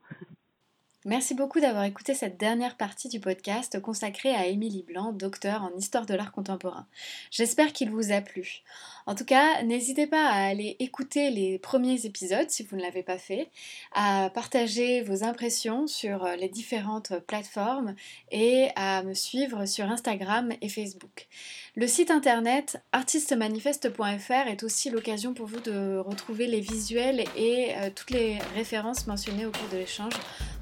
Merci 1.05 1.33
beaucoup 1.33 1.59
d'avoir 1.59 1.83
écouté 1.83 2.13
cette 2.13 2.37
dernière 2.37 2.77
partie 2.77 3.09
du 3.09 3.19
podcast 3.19 3.81
consacrée 3.81 4.33
à 4.33 4.47
Émilie 4.47 4.83
Blanc, 4.83 5.11
docteur 5.11 5.61
en 5.63 5.75
histoire 5.77 6.05
de 6.05 6.13
l'art 6.13 6.31
contemporain. 6.31 6.87
J'espère 7.29 7.73
qu'il 7.73 7.89
vous 7.89 8.13
a 8.13 8.21
plu. 8.21 8.61
En 9.05 9.13
tout 9.13 9.25
cas, 9.25 9.63
n'hésitez 9.63 10.07
pas 10.07 10.29
à 10.29 10.45
aller 10.45 10.77
écouter 10.79 11.29
les 11.29 11.59
premiers 11.59 12.05
épisodes 12.05 12.49
si 12.49 12.63
vous 12.63 12.77
ne 12.77 12.81
l'avez 12.81 13.03
pas 13.03 13.17
fait, 13.17 13.49
à 13.93 14.31
partager 14.33 15.01
vos 15.01 15.25
impressions 15.25 15.87
sur 15.87 16.25
les 16.39 16.47
différentes 16.47 17.19
plateformes 17.27 17.95
et 18.31 18.69
à 18.77 19.03
me 19.03 19.13
suivre 19.13 19.65
sur 19.65 19.91
Instagram 19.91 20.53
et 20.61 20.69
Facebook. 20.69 21.27
Le 21.75 21.85
site 21.85 22.11
internet 22.11 22.81
artistemanifeste.fr 22.93 24.47
est 24.47 24.63
aussi 24.63 24.89
l'occasion 24.89 25.33
pour 25.33 25.47
vous 25.47 25.59
de 25.59 25.97
retrouver 25.97 26.47
les 26.47 26.61
visuels 26.61 27.25
et 27.35 27.75
euh, 27.75 27.89
toutes 27.93 28.11
les 28.11 28.37
références 28.55 29.05
mentionnées 29.05 29.45
au 29.45 29.51
cours 29.51 29.69
de 29.69 29.77
l'échange. 29.77 30.13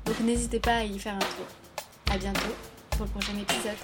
Donc 0.06 0.20
n'hésitez 0.22 0.60
pas 0.60 0.78
à 0.78 0.84
y 0.84 1.00
faire 1.00 1.16
un 1.16 1.20
tour. 1.20 1.46
A 2.12 2.18
bientôt 2.18 2.56
pour 2.92 3.06
le 3.06 3.12
prochain 3.12 3.34
épisode. 3.40 3.78